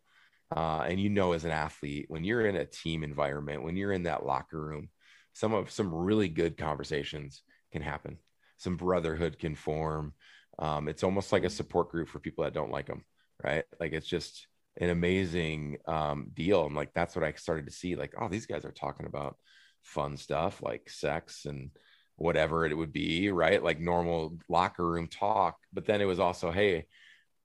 uh, 0.55 0.85
and 0.89 1.01
you 1.01 1.09
know, 1.09 1.33
as 1.33 1.45
an 1.45 1.51
athlete, 1.51 2.07
when 2.09 2.23
you're 2.23 2.47
in 2.47 2.57
a 2.57 2.65
team 2.65 3.03
environment, 3.03 3.65
when 3.65 3.77
you're 3.77 3.93
in 3.93 4.05
that 4.05 4.25
locker 4.25 4.61
room, 4.61 4.89
some 5.33 5.53
of 5.53 5.71
some 5.71 5.93
really 5.93 6.29
good 6.29 6.57
conversations 6.57 7.43
can 7.73 7.83
happen. 7.83 8.19
Some 8.59 8.77
brotherhood 8.77 9.39
can 9.39 9.57
form. 9.57 10.15
Um, 10.59 10.89
it's 10.89 11.03
almost 11.03 11.33
like 11.33 11.45
a 11.45 11.51
support 11.51 11.91
group 11.91 12.09
for 12.09 12.21
people 12.21 12.45
that 12.45 12.55
don't 12.55 12.71
like 12.71 12.87
them, 12.87 13.05
right? 13.43 13.65
Like 13.81 13.93
it's 13.93 14.07
just 14.07 14.47
an 14.81 14.91
amazing 14.91 15.79
um, 15.89 16.31
deal. 16.33 16.67
And 16.67 16.77
like 16.77 16.95
that's 16.95 17.17
what 17.17 17.25
I 17.25 17.33
started 17.33 17.67
to 17.67 17.73
see. 17.73 17.97
Like, 17.97 18.15
oh, 18.21 18.29
these 18.29 18.47
guys 18.47 18.65
are 18.65 18.71
talking 18.71 19.07
about 19.07 19.37
fun 19.83 20.17
stuff 20.17 20.63
like 20.63 20.89
sex 20.89 21.47
and 21.47 21.71
whatever 22.17 22.67
it 22.67 22.77
would 22.77 22.93
be, 22.93 23.31
right? 23.31 23.63
Like 23.63 23.81
normal 23.81 24.39
locker 24.49 24.87
room 24.87 25.09
talk. 25.09 25.57
But 25.73 25.87
then 25.87 26.01
it 26.01 26.07
was 26.07 26.21
also, 26.21 26.51
hey, 26.51 26.87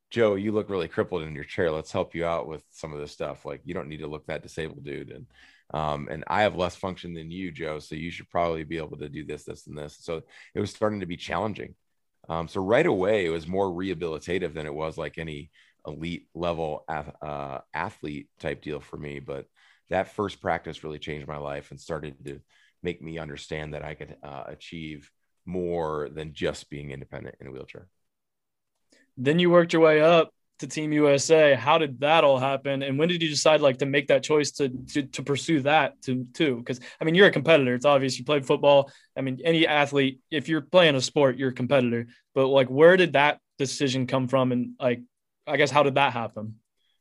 Joe, 0.09 0.35
you 0.35 0.51
look 0.51 0.69
really 0.69 0.87
crippled 0.87 1.23
in 1.23 1.35
your 1.35 1.43
chair. 1.43 1.71
Let's 1.71 1.91
help 1.91 2.15
you 2.15 2.25
out 2.25 2.47
with 2.47 2.63
some 2.71 2.93
of 2.93 2.99
this 2.99 3.11
stuff. 3.11 3.45
Like 3.45 3.61
you 3.63 3.73
don't 3.73 3.89
need 3.89 3.99
to 3.99 4.07
look 4.07 4.25
that 4.27 4.43
disabled, 4.43 4.83
dude. 4.83 5.11
And 5.11 5.25
um, 5.71 6.07
and 6.09 6.23
I 6.27 6.41
have 6.41 6.55
less 6.55 6.75
function 6.75 7.13
than 7.13 7.29
you, 7.29 7.51
Joe. 7.51 7.77
So 7.77 7.93
you 7.93 8.09
should 8.09 8.29
probably 8.29 8.63
be 8.63 8.77
able 8.77 8.97
to 8.97 9.09
do 9.09 9.23
this, 9.23 9.43
this, 9.43 9.67
and 9.67 9.77
this. 9.77 9.97
So 10.01 10.23
it 10.55 10.59
was 10.59 10.71
starting 10.71 11.01
to 11.01 11.05
be 11.05 11.17
challenging. 11.17 11.75
Um, 12.27 12.47
so 12.47 12.61
right 12.61 12.85
away, 12.85 13.25
it 13.25 13.29
was 13.29 13.47
more 13.47 13.67
rehabilitative 13.67 14.53
than 14.55 14.65
it 14.65 14.73
was 14.73 14.97
like 14.97 15.17
any 15.17 15.51
elite 15.85 16.27
level 16.33 16.85
uh, 16.87 17.59
athlete 17.73 18.29
type 18.39 18.63
deal 18.63 18.79
for 18.79 18.97
me. 18.97 19.19
But 19.19 19.45
that 19.89 20.15
first 20.15 20.41
practice 20.41 20.83
really 20.83 20.99
changed 20.99 21.27
my 21.27 21.37
life 21.37 21.71
and 21.71 21.79
started 21.79 22.15
to 22.25 22.41
make 22.83 23.01
me 23.01 23.17
understand 23.17 23.73
that 23.73 23.83
I 23.83 23.93
could 23.93 24.15
uh, 24.23 24.43
achieve 24.47 25.11
more 25.45 26.09
than 26.13 26.33
just 26.33 26.69
being 26.69 26.91
independent 26.91 27.35
in 27.39 27.47
a 27.47 27.51
wheelchair. 27.51 27.87
Then 29.17 29.39
you 29.39 29.49
worked 29.49 29.73
your 29.73 29.81
way 29.81 30.01
up 30.01 30.31
to 30.59 30.67
Team 30.67 30.91
USA. 30.93 31.55
How 31.55 31.77
did 31.77 32.01
that 32.01 32.23
all 32.23 32.37
happen? 32.37 32.83
And 32.83 32.99
when 32.99 33.07
did 33.07 33.21
you 33.21 33.29
decide 33.29 33.61
like 33.61 33.77
to 33.77 33.85
make 33.85 34.07
that 34.07 34.23
choice 34.23 34.51
to 34.51 34.69
to, 34.69 35.03
to 35.03 35.23
pursue 35.23 35.61
that 35.61 36.01
to 36.03 36.25
too? 36.33 36.57
Because 36.57 36.79
I 37.01 37.05
mean, 37.05 37.15
you're 37.15 37.27
a 37.27 37.31
competitor. 37.31 37.73
It's 37.73 37.85
obvious 37.85 38.17
you 38.17 38.25
played 38.25 38.45
football. 38.45 38.91
I 39.17 39.21
mean, 39.21 39.39
any 39.43 39.65
athlete, 39.67 40.19
if 40.29 40.47
you're 40.47 40.61
playing 40.61 40.95
a 40.95 41.01
sport, 41.01 41.37
you're 41.37 41.49
a 41.49 41.53
competitor. 41.53 42.07
But 42.35 42.47
like, 42.47 42.69
where 42.69 42.97
did 42.97 43.13
that 43.13 43.39
decision 43.57 44.07
come 44.07 44.27
from? 44.27 44.51
And 44.51 44.71
like, 44.79 45.01
I 45.47 45.57
guess 45.57 45.71
how 45.71 45.83
did 45.83 45.95
that 45.95 46.13
happen? 46.13 46.55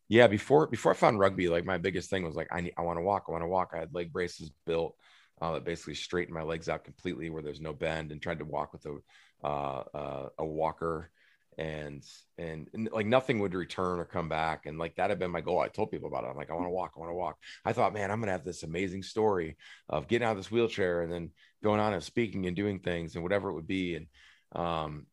Yeah, 0.09 0.27
before 0.27 0.69
before 0.69 0.93
I 0.93 0.95
found 0.95 1.19
rugby, 1.19 1.49
like 1.49 1.65
my 1.65 1.79
biggest 1.79 2.11
thing 2.11 2.25
was 2.25 2.35
like 2.35 2.49
I 2.51 2.63
need 2.63 2.75
I 2.79 2.83
want 2.83 2.99
to 2.99 3.03
walk. 3.03 3.25
I 3.29 3.33
want 3.33 3.43
to 3.43 3.49
walk. 3.49 3.73
I 3.75 3.79
had 3.79 3.95
leg 3.95 4.13
braces 4.13 4.51
built 4.67 4.97
uh, 5.41 5.53
that 5.53 5.65
basically 5.65 5.95
straightened 5.95 6.35
my 6.35 6.43
legs 6.43 6.69
out 6.69 6.85
completely 6.85 7.31
where 7.31 7.43
there's 7.43 7.61
no 7.61 7.73
bend, 7.73 8.13
and 8.13 8.21
tried 8.21 8.39
to 8.39 8.45
walk 8.45 8.73
with 8.73 8.87
a 8.87 8.99
uh, 9.47 9.83
uh, 9.95 10.29
a 10.39 10.45
walker. 10.45 11.11
And, 11.57 12.05
and 12.39 12.69
and 12.73 12.89
like 12.93 13.07
nothing 13.07 13.41
would 13.41 13.53
return 13.53 13.99
or 13.99 14.05
come 14.05 14.29
back. 14.29 14.67
And 14.67 14.79
like 14.79 14.95
that 14.95 15.11
had 15.11 15.19
been 15.19 15.33
my 15.33 15.41
goal. 15.41 15.59
I 15.59 15.67
told 15.67 15.91
people 15.91 16.07
about 16.07 16.23
it. 16.23 16.29
I'm 16.29 16.37
like 16.37 16.53
i 16.53 16.55
want 16.55 16.67
to 16.67 16.71
walk 16.71 16.93
i 16.97 17.01
want 17.01 17.11
to 17.11 17.17
walk. 17.17 17.37
I 17.65 17.73
thought 17.73 17.93
man 17.93 18.13
i'm 18.13 18.21
gonna 18.21 18.31
have 18.31 18.45
this 18.45 18.63
amazing 18.63 19.03
story 19.03 19.57
of 19.89 20.07
getting 20.07 20.25
out 20.25 20.33
of 20.33 20.37
this 20.37 20.53
wheelchair 20.53 21.03
and 21.03 21.13
then 21.13 21.31
going 21.65 21.81
on 21.81 21.95
and 21.95 22.03
speaking 22.03 22.47
and 22.47 22.55
doing 22.55 22.79
things 22.79 23.17
and 23.17 23.25
whatever 23.25 23.51
it 23.51 23.55
would 23.55 23.67
be. 23.67 23.97
And 23.97 24.07
um 24.55 25.07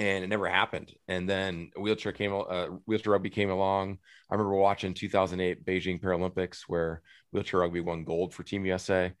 and 0.00 0.24
it 0.24 0.28
never 0.28 0.48
happened 0.48 0.92
and 1.08 1.28
then 1.28 1.70
wheelchair 1.76 2.12
came 2.12 2.32
uh, 2.32 2.66
wheelchair 2.86 3.12
rugby 3.12 3.30
came 3.30 3.50
along 3.50 3.98
i 4.30 4.34
remember 4.34 4.54
watching 4.54 4.94
2008 4.94 5.64
beijing 5.64 6.00
paralympics 6.00 6.62
where 6.66 7.02
wheelchair 7.32 7.60
rugby 7.60 7.80
won 7.80 8.04
gold 8.04 8.34
for 8.34 8.42
team 8.42 8.64
usa 8.64 9.12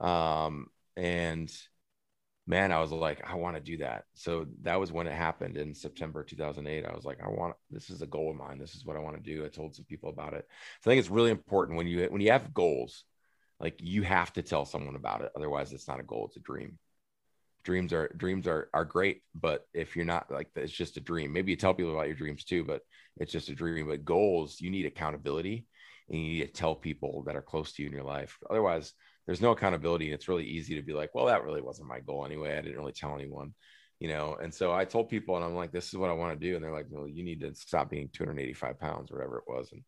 um 0.00 0.66
and 0.96 1.50
man, 2.48 2.72
I 2.72 2.80
was 2.80 2.90
like, 2.90 3.22
I 3.30 3.34
want 3.34 3.56
to 3.56 3.62
do 3.62 3.76
that. 3.78 4.04
So 4.14 4.46
that 4.62 4.80
was 4.80 4.90
when 4.90 5.06
it 5.06 5.12
happened 5.12 5.58
in 5.58 5.74
September 5.74 6.24
2008. 6.24 6.86
I 6.86 6.94
was 6.94 7.04
like, 7.04 7.18
I 7.22 7.28
want 7.28 7.54
this 7.70 7.90
is 7.90 8.00
a 8.00 8.06
goal 8.06 8.30
of 8.30 8.36
mine. 8.36 8.58
This 8.58 8.74
is 8.74 8.86
what 8.86 8.96
I 8.96 9.00
want 9.00 9.22
to 9.22 9.22
do. 9.22 9.44
I 9.44 9.48
told 9.48 9.76
some 9.76 9.84
people 9.84 10.08
about 10.08 10.32
it. 10.32 10.48
So 10.80 10.90
I 10.90 10.94
think 10.94 11.00
it's 11.00 11.10
really 11.10 11.30
important 11.30 11.76
when 11.76 11.86
you 11.86 12.06
when 12.06 12.22
you 12.22 12.32
have 12.32 12.54
goals, 12.54 13.04
like 13.60 13.76
you 13.80 14.02
have 14.02 14.32
to 14.32 14.42
tell 14.42 14.64
someone 14.64 14.96
about 14.96 15.20
it. 15.20 15.30
Otherwise, 15.36 15.72
it's 15.72 15.86
not 15.86 16.00
a 16.00 16.04
goal. 16.04 16.24
It's 16.26 16.38
a 16.38 16.40
dream. 16.40 16.78
Dreams 17.68 17.92
are 17.92 18.08
dreams 18.16 18.46
are 18.46 18.70
are 18.72 18.86
great, 18.86 19.20
but 19.34 19.66
if 19.74 19.94
you're 19.94 20.06
not 20.06 20.30
like 20.30 20.48
it's 20.56 20.72
just 20.72 20.96
a 20.96 21.00
dream. 21.00 21.34
Maybe 21.34 21.50
you 21.52 21.56
tell 21.56 21.74
people 21.74 21.92
about 21.92 22.06
your 22.06 22.16
dreams 22.16 22.44
too, 22.44 22.64
but 22.64 22.80
it's 23.18 23.30
just 23.30 23.50
a 23.50 23.54
dream. 23.54 23.88
But 23.88 24.06
goals, 24.06 24.58
you 24.58 24.70
need 24.70 24.86
accountability, 24.86 25.66
and 26.08 26.18
you 26.18 26.26
need 26.32 26.46
to 26.46 26.52
tell 26.52 26.74
people 26.74 27.24
that 27.26 27.36
are 27.36 27.42
close 27.42 27.72
to 27.72 27.82
you 27.82 27.88
in 27.88 27.94
your 27.94 28.04
life. 28.04 28.38
Otherwise, 28.48 28.94
there's 29.28 29.42
no 29.42 29.50
accountability 29.50 30.06
and 30.06 30.14
it's 30.14 30.26
really 30.26 30.46
easy 30.46 30.74
to 30.74 30.82
be 30.82 30.94
like 30.94 31.14
well 31.14 31.26
that 31.26 31.44
really 31.44 31.60
wasn't 31.60 31.86
my 31.86 32.00
goal 32.00 32.24
anyway 32.24 32.56
i 32.56 32.62
didn't 32.62 32.78
really 32.78 32.92
tell 32.92 33.14
anyone 33.14 33.52
you 34.00 34.08
know 34.08 34.38
and 34.42 34.52
so 34.52 34.72
i 34.72 34.86
told 34.86 35.10
people 35.10 35.36
and 35.36 35.44
i'm 35.44 35.54
like 35.54 35.70
this 35.70 35.88
is 35.88 35.96
what 35.96 36.08
i 36.08 36.14
want 36.14 36.32
to 36.32 36.46
do 36.46 36.56
and 36.56 36.64
they're 36.64 36.72
like 36.72 36.86
well 36.88 37.06
you 37.06 37.22
need 37.22 37.42
to 37.42 37.54
stop 37.54 37.90
being 37.90 38.08
285 38.14 38.80
pounds 38.80 39.12
whatever 39.12 39.36
it 39.36 39.44
was 39.46 39.70
and 39.72 39.82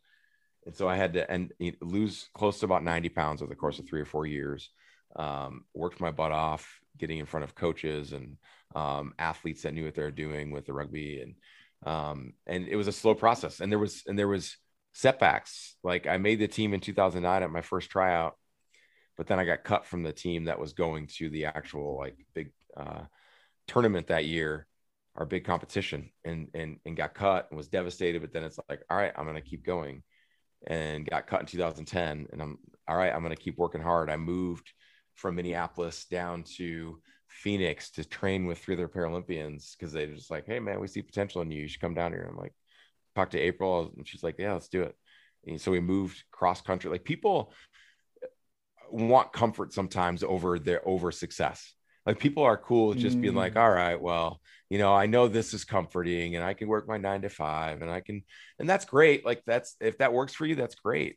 and 0.66 0.76
so 0.76 0.86
i 0.86 0.94
had 0.94 1.14
to 1.14 1.28
and 1.30 1.52
lose 1.80 2.28
close 2.34 2.60
to 2.60 2.66
about 2.66 2.84
90 2.84 3.08
pounds 3.08 3.40
over 3.40 3.48
the 3.48 3.56
course 3.56 3.78
of 3.78 3.88
three 3.88 4.02
or 4.02 4.06
four 4.06 4.26
years 4.26 4.68
um, 5.16 5.64
worked 5.74 6.00
my 6.00 6.10
butt 6.10 6.32
off 6.32 6.79
getting 6.98 7.18
in 7.18 7.26
front 7.26 7.44
of 7.44 7.54
coaches 7.54 8.12
and 8.12 8.36
um, 8.74 9.14
athletes 9.18 9.62
that 9.62 9.74
knew 9.74 9.84
what 9.84 9.94
they 9.94 10.02
were 10.02 10.10
doing 10.10 10.50
with 10.50 10.66
the 10.66 10.72
rugby 10.72 11.20
and 11.20 11.34
um, 11.86 12.34
and 12.46 12.68
it 12.68 12.76
was 12.76 12.88
a 12.88 12.92
slow 12.92 13.14
process 13.14 13.60
and 13.60 13.72
there 13.72 13.78
was 13.78 14.02
and 14.06 14.18
there 14.18 14.28
was 14.28 14.56
setbacks. 14.92 15.76
Like 15.82 16.06
I 16.06 16.18
made 16.18 16.40
the 16.40 16.48
team 16.48 16.74
in 16.74 16.80
2009 16.80 17.42
at 17.42 17.50
my 17.50 17.62
first 17.62 17.90
tryout, 17.90 18.36
but 19.16 19.26
then 19.26 19.38
I 19.38 19.44
got 19.44 19.64
cut 19.64 19.86
from 19.86 20.02
the 20.02 20.12
team 20.12 20.44
that 20.44 20.58
was 20.58 20.72
going 20.72 21.08
to 21.18 21.30
the 21.30 21.46
actual 21.46 21.96
like 21.96 22.16
big 22.34 22.52
uh, 22.76 23.02
tournament 23.66 24.08
that 24.08 24.24
year, 24.24 24.66
our 25.16 25.26
big 25.26 25.44
competition, 25.44 26.10
and 26.24 26.48
and 26.54 26.78
and 26.84 26.96
got 26.96 27.14
cut 27.14 27.48
and 27.50 27.56
was 27.56 27.68
devastated. 27.68 28.20
But 28.20 28.32
then 28.32 28.44
it's 28.44 28.58
like, 28.68 28.82
all 28.90 28.96
right, 28.96 29.12
I'm 29.16 29.26
gonna 29.26 29.40
keep 29.40 29.64
going, 29.64 30.02
and 30.66 31.08
got 31.08 31.26
cut 31.26 31.40
in 31.40 31.46
2010, 31.46 32.28
and 32.32 32.42
I'm 32.42 32.58
all 32.88 32.96
right, 32.96 33.14
I'm 33.14 33.22
gonna 33.22 33.36
keep 33.36 33.58
working 33.58 33.82
hard. 33.82 34.10
I 34.10 34.16
moved 34.16 34.72
from 35.20 35.36
Minneapolis 35.36 36.06
down 36.06 36.44
to 36.56 37.00
Phoenix 37.28 37.90
to 37.92 38.04
train 38.04 38.46
with 38.46 38.58
three 38.58 38.74
other 38.74 38.88
Paralympians 38.88 39.76
because 39.76 39.92
they 39.92 40.06
just 40.06 40.30
like, 40.30 40.46
hey 40.46 40.58
man, 40.58 40.80
we 40.80 40.86
see 40.86 41.02
potential 41.02 41.42
in 41.42 41.50
you. 41.50 41.62
You 41.62 41.68
should 41.68 41.80
come 41.80 41.94
down 41.94 42.12
here. 42.12 42.26
I'm 42.28 42.36
like, 42.36 42.54
talk 43.14 43.30
to 43.30 43.38
April, 43.38 43.92
and 43.96 44.06
she's 44.06 44.22
like, 44.22 44.36
yeah, 44.38 44.54
let's 44.54 44.68
do 44.68 44.82
it. 44.82 44.96
And 45.46 45.60
so 45.60 45.70
we 45.70 45.80
moved 45.80 46.22
cross 46.30 46.60
country. 46.60 46.90
Like 46.90 47.04
people 47.04 47.52
want 48.90 49.32
comfort 49.32 49.72
sometimes 49.72 50.22
over 50.22 50.58
their 50.58 50.86
over 50.88 51.12
success. 51.12 51.74
Like 52.06 52.18
people 52.18 52.42
are 52.42 52.56
cool 52.56 52.88
with 52.88 52.98
just 52.98 53.18
mm. 53.18 53.22
being 53.22 53.34
like, 53.34 53.54
mm. 53.54 53.60
all 53.60 53.70
right, 53.70 54.00
well, 54.00 54.40
you 54.70 54.78
know, 54.78 54.94
I 54.94 55.06
know 55.06 55.28
this 55.28 55.52
is 55.52 55.64
comforting 55.64 56.34
and 56.34 56.44
I 56.44 56.54
can 56.54 56.68
work 56.68 56.88
my 56.88 56.96
nine 56.96 57.22
to 57.22 57.28
five 57.28 57.82
and 57.82 57.90
I 57.90 58.00
can, 58.00 58.22
and 58.58 58.68
that's 58.68 58.84
great. 58.86 59.24
Like 59.24 59.42
that's 59.46 59.76
if 59.80 59.98
that 59.98 60.12
works 60.12 60.34
for 60.34 60.46
you, 60.46 60.54
that's 60.54 60.76
great. 60.76 61.16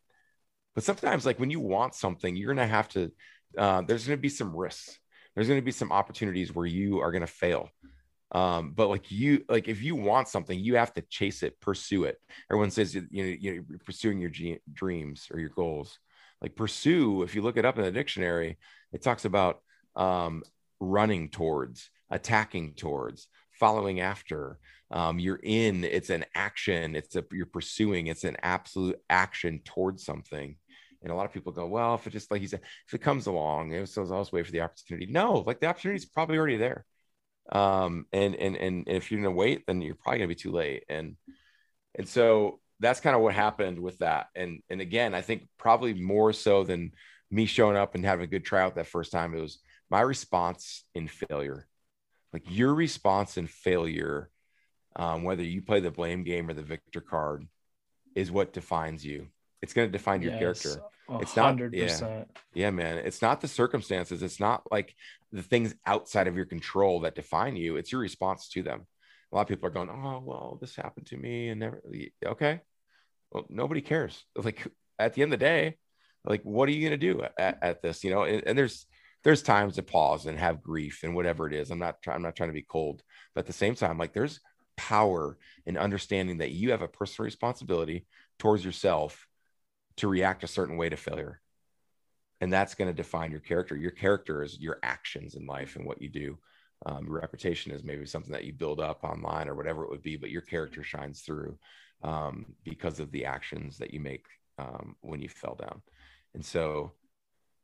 But 0.75 0.83
sometimes, 0.83 1.25
like 1.25 1.39
when 1.39 1.51
you 1.51 1.59
want 1.59 1.95
something, 1.95 2.35
you're 2.35 2.53
gonna 2.53 2.67
have 2.67 2.89
to. 2.89 3.11
Uh, 3.57 3.81
there's 3.81 4.05
gonna 4.05 4.17
be 4.17 4.29
some 4.29 4.55
risks. 4.55 4.99
There's 5.35 5.47
gonna 5.47 5.61
be 5.61 5.71
some 5.71 5.91
opportunities 5.91 6.53
where 6.53 6.65
you 6.65 6.99
are 6.99 7.11
gonna 7.11 7.27
fail. 7.27 7.69
Um, 8.33 8.71
but 8.75 8.89
like 8.89 9.11
you, 9.11 9.45
like 9.47 9.67
if 9.67 9.83
you 9.83 9.95
want 9.95 10.27
something, 10.27 10.59
you 10.59 10.75
have 10.75 10.93
to 10.93 11.01
chase 11.01 11.43
it, 11.43 11.59
pursue 11.59 12.05
it. 12.05 12.17
Everyone 12.49 12.71
says 12.71 12.95
you 12.95 13.03
know 13.11 13.35
you're 13.39 13.63
pursuing 13.85 14.19
your 14.19 14.31
g- 14.31 14.59
dreams 14.71 15.27
or 15.31 15.39
your 15.39 15.49
goals. 15.49 15.99
Like 16.41 16.55
pursue, 16.55 17.21
if 17.21 17.35
you 17.35 17.41
look 17.41 17.57
it 17.57 17.65
up 17.65 17.77
in 17.77 17.85
the 17.85 17.91
dictionary, 17.91 18.57
it 18.91 19.01
talks 19.01 19.25
about 19.25 19.61
um, 19.95 20.43
running 20.79 21.29
towards, 21.29 21.89
attacking 22.09 22.73
towards, 22.73 23.27
following 23.51 24.01
after. 24.01 24.59
Um, 24.91 25.19
you're 25.19 25.39
in. 25.41 25.83
It's 25.83 26.09
an 26.09 26.25
action. 26.35 26.95
It's 26.95 27.15
a 27.15 27.23
you're 27.31 27.45
pursuing. 27.45 28.07
It's 28.07 28.23
an 28.25 28.37
absolute 28.43 28.99
action 29.09 29.61
towards 29.63 30.03
something. 30.03 30.57
And 31.03 31.11
a 31.11 31.15
lot 31.15 31.25
of 31.25 31.33
people 31.33 31.51
go, 31.51 31.65
well, 31.67 31.95
if 31.95 32.07
it 32.07 32.11
just 32.11 32.31
like 32.31 32.41
he 32.41 32.47
said, 32.47 32.61
if 32.87 32.93
it 32.93 33.01
comes 33.01 33.27
along, 33.27 33.71
it 33.71 33.81
was, 33.81 33.97
I'll 33.97 34.21
just 34.21 34.33
wait 34.33 34.45
for 34.45 34.51
the 34.51 34.61
opportunity. 34.61 35.11
No, 35.11 35.43
like 35.45 35.59
the 35.59 35.67
opportunity 35.67 35.97
is 35.97 36.05
probably 36.05 36.37
already 36.37 36.57
there. 36.57 36.85
Um 37.51 38.05
and 38.13 38.35
and 38.35 38.55
and 38.55 38.87
if 38.87 39.11
you're 39.11 39.21
gonna 39.21 39.35
wait 39.35 39.63
then 39.67 39.81
you're 39.81 39.95
probably 39.95 40.19
gonna 40.19 40.29
be 40.29 40.35
too 40.35 40.51
late. 40.51 40.85
And 40.89 41.17
and 41.93 42.07
so 42.07 42.59
that's 42.79 43.01
kind 43.01 43.15
of 43.15 43.21
what 43.21 43.35
happened 43.35 43.79
with 43.79 43.97
that. 43.99 44.27
And 44.35 44.61
and 44.69 44.79
again 44.79 45.13
i 45.13 45.21
think 45.21 45.47
probably 45.57 45.93
more 45.93 46.31
so 46.31 46.63
than 46.63 46.91
me 47.29 47.45
showing 47.45 47.75
up 47.75 47.95
and 47.95 48.05
having 48.05 48.23
a 48.23 48.27
good 48.27 48.45
tryout 48.45 48.75
that 48.75 48.87
first 48.87 49.11
time 49.11 49.35
it 49.35 49.41
was 49.41 49.59
my 49.89 50.01
response 50.01 50.85
in 50.95 51.07
failure. 51.07 51.67
Like 52.31 52.43
your 52.47 52.73
response 52.73 53.37
in 53.37 53.47
failure 53.47 54.29
um, 54.95 55.23
whether 55.23 55.43
you 55.43 55.61
play 55.61 55.79
the 55.79 55.91
blame 55.91 56.23
game 56.23 56.49
or 56.49 56.53
the 56.53 56.61
victor 56.61 57.01
card 57.01 57.47
is 58.15 58.31
what 58.31 58.53
defines 58.53 59.03
you. 59.03 59.27
It's 59.61 59.73
going 59.73 59.87
to 59.87 59.91
define 59.91 60.21
your 60.21 60.31
yes. 60.31 60.39
character 60.39 60.81
it's 61.09 61.35
not 61.35 61.57
100%. 61.57 61.73
Yeah, 61.73 62.23
yeah, 62.53 62.71
man. 62.71 62.97
It's 62.97 63.21
not 63.21 63.41
the 63.41 63.47
circumstances. 63.47 64.23
It's 64.23 64.39
not 64.39 64.63
like 64.71 64.95
the 65.31 65.41
things 65.41 65.75
outside 65.85 66.27
of 66.27 66.35
your 66.35 66.45
control 66.45 67.01
that 67.01 67.15
define 67.15 67.55
you. 67.55 67.75
It's 67.75 67.91
your 67.91 68.01
response 68.01 68.47
to 68.49 68.63
them. 68.63 68.87
A 69.31 69.35
lot 69.35 69.41
of 69.41 69.47
people 69.47 69.67
are 69.67 69.71
going, 69.71 69.89
"Oh, 69.89 70.21
well, 70.23 70.57
this 70.61 70.75
happened 70.75 71.07
to 71.07 71.17
me," 71.17 71.49
and 71.49 71.59
never. 71.59 71.81
Okay, 72.25 72.61
well, 73.31 73.45
nobody 73.49 73.81
cares. 73.81 74.23
Like 74.35 74.67
at 74.99 75.13
the 75.13 75.23
end 75.23 75.33
of 75.33 75.39
the 75.39 75.45
day, 75.45 75.77
like 76.23 76.43
what 76.43 76.69
are 76.69 76.71
you 76.71 76.87
going 76.87 76.99
to 76.99 77.13
do 77.13 77.23
at, 77.37 77.57
at, 77.61 77.81
this? 77.81 78.03
You 78.03 78.11
know, 78.11 78.23
and, 78.23 78.43
and 78.45 78.57
there's 78.57 78.85
there's 79.23 79.41
times 79.41 79.75
to 79.75 79.83
pause 79.83 80.25
and 80.25 80.37
have 80.37 80.63
grief 80.63 81.01
and 81.03 81.15
whatever 81.15 81.47
it 81.47 81.53
is. 81.53 81.71
I'm 81.71 81.79
not 81.79 81.97
I'm 82.07 82.21
not 82.21 82.35
trying 82.35 82.49
to 82.49 82.53
be 82.53 82.61
cold, 82.61 83.03
but 83.33 83.41
at 83.41 83.47
the 83.47 83.53
same 83.53 83.75
time, 83.75 83.97
like 83.97 84.13
there's 84.13 84.39
power 84.77 85.37
in 85.65 85.77
understanding 85.77 86.37
that 86.39 86.51
you 86.51 86.71
have 86.71 86.81
a 86.81 86.87
personal 86.87 87.25
responsibility 87.25 88.05
towards 88.39 88.63
yourself 88.63 89.27
to 89.97 90.07
react 90.07 90.43
a 90.43 90.47
certain 90.47 90.77
way 90.77 90.89
to 90.89 90.97
failure. 90.97 91.39
And 92.41 92.51
that's 92.51 92.75
going 92.75 92.89
to 92.89 92.93
define 92.93 93.31
your 93.31 93.39
character. 93.39 93.75
Your 93.75 93.91
character 93.91 94.43
is 94.43 94.59
your 94.59 94.79
actions 94.83 95.35
in 95.35 95.45
life 95.45 95.75
and 95.75 95.85
what 95.85 96.01
you 96.01 96.09
do. 96.09 96.37
Um, 96.85 97.05
your 97.05 97.19
reputation 97.19 97.71
is 97.71 97.83
maybe 97.83 98.05
something 98.05 98.33
that 98.33 98.43
you 98.43 98.53
build 98.53 98.79
up 98.79 99.03
online 99.03 99.47
or 99.47 99.55
whatever 99.55 99.83
it 99.83 99.89
would 99.89 100.01
be 100.01 100.17
but 100.17 100.31
your 100.31 100.41
character 100.41 100.83
shines 100.83 101.21
through 101.21 101.57
um, 102.03 102.45
because 102.63 102.99
of 102.99 103.11
the 103.11 103.25
actions 103.25 103.77
that 103.77 103.93
you 103.93 104.01
make 104.01 104.25
um, 104.57 104.95
when 105.01 105.21
you 105.21 105.29
fell 105.29 105.55
down. 105.55 105.81
And 106.33 106.43
so 106.43 106.91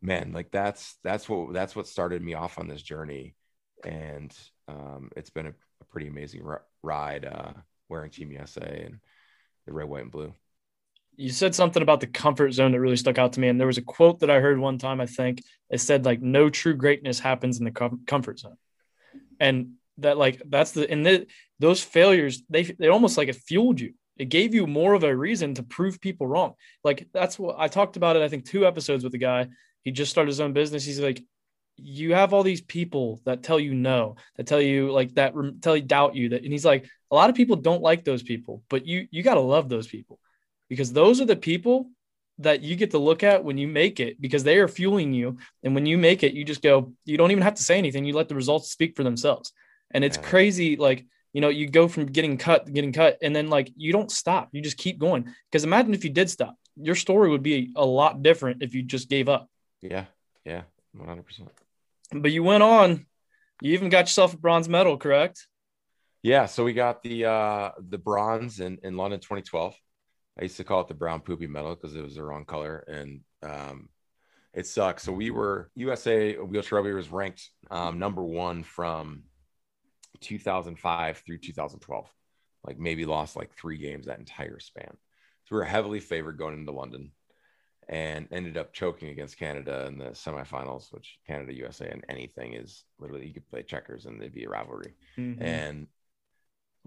man 0.01 0.31
like 0.31 0.49
that's 0.49 0.95
that's 1.03 1.27
what 1.27 1.51
that's 1.51 1.75
what 1.75 1.85
started 1.85 2.21
me 2.21 2.33
off 2.33 2.57
on 2.57 2.67
this 2.67 2.81
journey. 2.81 3.35
And 3.83 4.33
um, 4.69 5.09
it's 5.17 5.29
been 5.29 5.47
a, 5.47 5.53
a 5.81 5.85
pretty 5.89 6.07
amazing 6.07 6.45
r- 6.45 6.63
ride 6.81 7.25
uh, 7.25 7.51
wearing 7.89 8.11
team 8.11 8.31
usa 8.31 8.83
and 8.85 8.99
the 9.65 9.73
red 9.73 9.89
white 9.89 10.03
and 10.03 10.11
blue 10.11 10.33
you 11.19 11.31
said 11.31 11.53
something 11.53 11.83
about 11.83 11.99
the 11.99 12.07
comfort 12.07 12.53
zone 12.53 12.71
that 12.71 12.79
really 12.79 12.95
stuck 12.95 13.17
out 13.17 13.33
to 13.33 13.41
me. 13.41 13.49
And 13.49 13.59
there 13.59 13.67
was 13.67 13.77
a 13.77 13.81
quote 13.81 14.21
that 14.21 14.29
I 14.29 14.39
heard 14.39 14.57
one 14.57 14.77
time, 14.77 15.01
I 15.01 15.05
think 15.05 15.43
it 15.69 15.81
said 15.81 16.05
like, 16.05 16.21
no 16.21 16.49
true 16.49 16.73
greatness 16.73 17.19
happens 17.19 17.59
in 17.59 17.65
the 17.65 17.71
com- 17.71 18.03
comfort 18.07 18.39
zone. 18.39 18.55
And 19.37 19.73
that 19.97 20.17
like, 20.17 20.41
that's 20.45 20.71
the, 20.71 20.89
and 20.89 21.05
the, 21.05 21.27
those 21.59 21.83
failures, 21.83 22.41
they, 22.49 22.63
they 22.63 22.87
almost 22.87 23.17
like 23.17 23.27
it 23.27 23.35
fueled 23.35 23.81
you. 23.81 23.95
It 24.15 24.29
gave 24.29 24.53
you 24.53 24.65
more 24.65 24.93
of 24.93 25.03
a 25.03 25.13
reason 25.13 25.55
to 25.55 25.63
prove 25.63 25.99
people 25.99 26.25
wrong. 26.25 26.53
Like 26.85 27.09
that's 27.13 27.37
what 27.37 27.57
I 27.59 27.67
talked 27.67 27.97
about 27.97 28.15
it. 28.15 28.21
I 28.21 28.29
think 28.29 28.45
two 28.45 28.65
episodes 28.65 29.03
with 29.03 29.13
a 29.13 29.17
guy, 29.17 29.49
he 29.83 29.91
just 29.91 30.11
started 30.11 30.29
his 30.29 30.39
own 30.39 30.53
business. 30.53 30.85
He's 30.85 31.01
like, 31.01 31.21
you 31.75 32.13
have 32.13 32.33
all 32.33 32.43
these 32.43 32.61
people 32.61 33.19
that 33.25 33.43
tell 33.43 33.59
you 33.59 33.73
no, 33.73 34.15
that 34.37 34.47
tell 34.47 34.61
you 34.61 34.89
like 34.93 35.15
that, 35.15 35.33
tell 35.61 35.75
you 35.75 35.83
doubt 35.83 36.15
you 36.15 36.29
that, 36.29 36.43
and 36.43 36.51
he's 36.51 36.65
like, 36.65 36.85
a 37.11 37.15
lot 37.15 37.29
of 37.29 37.35
people 37.35 37.57
don't 37.57 37.81
like 37.81 38.05
those 38.05 38.23
people, 38.23 38.63
but 38.69 38.85
you, 38.85 39.07
you 39.11 39.21
got 39.21 39.33
to 39.33 39.41
love 39.41 39.67
those 39.67 39.87
people 39.87 40.17
because 40.69 40.93
those 40.93 41.19
are 41.19 41.25
the 41.25 41.35
people 41.35 41.89
that 42.39 42.61
you 42.61 42.75
get 42.75 42.91
to 42.91 42.97
look 42.97 43.21
at 43.21 43.43
when 43.43 43.57
you 43.57 43.67
make 43.67 43.99
it 43.99 44.19
because 44.21 44.43
they 44.43 44.57
are 44.57 44.67
fueling 44.67 45.13
you. 45.13 45.37
And 45.63 45.75
when 45.75 45.85
you 45.85 45.97
make 45.97 46.23
it, 46.23 46.33
you 46.33 46.45
just 46.45 46.61
go, 46.61 46.93
you 47.03 47.17
don't 47.17 47.31
even 47.31 47.43
have 47.43 47.55
to 47.55 47.63
say 47.63 47.77
anything. 47.77 48.05
You 48.05 48.13
let 48.13 48.29
the 48.29 48.35
results 48.35 48.71
speak 48.71 48.95
for 48.95 49.03
themselves. 49.03 49.51
And 49.91 50.03
it's 50.03 50.17
crazy. 50.17 50.77
Like, 50.77 51.05
you 51.33 51.41
know, 51.41 51.49
you 51.49 51.67
go 51.67 51.87
from 51.87 52.05
getting 52.05 52.37
cut 52.37 52.71
getting 52.71 52.93
cut, 52.93 53.17
and 53.21 53.35
then 53.35 53.49
like 53.49 53.71
you 53.75 53.91
don't 53.91 54.11
stop. 54.11 54.49
You 54.51 54.61
just 54.61 54.77
keep 54.77 54.99
going. 54.99 55.33
Because 55.51 55.63
imagine 55.63 55.93
if 55.93 56.03
you 56.03 56.09
did 56.09 56.29
stop, 56.29 56.55
your 56.75 56.95
story 56.95 57.29
would 57.29 57.43
be 57.43 57.71
a 57.75 57.85
lot 57.85 58.23
different 58.23 58.63
if 58.63 58.73
you 58.73 58.83
just 58.83 59.09
gave 59.09 59.29
up. 59.29 59.49
Yeah. 59.81 60.05
Yeah. 60.45 60.63
100%. 60.97 61.47
But 62.13 62.31
you 62.31 62.43
went 62.43 62.63
on. 62.63 63.05
You 63.61 63.73
even 63.73 63.89
got 63.89 64.05
yourself 64.05 64.33
a 64.33 64.37
bronze 64.37 64.69
medal, 64.69 64.97
correct? 64.97 65.45
Yeah. 66.23 66.45
So 66.45 66.63
we 66.63 66.73
got 66.73 67.03
the 67.03 67.25
uh 67.25 67.71
the 67.79 67.97
bronze 67.97 68.59
in, 68.59 68.79
in 68.83 68.95
London 68.95 69.19
2012. 69.19 69.75
I 70.39 70.43
used 70.43 70.57
to 70.57 70.63
call 70.63 70.81
it 70.81 70.87
the 70.87 70.93
brown 70.93 71.19
poopy 71.19 71.47
medal 71.47 71.75
because 71.75 71.95
it 71.95 72.03
was 72.03 72.15
the 72.15 72.23
wrong 72.23 72.45
color, 72.45 72.85
and 72.87 73.21
um, 73.43 73.89
it 74.53 74.65
sucks. 74.65 75.03
So 75.03 75.11
we 75.11 75.31
were 75.31 75.69
USA 75.75 76.35
wheelchair 76.35 76.77
rugby 76.77 76.93
was 76.93 77.11
ranked 77.11 77.49
um, 77.69 77.99
number 77.99 78.23
one 78.23 78.63
from 78.63 79.23
2005 80.21 81.23
through 81.25 81.39
2012. 81.39 82.09
Like 82.65 82.79
maybe 82.79 83.05
lost 83.05 83.35
like 83.35 83.53
three 83.53 83.77
games 83.77 84.05
that 84.05 84.19
entire 84.19 84.59
span. 84.59 84.91
So 85.45 85.55
we 85.55 85.57
were 85.57 85.65
heavily 85.65 85.99
favored 85.99 86.37
going 86.37 86.53
into 86.53 86.71
London, 86.71 87.11
and 87.89 88.27
ended 88.31 88.55
up 88.55 88.71
choking 88.71 89.09
against 89.09 89.37
Canada 89.37 89.87
in 89.87 89.97
the 89.97 90.11
semifinals, 90.11 90.93
which 90.93 91.17
Canada 91.27 91.53
USA 91.53 91.89
and 91.89 92.05
anything 92.07 92.53
is 92.53 92.85
literally 92.99 93.27
you 93.27 93.33
could 93.33 93.49
play 93.49 93.63
checkers 93.63 94.05
and 94.05 94.21
it'd 94.21 94.33
be 94.33 94.45
a 94.45 94.49
rivalry. 94.49 94.93
Mm-hmm. 95.17 95.41
And 95.41 95.87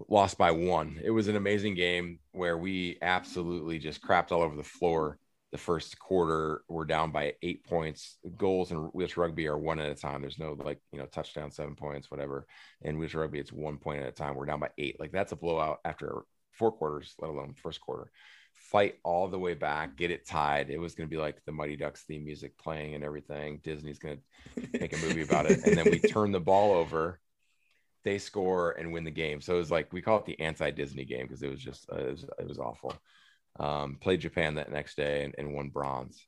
lost 0.07 0.37
by 0.37 0.51
one. 0.51 0.99
It 1.03 1.11
was 1.11 1.27
an 1.27 1.35
amazing 1.35 1.75
game 1.75 2.19
where 2.31 2.57
we 2.57 2.97
absolutely 3.01 3.79
just 3.79 4.01
crapped 4.01 4.31
all 4.31 4.41
over 4.41 4.55
the 4.55 4.63
floor. 4.63 5.17
The 5.51 5.57
first 5.59 5.99
quarter, 5.99 6.63
we're 6.67 6.85
down 6.85 7.11
by 7.11 7.33
eight 7.43 7.63
points. 7.63 8.17
Goals 8.37 8.71
in 8.71 8.77
wheelchair 8.77 9.25
rugby 9.25 9.47
are 9.47 9.57
one 9.57 9.79
at 9.79 9.91
a 9.91 9.95
time. 9.95 10.21
There's 10.21 10.39
no 10.39 10.53
like, 10.53 10.79
you 10.91 10.97
know, 10.97 11.05
touchdown, 11.05 11.51
seven 11.51 11.75
points, 11.75 12.09
whatever. 12.09 12.47
In 12.81 12.97
wheelchair 12.97 13.21
rugby, 13.21 13.39
it's 13.39 13.51
one 13.51 13.77
point 13.77 14.01
at 14.01 14.07
a 14.07 14.11
time. 14.11 14.33
We're 14.33 14.47
down 14.47 14.59
by 14.59 14.69
eight. 14.79 14.99
Like 14.99 15.11
that's 15.11 15.31
a 15.31 15.35
blowout 15.35 15.79
after 15.85 16.23
four 16.53 16.71
quarters, 16.71 17.13
let 17.19 17.29
alone 17.29 17.53
first 17.53 17.81
quarter. 17.81 18.09
Fight 18.71 18.95
all 19.03 19.27
the 19.27 19.37
way 19.37 19.53
back, 19.53 19.95
get 19.95 20.09
it 20.09 20.27
tied. 20.27 20.71
It 20.71 20.79
was 20.79 20.95
going 20.95 21.07
to 21.07 21.15
be 21.15 21.21
like 21.21 21.37
the 21.45 21.51
Mighty 21.51 21.75
Ducks 21.75 22.03
theme 22.03 22.25
music 22.25 22.57
playing 22.57 22.95
and 22.95 23.03
everything. 23.03 23.59
Disney's 23.63 23.99
going 23.99 24.17
to 24.55 24.79
make 24.79 24.93
a 24.93 25.05
movie 25.05 25.21
about 25.21 25.45
it. 25.45 25.63
And 25.65 25.77
then 25.77 25.85
we 25.85 25.99
turn 25.99 26.31
the 26.31 26.39
ball 26.39 26.71
over 26.71 27.19
they 28.03 28.17
score 28.17 28.71
and 28.73 28.91
win 28.93 29.03
the 29.05 29.11
game. 29.11 29.41
So 29.41 29.55
it 29.55 29.59
was 29.59 29.71
like 29.71 29.93
we 29.93 30.01
call 30.01 30.19
it 30.19 30.25
the 30.25 30.39
anti-Disney 30.39 31.05
game 31.05 31.23
because 31.27 31.43
it 31.43 31.49
was 31.49 31.61
just 31.61 31.89
uh, 31.91 31.97
it, 31.97 32.11
was, 32.11 32.25
it 32.39 32.47
was 32.47 32.59
awful. 32.59 32.93
Um, 33.59 33.97
played 34.01 34.21
Japan 34.21 34.55
that 34.55 34.71
next 34.71 34.97
day 34.97 35.23
and, 35.23 35.35
and 35.37 35.53
won 35.53 35.69
bronze. 35.69 36.25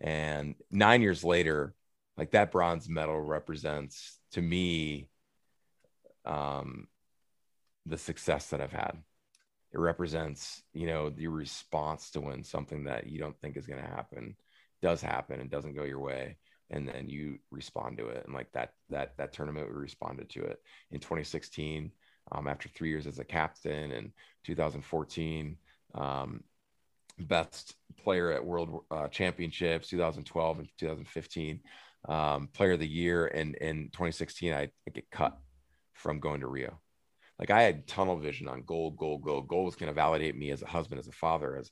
And 0.00 0.54
nine 0.70 1.02
years 1.02 1.24
later, 1.24 1.74
like 2.16 2.32
that 2.32 2.52
bronze 2.52 2.88
medal 2.88 3.20
represents 3.20 4.18
to 4.32 4.42
me 4.42 5.08
um, 6.24 6.88
the 7.86 7.98
success 7.98 8.48
that 8.50 8.60
I've 8.60 8.72
had. 8.72 8.98
it 9.72 9.78
represents 9.78 10.62
you 10.72 10.86
know 10.86 11.10
the 11.10 11.28
response 11.28 12.10
to 12.10 12.20
when 12.20 12.42
something 12.42 12.84
that 12.84 13.06
you 13.06 13.18
don't 13.18 13.38
think 13.40 13.56
is 13.56 13.66
going 13.66 13.80
to 13.82 13.88
happen 13.88 14.36
does 14.82 15.00
happen 15.00 15.40
and 15.40 15.50
doesn't 15.50 15.74
go 15.74 15.84
your 15.84 16.00
way 16.00 16.36
and 16.70 16.86
then 16.86 17.08
you 17.08 17.38
respond 17.50 17.98
to 17.98 18.08
it. 18.08 18.24
And 18.24 18.34
like 18.34 18.50
that 18.52 18.72
that 18.90 19.16
that 19.16 19.32
tournament 19.32 19.68
we 19.68 19.74
responded 19.74 20.30
to 20.30 20.42
it 20.42 20.60
in 20.90 21.00
2016 21.00 21.90
um, 22.32 22.48
after 22.48 22.68
three 22.68 22.88
years 22.88 23.06
as 23.06 23.18
a 23.18 23.24
captain 23.24 23.92
and 23.92 24.12
2014 24.44 25.56
um, 25.94 26.44
best 27.18 27.74
player 28.02 28.32
at 28.32 28.44
world 28.44 28.84
uh, 28.90 29.08
championships 29.08 29.88
2012 29.88 30.58
and 30.60 30.68
2015 30.78 31.60
um, 32.08 32.48
player 32.52 32.72
of 32.72 32.80
the 32.80 32.88
year. 32.88 33.26
And 33.26 33.54
in 33.56 33.90
2016 33.92 34.52
I, 34.52 34.62
I 34.62 34.90
get 34.92 35.10
cut 35.10 35.38
from 35.94 36.20
going 36.20 36.40
to 36.40 36.46
rio 36.46 36.78
like 37.40 37.50
I 37.50 37.62
had 37.62 37.86
tunnel 37.86 38.18
vision 38.18 38.48
on 38.48 38.64
gold, 38.66 38.98
gold, 38.98 39.22
gold. 39.22 39.48
Gold 39.48 39.64
was 39.64 39.74
going 39.74 39.88
to 39.88 39.94
validate 39.94 40.36
me 40.36 40.50
as 40.50 40.60
a 40.60 40.66
husband, 40.66 40.98
as 40.98 41.08
a 41.08 41.12
father, 41.12 41.56
as 41.56 41.70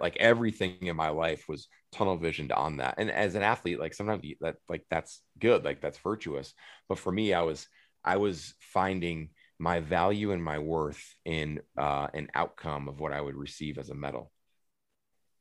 like 0.00 0.18
everything 0.18 0.76
in 0.82 0.94
my 0.94 1.08
life 1.08 1.48
was 1.48 1.68
tunnel 1.90 2.18
visioned 2.18 2.52
on 2.52 2.76
that. 2.76 2.96
And 2.98 3.10
as 3.10 3.34
an 3.34 3.42
athlete, 3.42 3.80
like 3.80 3.94
sometimes 3.94 4.22
that 4.42 4.56
like 4.68 4.84
that's 4.90 5.22
good, 5.38 5.64
like 5.64 5.80
that's 5.80 5.98
virtuous. 5.98 6.52
But 6.86 6.98
for 6.98 7.10
me, 7.10 7.32
I 7.32 7.42
was 7.42 7.66
I 8.04 8.18
was 8.18 8.54
finding 8.60 9.30
my 9.58 9.80
value 9.80 10.32
and 10.32 10.44
my 10.44 10.58
worth 10.58 11.02
in 11.24 11.60
uh, 11.78 12.08
an 12.12 12.28
outcome 12.34 12.86
of 12.86 13.00
what 13.00 13.12
I 13.12 13.20
would 13.22 13.36
receive 13.36 13.78
as 13.78 13.88
a 13.88 13.94
medal. 13.94 14.30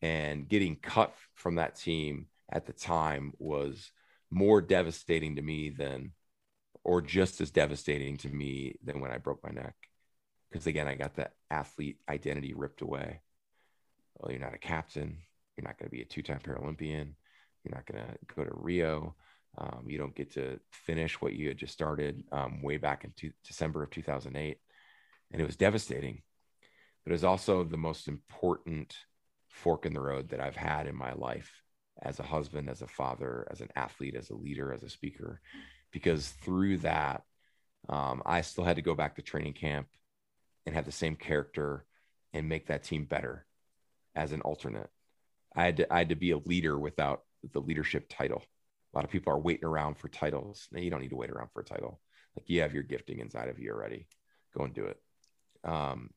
And 0.02 0.48
getting 0.48 0.78
cut 0.78 1.14
from 1.34 1.56
that 1.56 1.76
team 1.76 2.28
at 2.50 2.66
the 2.66 2.74
time 2.74 3.34
was 3.40 3.92
more 4.32 4.62
devastating 4.62 5.36
to 5.36 5.42
me 5.42 5.70
than 5.70 6.14
or 6.86 7.02
just 7.02 7.42
as 7.42 7.50
devastating 7.50 8.16
to 8.16 8.30
me 8.30 8.76
than 8.84 9.02
when 9.02 9.12
I 9.12 9.18
broke 9.18 9.44
my 9.44 9.50
neck. 9.50 9.74
Because 10.50 10.68
again, 10.68 10.88
I 10.88 10.94
got 10.94 11.16
that 11.16 11.34
athlete 11.50 11.98
identity 12.08 12.54
ripped 12.54 12.82
away. 12.82 13.22
Well, 14.16 14.32
you're 14.32 14.40
not 14.40 14.54
a 14.54 14.60
captain. 14.60 15.18
You're 15.58 15.66
not 15.66 15.80
going 15.80 15.90
to 15.90 15.96
be 15.96 16.04
a 16.04 16.06
two 16.06 16.22
time 16.22 16.40
Paralympian. 16.40 17.16
You're 17.64 17.74
not 17.74 17.88
going 17.88 18.06
to 18.06 18.36
go 18.36 18.44
to 18.44 18.52
Rio. 18.54 19.16
Um, 19.58 19.86
you 19.88 19.98
don't 19.98 20.16
get 20.16 20.34
to 20.34 20.60
finish 20.72 21.20
what 21.20 21.34
you 21.34 21.48
had 21.48 21.58
just 21.58 21.74
started 21.74 22.24
um, 22.32 22.62
way 22.62 22.78
back 22.78 23.04
in 23.04 23.14
two, 23.18 23.32
December 23.44 23.82
of 23.82 23.90
2008. 23.90 24.58
And 25.32 25.42
it 25.42 25.46
was 25.46 25.56
devastating. 25.56 26.22
But 27.04 27.12
it 27.12 27.14
was 27.14 27.24
also 27.24 27.64
the 27.64 27.78
most 27.78 28.08
important 28.08 28.96
fork 29.50 29.88
in 29.88 29.94
the 29.94 30.02
road 30.02 30.30
that 30.30 30.40
I've 30.40 30.56
had 30.56 30.86
in 30.86 30.96
my 30.96 31.14
life 31.14 31.52
as 32.02 32.20
a 32.20 32.24
husband, 32.24 32.70
as 32.70 32.84
a 32.84 32.88
father, 32.88 33.48
as 33.50 33.62
an 33.62 33.70
athlete, 33.76 34.16
as 34.16 34.30
a 34.30 34.36
leader, 34.36 34.72
as 34.72 34.84
a 34.84 34.90
speaker 34.90 35.42
because 35.96 36.28
through 36.28 36.78
that, 36.80 37.24
um, 37.88 38.22
I 38.26 38.42
still 38.42 38.66
had 38.66 38.76
to 38.76 38.82
go 38.82 38.96
back 38.96 39.16
to 39.16 39.22
training 39.22 39.54
camp 39.54 39.88
and 40.66 40.76
have 40.76 40.84
the 40.84 40.92
same 40.92 41.16
character 41.16 41.86
and 42.34 42.50
make 42.50 42.68
that 42.68 42.84
team 42.84 43.06
better 43.06 43.46
as 44.14 44.34
an 44.34 44.42
alternate. 44.42 44.90
I 45.56 45.64
had 45.64 45.78
to, 45.78 45.94
I 45.94 46.00
had 46.00 46.10
to 46.10 46.16
be 46.16 46.32
a 46.32 46.38
leader 46.38 46.78
without 46.78 47.22
the 47.54 47.62
leadership 47.62 48.08
title. 48.10 48.44
A 48.94 48.98
lot 48.98 49.06
of 49.06 49.10
people 49.10 49.32
are 49.32 49.40
waiting 49.40 49.64
around 49.64 49.98
for 49.98 50.10
titles. 50.10 50.68
Now 50.70 50.82
you 50.82 50.90
don't 50.90 51.00
need 51.00 51.12
to 51.12 51.16
wait 51.16 51.30
around 51.30 51.48
for 51.54 51.62
a 51.62 51.66
title. 51.66 52.02
Like 52.36 52.50
you 52.50 52.60
have 52.60 52.74
your 52.74 52.84
gifting 52.84 53.20
inside 53.20 53.48
of 53.48 53.58
you 53.58 53.72
already. 53.72 54.06
Go 54.54 54.66
and 54.66 54.74
do 54.74 54.88
it. 54.88 55.00
Um, 55.64 56.10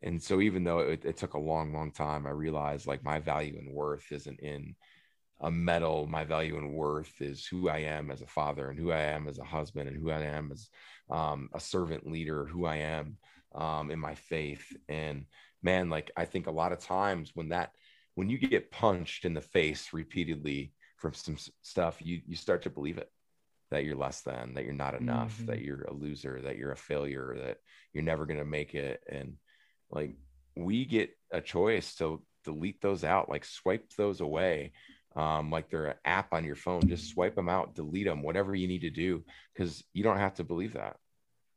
and 0.00 0.22
so 0.22 0.40
even 0.40 0.64
though 0.64 0.78
it, 0.78 1.04
it 1.04 1.18
took 1.18 1.34
a 1.34 1.38
long, 1.38 1.74
long 1.74 1.92
time, 1.92 2.26
I 2.26 2.30
realized 2.30 2.86
like 2.86 3.04
my 3.04 3.18
value 3.18 3.58
and 3.58 3.70
worth 3.70 4.10
isn't 4.10 4.40
in 4.40 4.76
a 5.42 5.50
medal 5.50 6.06
my 6.06 6.24
value 6.24 6.56
and 6.56 6.72
worth 6.72 7.20
is 7.20 7.46
who 7.46 7.68
i 7.68 7.78
am 7.78 8.10
as 8.10 8.20
a 8.20 8.26
father 8.26 8.68
and 8.68 8.78
who 8.78 8.92
i 8.92 9.00
am 9.00 9.28
as 9.28 9.38
a 9.38 9.44
husband 9.44 9.88
and 9.88 9.96
who 9.96 10.10
i 10.10 10.20
am 10.20 10.50
as 10.52 10.68
um, 11.10 11.48
a 11.54 11.60
servant 11.60 12.06
leader 12.06 12.44
who 12.46 12.66
i 12.66 12.76
am 12.76 13.16
um, 13.54 13.90
in 13.90 13.98
my 13.98 14.14
faith 14.14 14.64
and 14.88 15.24
man 15.62 15.90
like 15.90 16.10
i 16.16 16.24
think 16.24 16.46
a 16.46 16.52
lot 16.52 16.72
of 16.72 16.78
times 16.78 17.32
when 17.34 17.48
that 17.48 17.72
when 18.14 18.28
you 18.28 18.38
get 18.38 18.70
punched 18.70 19.24
in 19.24 19.34
the 19.34 19.40
face 19.40 19.92
repeatedly 19.92 20.72
from 20.96 21.14
some 21.14 21.36
stuff 21.62 21.96
you 22.00 22.20
you 22.26 22.36
start 22.36 22.62
to 22.62 22.70
believe 22.70 22.98
it 22.98 23.10
that 23.70 23.84
you're 23.84 23.96
less 23.96 24.22
than 24.22 24.54
that 24.54 24.64
you're 24.64 24.74
not 24.74 24.94
enough 24.94 25.36
mm-hmm. 25.36 25.46
that 25.46 25.60
you're 25.60 25.82
a 25.84 25.94
loser 25.94 26.40
that 26.42 26.56
you're 26.56 26.72
a 26.72 26.76
failure 26.76 27.36
that 27.38 27.58
you're 27.92 28.04
never 28.04 28.26
going 28.26 28.38
to 28.38 28.44
make 28.44 28.74
it 28.74 29.00
and 29.10 29.34
like 29.90 30.14
we 30.56 30.84
get 30.84 31.10
a 31.32 31.40
choice 31.40 31.94
to 31.94 32.22
delete 32.44 32.80
those 32.80 33.04
out 33.04 33.28
like 33.28 33.44
swipe 33.44 33.88
those 33.96 34.20
away 34.20 34.72
um, 35.16 35.50
like 35.50 35.68
they're 35.68 35.86
an 35.86 35.96
app 36.04 36.32
on 36.32 36.44
your 36.44 36.56
phone. 36.56 36.86
Just 36.88 37.10
swipe 37.10 37.34
them 37.34 37.48
out, 37.48 37.74
delete 37.74 38.06
them, 38.06 38.22
whatever 38.22 38.54
you 38.54 38.68
need 38.68 38.82
to 38.82 38.90
do, 38.90 39.24
because 39.52 39.84
you 39.92 40.02
don't 40.02 40.18
have 40.18 40.34
to 40.34 40.44
believe 40.44 40.74
that. 40.74 40.96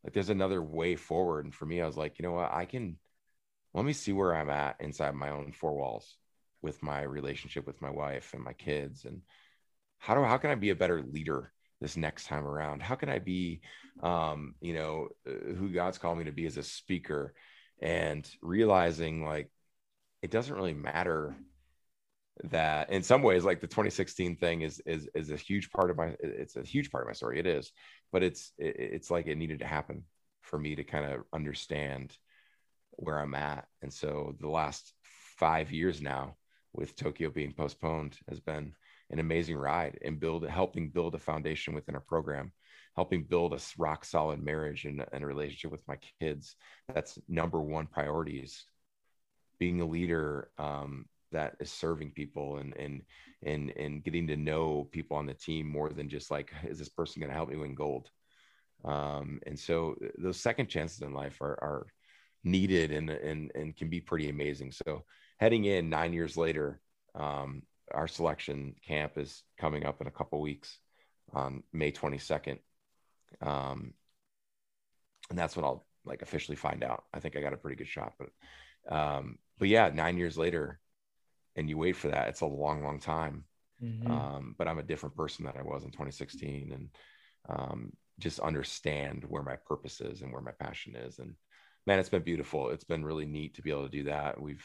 Like 0.03 0.13
there's 0.13 0.29
another 0.29 0.61
way 0.61 0.95
forward. 0.95 1.45
And 1.45 1.53
for 1.53 1.65
me, 1.65 1.81
I 1.81 1.85
was 1.85 1.97
like, 1.97 2.19
you 2.19 2.23
know 2.23 2.33
what? 2.33 2.51
I 2.51 2.65
can 2.65 2.97
let 3.73 3.85
me 3.85 3.93
see 3.93 4.13
where 4.13 4.35
I'm 4.35 4.49
at 4.49 4.75
inside 4.79 5.15
my 5.15 5.29
own 5.29 5.51
four 5.51 5.75
walls 5.75 6.15
with 6.61 6.81
my 6.83 7.01
relationship 7.01 7.65
with 7.65 7.81
my 7.81 7.89
wife 7.89 8.33
and 8.33 8.43
my 8.43 8.53
kids. 8.53 9.05
And 9.05 9.21
how 9.99 10.15
do 10.15 10.23
how 10.23 10.37
can 10.37 10.51
I 10.51 10.55
be 10.55 10.71
a 10.71 10.75
better 10.75 11.01
leader 11.01 11.51
this 11.79 11.97
next 11.97 12.27
time 12.27 12.45
around? 12.45 12.81
How 12.81 12.95
can 12.95 13.09
I 13.09 13.19
be 13.19 13.61
um, 14.01 14.55
you 14.61 14.73
know, 14.73 15.09
uh, 15.27 15.53
who 15.53 15.69
God's 15.69 15.97
called 15.97 16.17
me 16.17 16.25
to 16.25 16.31
be 16.31 16.45
as 16.45 16.57
a 16.57 16.63
speaker 16.63 17.33
and 17.81 18.27
realizing 18.41 19.25
like 19.25 19.49
it 20.21 20.31
doesn't 20.31 20.55
really 20.55 20.73
matter 20.73 21.35
that 22.45 22.89
in 22.89 23.03
some 23.03 23.21
ways 23.21 23.43
like 23.43 23.61
the 23.61 23.67
2016 23.67 24.35
thing 24.37 24.61
is 24.61 24.81
is 24.85 25.07
is 25.13 25.29
a 25.29 25.35
huge 25.35 25.69
part 25.69 25.91
of 25.91 25.97
my 25.97 26.15
it's 26.19 26.55
a 26.55 26.63
huge 26.63 26.89
part 26.91 27.03
of 27.03 27.07
my 27.07 27.13
story. 27.13 27.39
It 27.39 27.45
is 27.47 27.71
but 28.11 28.23
it's 28.23 28.51
it's 28.57 29.11
like 29.11 29.27
it 29.27 29.37
needed 29.37 29.59
to 29.59 29.67
happen 29.67 30.03
for 30.41 30.57
me 30.57 30.75
to 30.75 30.83
kind 30.83 31.05
of 31.05 31.21
understand 31.31 32.15
where 32.91 33.19
i'm 33.19 33.35
at. 33.35 33.65
And 33.81 33.91
so 33.91 34.35
the 34.39 34.49
last 34.49 34.93
five 35.37 35.71
years 35.71 36.01
now 36.01 36.35
with 36.73 36.95
tokyo 36.95 37.29
being 37.29 37.53
postponed 37.53 38.17
has 38.29 38.39
been 38.39 38.73
an 39.09 39.19
amazing 39.19 39.55
ride 39.55 39.99
and 40.03 40.19
build 40.19 40.47
helping 40.47 40.89
build 40.89 41.15
a 41.15 41.19
foundation 41.19 41.73
within 41.73 41.95
our 41.95 42.01
program 42.01 42.51
helping 42.95 43.23
build 43.23 43.53
a 43.53 43.59
rock 43.77 44.05
solid 44.05 44.43
marriage 44.43 44.85
and, 44.85 45.03
and 45.11 45.23
a 45.23 45.27
relationship 45.27 45.71
with 45.71 45.87
my 45.87 45.97
kids. 46.19 46.55
That's 46.93 47.17
number 47.27 47.59
one 47.59 47.87
priorities. 47.87 48.65
Being 49.59 49.81
a 49.81 49.85
leader 49.85 50.49
um, 50.57 51.05
that 51.33 51.55
is 51.59 51.71
serving 51.71 52.11
people 52.11 52.57
and 52.57 52.75
and 52.77 53.01
and 53.43 53.71
and 53.71 54.03
getting 54.03 54.27
to 54.27 54.37
know 54.37 54.87
people 54.91 55.17
on 55.17 55.25
the 55.25 55.33
team 55.33 55.67
more 55.67 55.89
than 55.89 56.09
just 56.09 56.31
like 56.31 56.51
is 56.67 56.79
this 56.79 56.89
person 56.89 57.19
going 57.19 57.29
to 57.29 57.35
help 57.35 57.49
me 57.49 57.57
win 57.57 57.75
gold? 57.75 58.09
Um, 58.85 59.39
and 59.45 59.57
so 59.57 59.95
uh, 60.03 60.07
those 60.17 60.39
second 60.39 60.67
chances 60.67 61.01
in 61.01 61.13
life 61.13 61.41
are, 61.41 61.57
are 61.61 61.87
needed 62.43 62.91
and, 62.91 63.09
and 63.09 63.51
and 63.55 63.75
can 63.75 63.89
be 63.89 64.01
pretty 64.01 64.29
amazing. 64.29 64.71
So 64.71 65.03
heading 65.39 65.65
in 65.65 65.89
nine 65.89 66.13
years 66.13 66.37
later 66.37 66.79
um, 67.15 67.63
our 67.91 68.07
selection 68.07 68.75
camp 68.85 69.17
is 69.17 69.43
coming 69.59 69.85
up 69.85 70.01
in 70.01 70.07
a 70.07 70.11
couple 70.11 70.41
weeks 70.41 70.79
on 71.33 71.63
may 71.71 71.91
22nd 71.91 72.59
um, 73.41 73.93
and 75.29 75.39
that's 75.39 75.55
when 75.55 75.65
i'll 75.65 75.85
like 76.05 76.21
officially 76.21 76.55
find 76.55 76.83
out. 76.83 77.03
I 77.13 77.19
think 77.19 77.35
i 77.35 77.41
got 77.41 77.53
a 77.53 77.57
pretty 77.57 77.77
good 77.77 77.87
shot 77.87 78.13
but 78.19 78.95
um, 78.95 79.37
but 79.57 79.67
yeah 79.67 79.89
nine 79.93 80.17
years 80.17 80.37
later 80.37 80.79
and 81.55 81.69
you 81.69 81.77
wait 81.77 81.95
for 81.95 82.09
that 82.09 82.27
it's 82.27 82.41
a 82.41 82.45
long 82.45 82.83
long 82.83 82.99
time. 82.99 83.45
Mm-hmm. 83.81 84.09
um, 84.09 84.55
but 84.57 84.67
i'm 84.67 84.79
a 84.79 84.83
different 84.83 85.15
person 85.15 85.43
than 85.43 85.57
i 85.57 85.63
was 85.63 85.83
in 85.83 85.89
2016 85.89 86.71
and 86.71 86.89
um, 87.49 87.91
just 88.19 88.39
understand 88.39 89.25
where 89.27 89.43
my 89.43 89.57
purpose 89.67 89.99
is 89.99 90.21
and 90.21 90.31
where 90.31 90.41
my 90.41 90.51
passion 90.51 90.95
is. 90.95 91.19
And 91.19 91.33
man 91.85 91.99
it's 91.99 92.09
been 92.09 92.21
beautiful. 92.21 92.69
It's 92.69 92.85
been 92.85 93.03
really 93.03 93.25
neat 93.25 93.55
to 93.55 93.61
be 93.61 93.71
able 93.71 93.83
to 93.83 93.89
do 93.89 94.03
that. 94.03 94.39
We've 94.39 94.63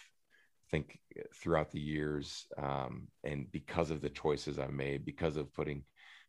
I 0.68 0.70
think 0.70 0.99
throughout 1.34 1.70
the 1.70 1.80
years 1.80 2.47
um, 2.59 3.09
and 3.24 3.51
because 3.51 3.91
of 3.91 4.03
the 4.03 4.11
choices 4.11 4.59
i've 4.59 4.70
made 4.70 5.05
because 5.07 5.39
of 5.39 5.53
putting 5.55 5.82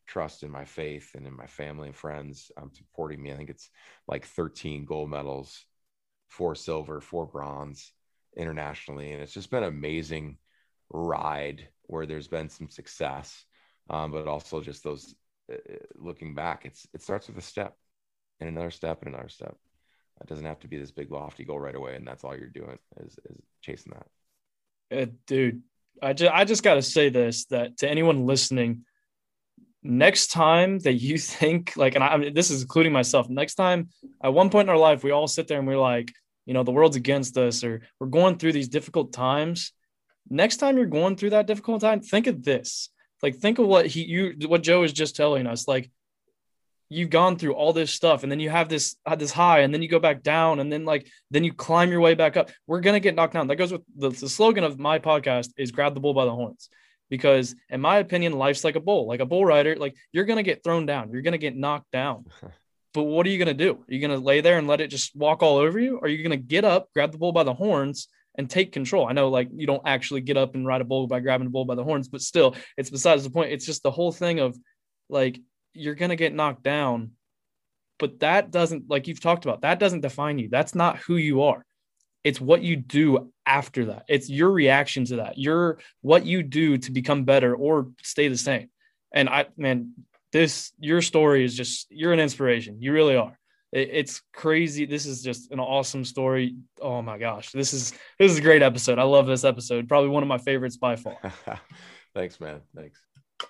trust 0.07 0.43
in 0.43 0.49
my 0.49 0.63
faith 0.63 1.11
and 1.13 1.27
in 1.27 1.35
my 1.35 1.45
family 1.45 1.89
and 1.89 1.95
friends 1.95 2.49
um, 2.55 2.71
supporting 2.73 3.21
me 3.21 3.33
i 3.33 3.35
think 3.35 3.49
it's 3.49 3.69
like 4.07 4.25
13 4.25 4.85
gold 4.85 5.09
medals 5.09 5.65
four 6.29 6.55
silver 6.55 7.01
four 7.01 7.25
bronze 7.25 7.91
internationally. 8.35 9.11
And 9.11 9.21
it's 9.21 9.33
just 9.33 9.51
been 9.51 9.63
amazing 9.63 10.37
ride 10.89 11.67
where 11.83 12.05
there's 12.05 12.27
been 12.27 12.49
some 12.49 12.69
success, 12.69 13.45
um, 13.89 14.11
but 14.11 14.27
also 14.27 14.61
just 14.61 14.83
those 14.83 15.15
uh, 15.51 15.55
looking 15.95 16.35
back, 16.35 16.65
it's 16.65 16.87
it 16.93 17.01
starts 17.01 17.27
with 17.27 17.37
a 17.37 17.41
step 17.41 17.75
and 18.39 18.49
another 18.49 18.71
step 18.71 19.01
and 19.01 19.13
another 19.13 19.29
step. 19.29 19.55
It 20.21 20.27
doesn't 20.27 20.45
have 20.45 20.59
to 20.59 20.67
be 20.67 20.77
this 20.77 20.91
big 20.91 21.11
lofty 21.11 21.45
goal 21.45 21.59
right 21.59 21.75
away, 21.75 21.95
and 21.95 22.05
that's 22.05 22.23
all 22.23 22.35
you're 22.35 22.47
doing 22.47 22.77
is, 23.05 23.17
is 23.29 23.37
chasing 23.61 23.93
that. 23.93 25.01
Uh, 25.01 25.11
dude, 25.27 25.61
I 26.01 26.13
just 26.13 26.33
I 26.33 26.45
just 26.45 26.63
got 26.63 26.75
to 26.75 26.81
say 26.81 27.09
this 27.09 27.45
that 27.45 27.77
to 27.77 27.89
anyone 27.89 28.25
listening, 28.25 28.85
next 29.81 30.27
time 30.27 30.79
that 30.79 30.93
you 30.93 31.17
think 31.17 31.73
like, 31.75 31.95
and 31.95 32.03
I, 32.03 32.07
I 32.07 32.17
mean, 32.17 32.33
this 32.33 32.51
is 32.51 32.61
including 32.61 32.93
myself. 32.93 33.29
Next 33.29 33.55
time, 33.55 33.89
at 34.23 34.33
one 34.33 34.49
point 34.49 34.65
in 34.65 34.69
our 34.69 34.77
life, 34.77 35.03
we 35.03 35.11
all 35.11 35.27
sit 35.27 35.47
there 35.47 35.57
and 35.57 35.67
we're 35.67 35.77
like, 35.77 36.11
you 36.45 36.53
know, 36.53 36.63
the 36.63 36.71
world's 36.71 36.97
against 36.97 37.37
us, 37.37 37.63
or 37.63 37.81
we're 37.99 38.07
going 38.07 38.37
through 38.37 38.53
these 38.53 38.69
difficult 38.69 39.13
times 39.13 39.71
next 40.29 40.57
time 40.57 40.77
you're 40.77 40.85
going 40.85 41.15
through 41.15 41.31
that 41.31 41.47
difficult 41.47 41.81
time, 41.81 42.01
think 42.01 42.27
of 42.27 42.43
this. 42.43 42.89
Like 43.21 43.35
think 43.35 43.59
of 43.59 43.67
what 43.67 43.85
he 43.85 44.03
you 44.03 44.35
what 44.47 44.63
Joe 44.63 44.83
is 44.83 44.93
just 44.93 45.15
telling 45.15 45.47
us. 45.47 45.67
Like 45.67 45.91
you've 46.89 47.09
gone 47.09 47.37
through 47.37 47.53
all 47.53 47.73
this 47.73 47.91
stuff 47.91 48.23
and 48.23 48.31
then 48.31 48.39
you 48.39 48.49
have 48.49 48.67
this 48.67 48.95
had 49.05 49.19
this 49.19 49.31
high 49.31 49.59
and 49.59 49.73
then 49.73 49.81
you 49.81 49.87
go 49.87 49.99
back 49.99 50.23
down 50.23 50.59
and 50.59 50.71
then 50.71 50.85
like 50.85 51.07
then 51.29 51.43
you 51.43 51.53
climb 51.53 51.91
your 51.91 51.99
way 51.99 52.15
back 52.15 52.37
up. 52.37 52.49
We're 52.65 52.81
going 52.81 52.95
to 52.95 52.99
get 52.99 53.15
knocked 53.15 53.33
down. 53.33 53.47
That 53.47 53.57
goes 53.57 53.71
with 53.71 53.81
the, 53.95 54.09
the 54.09 54.29
slogan 54.29 54.63
of 54.63 54.79
my 54.79 54.99
podcast 54.99 55.51
is 55.57 55.71
grab 55.71 55.93
the 55.93 55.99
bull 55.99 56.13
by 56.13 56.25
the 56.25 56.31
horns. 56.31 56.69
Because 57.09 57.55
in 57.69 57.81
my 57.81 57.97
opinion 57.97 58.33
life's 58.33 58.63
like 58.63 58.75
a 58.75 58.79
bull 58.79 59.07
like 59.07 59.19
a 59.19 59.25
bull 59.25 59.45
rider. 59.45 59.75
Like 59.75 59.95
you're 60.11 60.25
going 60.25 60.37
to 60.37 60.43
get 60.43 60.63
thrown 60.63 60.85
down. 60.85 61.11
You're 61.11 61.21
going 61.21 61.33
to 61.33 61.37
get 61.37 61.55
knocked 61.55 61.91
down. 61.91 62.25
But 62.91 63.03
what 63.03 63.27
are 63.27 63.29
you 63.29 63.37
going 63.37 63.55
to 63.55 63.65
do? 63.65 63.73
Are 63.73 63.93
you 63.93 63.99
going 63.99 64.19
to 64.19 64.25
lay 64.25 64.41
there 64.41 64.57
and 64.57 64.67
let 64.67 64.81
it 64.81 64.87
just 64.87 65.15
walk 65.15 65.43
all 65.43 65.57
over 65.57 65.79
you? 65.79 65.97
Or 65.97 66.05
are 66.05 66.07
you 66.07 66.23
going 66.23 66.31
to 66.31 66.43
get 66.43 66.65
up 66.65 66.89
grab 66.95 67.11
the 67.11 67.19
bull 67.19 67.31
by 67.31 67.43
the 67.43 67.53
horns 67.53 68.07
and 68.39 68.49
take 68.49 68.71
control. 68.71 69.05
I 69.05 69.11
know 69.11 69.27
like 69.27 69.49
you 69.53 69.67
don't 69.67 69.85
actually 69.85 70.21
get 70.21 70.37
up 70.37 70.55
and 70.55 70.65
ride 70.65 70.79
a 70.79 70.85
bull 70.85 71.07
by 71.07 71.19
grabbing 71.19 71.47
a 71.47 71.49
bull 71.49 71.65
by 71.65 71.75
the 71.75 71.83
horns 71.83 72.07
but 72.07 72.21
still 72.21 72.55
it's 72.77 72.89
besides 72.89 73.25
the 73.25 73.29
point. 73.29 73.51
It's 73.51 73.65
just 73.65 73.83
the 73.83 73.91
whole 73.91 74.13
thing 74.13 74.39
of 74.39 74.57
like 75.09 75.39
you're 75.73 75.93
going 75.93 76.09
to 76.09 76.15
get 76.15 76.33
knocked 76.33 76.63
down 76.63 77.11
but 77.99 78.21
that 78.21 78.49
doesn't 78.49 78.89
like 78.89 79.09
you've 79.09 79.19
talked 79.19 79.43
about 79.43 79.61
that 79.61 79.77
doesn't 79.77 79.99
define 79.99 80.39
you. 80.39 80.47
That's 80.49 80.73
not 80.73 80.99
who 80.99 81.17
you 81.17 81.43
are. 81.43 81.65
It's 82.23 82.39
what 82.39 82.61
you 82.61 82.77
do 82.77 83.33
after 83.45 83.85
that. 83.85 84.05
It's 84.07 84.29
your 84.29 84.51
reaction 84.51 85.03
to 85.05 85.17
that. 85.17 85.37
Your 85.37 85.79
what 85.99 86.25
you 86.25 86.41
do 86.41 86.77
to 86.77 86.91
become 86.93 87.25
better 87.25 87.53
or 87.53 87.89
stay 88.03 88.29
the 88.29 88.37
same. 88.37 88.69
And 89.11 89.27
i 89.27 89.47
man 89.57 89.91
this 90.31 90.71
your 90.79 91.01
story 91.01 91.43
is 91.43 91.55
just 91.55 91.87
you're 91.89 92.13
an 92.13 92.21
inspiration. 92.21 92.81
You 92.81 92.93
really 92.93 93.17
are 93.17 93.38
it's 93.71 94.21
crazy. 94.33 94.85
This 94.85 95.05
is 95.05 95.21
just 95.21 95.51
an 95.51 95.59
awesome 95.59 96.03
story. 96.03 96.55
Oh 96.81 97.01
my 97.01 97.17
gosh. 97.17 97.51
This 97.51 97.73
is 97.73 97.91
this 98.17 98.31
is 98.31 98.39
a 98.39 98.41
great 98.41 98.63
episode. 98.63 98.97
I 98.97 99.03
love 99.03 99.27
this 99.27 99.43
episode. 99.43 99.87
Probably 99.87 100.09
one 100.09 100.23
of 100.23 100.29
my 100.29 100.39
favorites 100.39 100.77
by 100.77 100.95
far. 100.95 101.17
Thanks 102.15 102.39
man. 102.39 102.61
Thanks. 102.75 102.99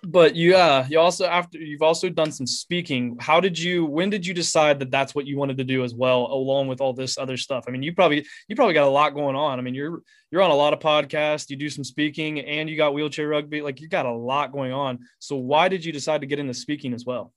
But 0.03 0.35
you 0.35 0.55
uh 0.55 0.85
you 0.89 0.99
also 0.99 1.25
after 1.25 1.57
you've 1.57 1.81
also 1.81 2.09
done 2.09 2.33
some 2.33 2.45
speaking. 2.45 3.15
How 3.19 3.39
did 3.39 3.57
you 3.57 3.85
when 3.85 4.09
did 4.09 4.25
you 4.25 4.33
decide 4.33 4.79
that 4.79 4.91
that's 4.91 5.15
what 5.15 5.25
you 5.25 5.37
wanted 5.37 5.57
to 5.57 5.63
do 5.63 5.85
as 5.85 5.95
well 5.95 6.25
along 6.25 6.67
with 6.67 6.81
all 6.81 6.93
this 6.93 7.17
other 7.17 7.37
stuff? 7.37 7.63
I 7.67 7.71
mean 7.71 7.81
you 7.81 7.95
probably 7.95 8.25
you 8.49 8.55
probably 8.57 8.73
got 8.73 8.87
a 8.87 8.89
lot 8.89 9.15
going 9.15 9.37
on. 9.37 9.57
I 9.57 9.61
mean 9.61 9.73
you're 9.73 10.01
you're 10.31 10.41
on 10.41 10.51
a 10.51 10.55
lot 10.55 10.73
of 10.73 10.79
podcasts. 10.79 11.49
You 11.49 11.55
do 11.55 11.69
some 11.69 11.85
speaking 11.85 12.41
and 12.41 12.69
you 12.69 12.75
got 12.75 12.93
wheelchair 12.93 13.29
rugby. 13.29 13.61
Like 13.61 13.79
you 13.79 13.87
got 13.87 14.05
a 14.05 14.13
lot 14.13 14.51
going 14.51 14.73
on. 14.73 14.99
So 15.19 15.37
why 15.37 15.69
did 15.69 15.85
you 15.85 15.93
decide 15.93 16.21
to 16.21 16.27
get 16.27 16.39
into 16.39 16.53
speaking 16.53 16.93
as 16.93 17.05
well 17.05 17.33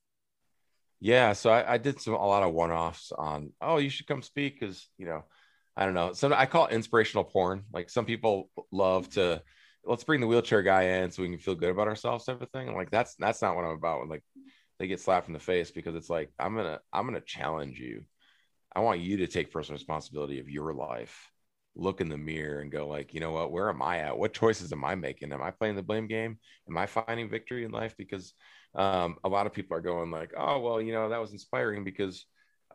yeah 1.03 1.33
so 1.33 1.51
i, 1.51 1.73
I 1.73 1.77
did 1.77 1.99
some 1.99 2.13
a 2.13 2.25
lot 2.25 2.43
of 2.43 2.53
one-offs 2.53 3.11
on 3.11 3.51
oh 3.61 3.77
you 3.77 3.89
should 3.89 4.07
come 4.07 4.21
speak 4.21 4.59
because 4.59 4.87
you 4.97 5.05
know 5.05 5.23
i 5.75 5.85
don't 5.85 5.93
know 5.93 6.13
So 6.13 6.33
i 6.33 6.45
call 6.45 6.67
it 6.67 6.73
inspirational 6.73 7.23
porn 7.25 7.63
like 7.73 7.89
some 7.89 8.05
people 8.05 8.49
love 8.71 9.09
to 9.11 9.41
let's 9.85 10.03
bring 10.03 10.21
the 10.21 10.27
wheelchair 10.27 10.61
guy 10.61 10.83
in 10.83 11.11
so 11.11 11.21
we 11.21 11.29
can 11.29 11.37
feel 11.37 11.55
good 11.55 11.69
about 11.69 11.87
ourselves 11.87 12.25
type 12.25 12.41
of 12.41 12.49
thing. 12.51 12.75
Like, 12.75 12.91
that's 12.91 13.15
that's 13.15 13.41
not 13.41 13.55
what 13.55 13.65
I'm 13.65 13.71
about. 13.71 13.99
When 13.99 14.09
like 14.09 14.23
they 14.79 14.87
get 14.87 14.99
slapped 14.99 15.27
in 15.27 15.33
the 15.33 15.39
face 15.39 15.71
because 15.71 15.95
it's 15.95 16.09
like 16.09 16.31
I'm 16.39 16.55
gonna 16.55 16.79
I'm 16.91 17.05
gonna 17.05 17.21
challenge 17.21 17.79
you. 17.79 18.03
I 18.75 18.79
want 18.79 19.01
you 19.01 19.17
to 19.17 19.27
take 19.27 19.51
personal 19.51 19.77
responsibility 19.77 20.39
of 20.39 20.49
your 20.49 20.73
life. 20.73 21.31
Look 21.75 22.01
in 22.01 22.09
the 22.09 22.17
mirror 22.17 22.59
and 22.59 22.71
go 22.71 22.87
like, 22.87 23.13
you 23.13 23.19
know 23.19 23.31
what? 23.31 23.51
Where 23.51 23.69
am 23.69 23.81
I 23.81 23.99
at? 23.99 24.17
What 24.17 24.33
choices 24.33 24.71
am 24.71 24.83
I 24.83 24.95
making? 24.95 25.31
Am 25.31 25.41
I 25.41 25.51
playing 25.51 25.75
the 25.75 25.81
blame 25.81 26.07
game? 26.07 26.37
Am 26.69 26.77
I 26.77 26.85
finding 26.85 27.29
victory 27.29 27.63
in 27.65 27.71
life? 27.71 27.95
Because 27.97 28.33
um, 28.75 29.17
a 29.23 29.29
lot 29.29 29.45
of 29.47 29.53
people 29.53 29.75
are 29.77 29.81
going 29.81 30.11
like, 30.11 30.33
oh 30.37 30.59
well, 30.59 30.81
you 30.81 30.93
know 30.93 31.09
that 31.09 31.21
was 31.21 31.31
inspiring 31.31 31.83
because 31.83 32.25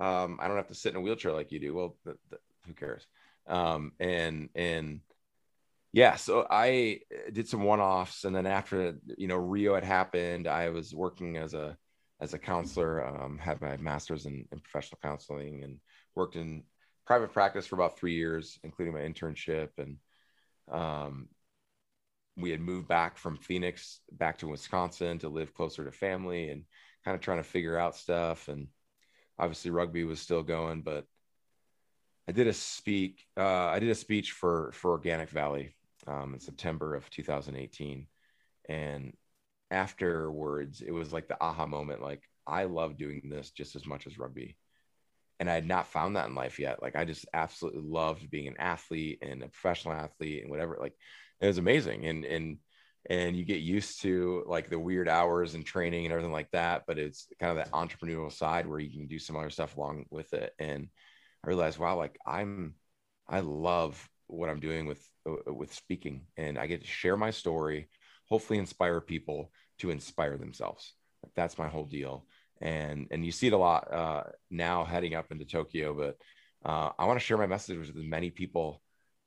um, 0.01 0.39
I 0.41 0.49
don't 0.49 0.57
have 0.57 0.69
to 0.69 0.75
sit 0.75 0.91
in 0.91 0.97
a 0.97 1.01
wheelchair 1.01 1.33
like 1.33 1.53
you 1.53 1.61
do. 1.61 1.75
Well, 1.75 1.97
th- 2.05 2.17
th- 2.31 2.43
who 2.67 2.73
cares? 2.75 3.07
Um, 3.47 3.93
and 3.99 4.51
and 4.55 5.01
yeah 5.93 6.17
so 6.17 6.47
i 6.51 7.01
uh, 7.13 7.31
did 7.33 7.49
some 7.49 7.63
one-offs 7.63 8.25
and 8.25 8.35
then 8.35 8.47
after 8.47 8.97
you 9.17 9.27
know 9.27 9.37
rio 9.37 9.75
had 9.75 9.85
happened 9.85 10.47
i 10.47 10.69
was 10.69 10.95
working 10.95 11.37
as 11.37 11.55
a 11.55 11.77
as 12.21 12.35
a 12.35 12.39
counselor 12.39 13.07
um, 13.07 13.39
had 13.39 13.61
my 13.61 13.77
master's 13.77 14.27
in, 14.27 14.45
in, 14.53 14.61
professional 14.61 14.99
counseling 15.03 15.63
and 15.63 15.79
worked 16.15 16.37
in 16.37 16.63
private 17.09 17.33
practice 17.33 17.67
for 17.67 17.75
about 17.75 17.99
three 17.99 18.15
years 18.15 18.59
including 18.63 18.95
my 18.95 19.01
internship 19.01 19.71
and 19.79 19.97
um, 20.71 21.29
we 22.37 22.51
had 22.51 22.61
moved 22.61 22.87
back 22.87 23.19
from 23.19 23.37
phoenix 23.37 24.01
back 24.13 24.39
to 24.39 24.47
wisconsin 24.47 25.19
to 25.19 25.29
live 25.29 25.55
closer 25.55 25.85
to 25.85 25.91
family 25.91 26.51
and 26.51 26.63
kind 27.05 27.17
of 27.17 27.21
trying 27.21 27.39
to 27.39 27.43
figure 27.43 27.77
out 27.77 27.97
stuff 27.97 28.49
and 28.49 28.69
obviously 29.39 29.71
rugby 29.71 30.05
was 30.05 30.21
still 30.21 30.43
going 30.43 30.83
but 30.83 31.07
I 32.29 32.33
did 32.33 32.47
a 32.47 32.53
speak. 32.53 33.25
Uh, 33.39 33.69
I 33.69 33.79
did 33.79 33.89
a 33.89 33.95
speech 33.95 34.33
for 34.33 34.71
for 34.75 34.91
Organic 34.91 35.31
Valley, 35.31 35.75
um, 36.07 36.35
in 36.35 36.41
September 36.41 36.95
of 36.95 37.09
2018. 37.11 38.07
And 38.69 39.17
afterwards, 39.71 40.83
it 40.83 40.91
was 40.91 41.13
like 41.13 41.29
the 41.29 41.43
aha 41.43 41.67
moment 41.67 42.03
like, 42.03 42.23
I 42.47 42.65
love 42.65 42.97
doing 42.97 43.23
this 43.31 43.51
just 43.51 43.77
as 43.77 43.87
much 43.87 44.07
as 44.07 44.19
rugby. 44.19 44.57
And 45.41 45.49
I 45.51 45.55
had 45.55 45.67
not 45.67 45.87
found 45.87 46.17
that 46.17 46.29
in 46.29 46.35
life 46.35 46.59
yet. 46.59 46.83
Like, 46.83 46.97
I 46.97 47.05
just 47.05 47.27
absolutely 47.33 47.83
loved 47.83 48.31
being 48.31 48.49
an 48.49 48.57
athlete 48.59 49.19
and 49.23 49.43
a 49.43 49.49
professional 49.49 49.95
athlete 49.95 50.43
and 50.43 50.51
whatever. 50.51 50.79
Like, 50.81 50.95
it 51.41 51.47
was 51.47 51.59
amazing. 51.59 52.07
And, 52.07 52.25
and, 52.25 52.59
and 53.09 53.37
you 53.37 53.45
get 53.45 53.61
used 53.61 54.03
to 54.03 54.45
like 54.47 54.69
the 54.69 54.79
weird 54.79 55.09
hours 55.09 55.55
and 55.55 55.65
training 55.65 56.05
and 56.05 56.13
everything 56.13 56.33
like 56.33 56.51
that. 56.53 56.85
But 56.87 56.99
it's 56.99 57.29
kind 57.39 57.57
of 57.57 57.65
that 57.65 57.73
entrepreneurial 57.73 58.33
side 58.33 58.67
where 58.67 58.81
you 58.81 58.91
can 58.91 59.07
do 59.07 59.19
some 59.19 59.37
other 59.37 59.51
stuff 59.51 59.77
along 59.77 60.07
with 60.11 60.33
it. 60.33 60.53
And 60.59 60.89
I 61.45 61.49
realized, 61.49 61.79
wow, 61.79 61.97
like 61.97 62.19
I'm, 62.27 62.75
I 63.29 63.41
love 63.41 64.09
what 64.27 64.51
I'm 64.51 64.61
doing 64.61 64.87
with 64.87 65.03
uh, 65.27 65.55
with 65.55 65.73
speaking, 65.73 66.27
and 66.37 66.59
I 66.59 66.67
get 66.67 66.83
to 66.83 66.87
share 66.87 67.17
my 67.17 67.31
story, 67.31 67.89
hopefully 68.29 68.59
inspire 68.59 69.01
people 69.01 69.51
to 69.79 69.89
inspire 69.89 70.37
themselves. 70.37 70.93
That's 71.35 71.57
my 71.57 71.69
whole 71.69 71.87
deal, 71.87 72.27
and 72.61 73.07
and 73.11 73.25
you 73.25 73.33
see 73.33 73.49
it 73.49 73.53
a 73.53 73.59
lot 73.59 73.93
uh, 73.93 74.25
now 74.51 74.85
heading 74.85 75.15
up 75.15 75.31
into 75.31 75.45
Tokyo. 75.45 75.95
But 75.95 76.17
uh, 76.69 76.91
I 76.99 77.07
want 77.07 77.19
to 77.19 77.25
share 77.25 77.39
my 77.39 77.47
message 77.47 77.79
with 77.79 77.89
as 77.89 77.95
many 77.97 78.31
people 78.31 78.83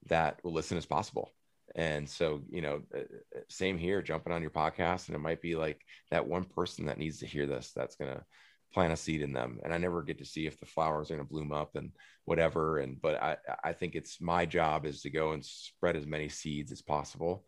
that 0.08 0.44
will 0.44 0.54
listen 0.54 0.78
as 0.78 0.86
possible. 0.86 1.32
And 1.76 2.10
so, 2.10 2.42
you 2.50 2.62
know, 2.62 2.82
uh, 2.96 3.02
same 3.48 3.78
here, 3.78 4.02
jumping 4.02 4.34
on 4.34 4.42
your 4.42 4.52
podcast, 4.52 5.08
and 5.08 5.16
it 5.16 5.20
might 5.20 5.42
be 5.42 5.56
like 5.56 5.82
that 6.10 6.28
one 6.28 6.44
person 6.44 6.88
that 6.88 6.98
needs 6.98 7.20
to 7.20 7.26
hear 7.26 7.46
this 7.46 7.72
that's 7.74 7.96
gonna 7.96 8.26
plant 8.74 8.94
a 8.94 8.96
seed 8.96 9.22
in 9.22 9.34
them 9.34 9.60
and 9.64 9.74
i 9.74 9.78
never 9.78 10.02
get 10.02 10.18
to 10.18 10.26
see 10.26 10.46
if 10.46 10.60
the 10.60 10.66
flowers 10.66 11.12
are 11.12 11.16
going 11.16 11.26
to 11.26 11.32
bloom 11.32 11.52
up 11.52 11.76
and 11.76 11.92
whatever 12.26 12.80
and 12.80 13.02
but 13.02 13.22
i 13.22 13.36
i 13.64 13.74
think 13.74 13.96
it's 13.96 14.22
my 14.22 14.46
job 14.46 14.86
is 14.86 15.02
to 15.02 15.10
go 15.10 15.32
and 15.34 15.44
spread 15.44 15.96
as 15.96 16.08
many 16.08 16.30
seeds 16.30 16.72
as 16.72 16.82
possible 16.82 17.46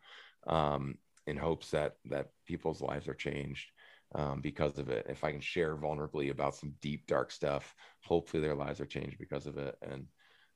um, 0.48 0.96
in 1.26 1.38
hopes 1.38 1.72
that 1.72 1.94
that 2.06 2.28
people's 2.46 2.82
lives 2.82 3.08
are 3.08 3.14
changed 3.14 3.72
um, 4.16 4.42
because 4.42 4.78
of 4.78 4.90
it 4.90 5.06
if 5.10 5.24
i 5.24 5.32
can 5.32 5.42
share 5.42 5.76
vulnerably 5.76 6.32
about 6.32 6.56
some 6.56 6.74
deep 6.82 7.06
dark 7.08 7.32
stuff 7.32 7.76
hopefully 8.04 8.42
their 8.42 8.56
lives 8.56 8.80
are 8.80 8.86
changed 8.86 9.18
because 9.18 9.46
of 9.48 9.58
it 9.58 9.76
and 9.82 10.06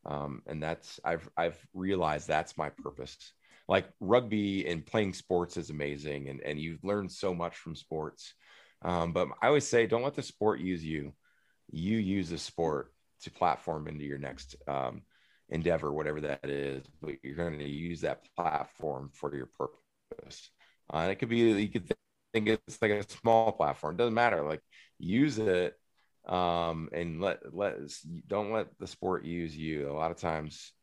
um, 0.06 0.42
and 0.48 0.62
that's 0.62 1.00
i've 1.04 1.30
i've 1.38 1.60
realized 1.74 2.28
that's 2.28 2.58
my 2.58 2.70
purpose 2.70 3.34
like 3.68 3.90
rugby 4.00 4.66
and 4.68 4.86
playing 4.86 5.14
sports 5.14 5.58
is 5.58 5.70
amazing 5.70 6.30
and 6.30 6.42
and 6.42 6.60
you 6.60 6.78
learn 6.84 7.10
so 7.10 7.34
much 7.34 7.58
from 7.58 7.76
sports 7.76 8.34
um, 8.82 9.12
but 9.14 9.28
I 9.42 9.48
always 9.48 9.68
say, 9.68 9.88
don't 9.88 10.04
let 10.04 10.16
the 10.16 10.24
sport 10.24 10.60
use 10.60 10.84
you. 10.84 11.14
You 11.72 11.98
use 11.98 12.30
the 12.30 12.38
sport 12.38 12.94
to 13.24 13.32
platform 13.32 13.88
into 13.88 14.06
your 14.06 14.20
next 14.20 14.56
um, 14.68 15.02
endeavor, 15.50 15.92
whatever 15.92 16.22
that 16.22 16.46
is. 16.50 16.86
But 17.02 17.16
you're 17.24 17.36
going 17.36 17.60
to 17.60 17.68
use 17.68 18.02
that 18.02 18.24
platform 18.36 19.10
for 19.14 19.36
your 19.36 19.50
purpose. 19.58 20.50
Uh, 20.94 20.98
and 20.98 21.12
it 21.12 21.16
could 21.16 21.30
be 21.30 21.38
you 21.38 21.70
could 21.70 21.92
think 22.34 22.48
it's 22.50 22.82
like 22.82 22.92
a 22.92 23.10
small 23.10 23.52
platform. 23.52 23.98
Doesn't 23.98 24.14
matter. 24.14 24.44
Like 24.44 24.62
use 25.00 25.38
it 25.38 25.76
um, 26.28 26.90
and 26.92 27.22
let 27.22 27.40
let 27.54 27.76
don't 28.28 28.52
let 28.52 28.68
the 28.80 28.88
sport 28.88 29.26
use 29.26 29.56
you. 29.56 29.90
A 29.90 29.94
lot 29.94 30.12
of 30.12 30.18
times 30.18 30.74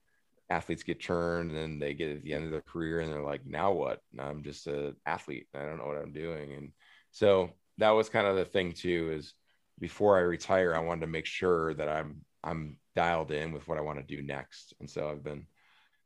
athletes 0.50 0.82
get 0.82 1.02
turned 1.02 1.52
and 1.52 1.80
they 1.80 1.94
get 1.94 2.16
at 2.16 2.22
the 2.22 2.34
end 2.34 2.44
of 2.44 2.50
their 2.50 2.60
career 2.60 3.00
and 3.00 3.12
they're 3.12 3.22
like, 3.22 3.46
now 3.46 3.72
what? 3.72 4.00
I'm 4.18 4.42
just 4.42 4.66
an 4.66 4.94
athlete. 5.06 5.46
I 5.54 5.60
don't 5.60 5.78
know 5.78 5.86
what 5.86 6.02
I'm 6.02 6.12
doing. 6.12 6.52
And 6.52 6.72
so 7.10 7.50
that 7.78 7.90
was 7.90 8.08
kind 8.08 8.26
of 8.26 8.36
the 8.36 8.44
thing 8.44 8.72
too 8.72 9.12
is 9.16 9.34
before 9.80 10.16
I 10.16 10.20
retire, 10.20 10.74
I 10.74 10.80
wanted 10.80 11.02
to 11.02 11.06
make 11.08 11.26
sure 11.26 11.74
that 11.74 11.88
I'm 11.88 12.22
I'm 12.42 12.76
dialed 12.94 13.32
in 13.32 13.52
with 13.52 13.66
what 13.66 13.78
I 13.78 13.82
want 13.82 13.98
to 13.98 14.16
do 14.16 14.22
next. 14.22 14.74
And 14.80 14.88
so 14.88 15.08
I've 15.08 15.24
been 15.24 15.46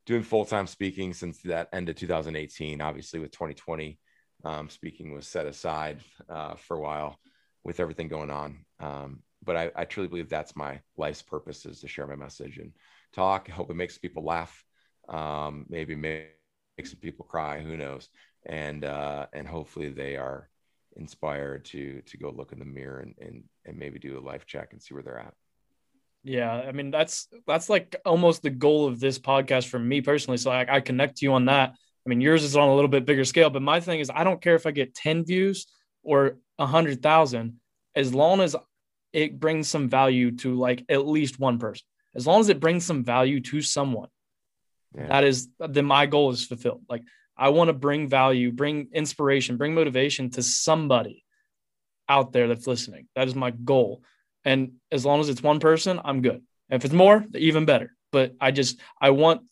doing 0.07 0.23
full 0.23 0.45
time 0.45 0.67
speaking 0.67 1.13
since 1.13 1.43
that 1.43 1.69
end 1.73 1.89
of 1.89 1.97
2018. 1.97 2.81
Obviously, 2.81 3.21
with 3.21 3.33
2020, 3.33 3.99
um, 4.45 4.69
speaking 4.69 5.13
was 5.13 5.27
set 5.27 5.47
aside 5.47 5.99
uh, 6.29 6.55
for 6.55 6.77
a 6.77 6.81
while 6.81 7.19
with 7.65 7.81
everything 7.81 8.09
going 8.09 8.31
on. 8.31 8.65
Um, 8.81 9.23
but 9.43 9.57
I, 9.57 9.71
I, 9.77 9.85
truly 9.85 10.09
believe 10.09 10.29
that's 10.29 10.57
my 10.57 10.81
life's 10.97 11.23
purpose 11.23 11.65
is 11.65 11.81
to 11.81 11.89
share 11.89 12.07
my 12.07 12.17
message 12.17 12.59
and 12.59 12.73
talk. 13.13 13.47
I 13.49 13.53
hope 13.53 13.71
it 13.71 13.75
makes 13.75 13.99
people 13.99 14.25
laugh. 14.25 14.65
Um, 15.09 15.67
maybe 15.69 15.95
make, 15.95 16.35
some 16.85 16.99
people 17.01 17.25
cry. 17.25 17.61
Who 17.61 17.77
knows? 17.77 18.09
And 18.47 18.85
uh, 18.85 19.27
and 19.33 19.47
hopefully 19.47 19.89
they 19.91 20.17
are 20.17 20.49
inspired 20.97 21.65
to 21.67 22.03
to 22.03 22.19
go 22.19 22.31
look 22.31 22.53
in 22.53 22.59
the 22.59 22.65
mirror 22.65 23.01
and 23.01 23.15
and, 23.21 23.45
and 23.65 23.79
maybe 23.79 23.99
do 23.99 24.19
a 24.19 24.21
life 24.21 24.47
check 24.47 24.73
and 24.73 24.83
see 24.83 24.95
where 24.95 25.03
they're 25.03 25.19
at 25.19 25.35
yeah 26.25 26.53
i 26.53 26.73
mean 26.73 26.91
that's 26.91 27.29
that's 27.47 27.69
like 27.69 27.95
almost 28.05 28.43
the 28.43 28.51
goal 28.51 28.87
of 28.87 28.99
this 28.99 29.19
podcast 29.19 29.69
for 29.69 29.79
me 29.79 30.01
personally 30.01 30.37
so 30.37 30.51
I, 30.51 30.77
I 30.77 30.81
connect 30.81 31.19
to 31.19 31.27
you 31.27 31.33
on 31.33 31.47
that 31.47 31.75
i 32.09 32.11
mean 32.11 32.21
yours 32.21 32.43
is 32.43 32.57
on 32.57 32.69
a 32.69 32.75
little 32.75 32.89
bit 32.89 33.05
bigger 33.05 33.25
scale 33.25 33.51
but 33.51 33.63
my 33.63 33.81
thing 33.81 34.01
is 34.01 34.11
i 34.15 34.25
don't 34.25 34.41
care 34.41 34.55
if 34.55 34.67
i 34.67 34.71
get 34.71 34.95
10 34.95 35.25
views 35.25 35.67
or 36.03 36.39
a 36.59 36.67
hundred 36.67 37.03
thousand 37.03 37.61
as 37.95 38.15
long 38.15 38.41
as 38.41 38.57
it 39.13 39.39
brings 39.41 39.69
some 39.69 39.89
value 39.89 40.33
to 40.33 40.55
like 40.55 40.85
at 40.89 41.07
least 41.07 41.39
one 41.39 41.59
person. 41.59 41.85
As 42.15 42.27
long 42.27 42.41
as 42.41 42.49
it 42.49 42.61
brings 42.61 42.85
some 42.85 43.05
value 43.05 43.41
to 43.41 43.61
someone, 43.61 44.09
yeah. 44.95 45.09
that 45.09 45.25
is 45.25 45.49
then 45.59 45.85
my 45.85 46.07
goal 46.07 46.31
is 46.31 46.45
fulfilled. 46.45 46.83
Like 46.89 47.03
I 47.37 47.51
want 47.51 47.69
to 47.69 47.75
bring 47.75 48.09
value, 48.09 48.51
bring 48.51 48.89
inspiration, 48.93 49.57
bring 49.57 49.75
motivation 49.75 50.31
to 50.31 50.43
somebody 50.43 51.25
out 52.09 52.33
there 52.33 52.49
that's 52.49 52.67
listening. 52.67 53.07
That 53.15 53.29
is 53.29 53.35
my 53.35 53.51
goal. 53.51 54.03
And 54.45 54.73
as 54.91 55.05
long 55.05 55.21
as 55.21 55.29
it's 55.29 55.43
one 55.43 55.61
person, 55.61 56.01
I'm 56.05 56.23
good. 56.23 56.43
If 56.71 56.85
it's 56.85 56.95
more, 56.95 57.25
even 57.35 57.65
better. 57.65 57.95
But 58.11 58.35
I 58.41 58.51
just 58.51 58.81
I 59.01 59.11
want 59.11 59.43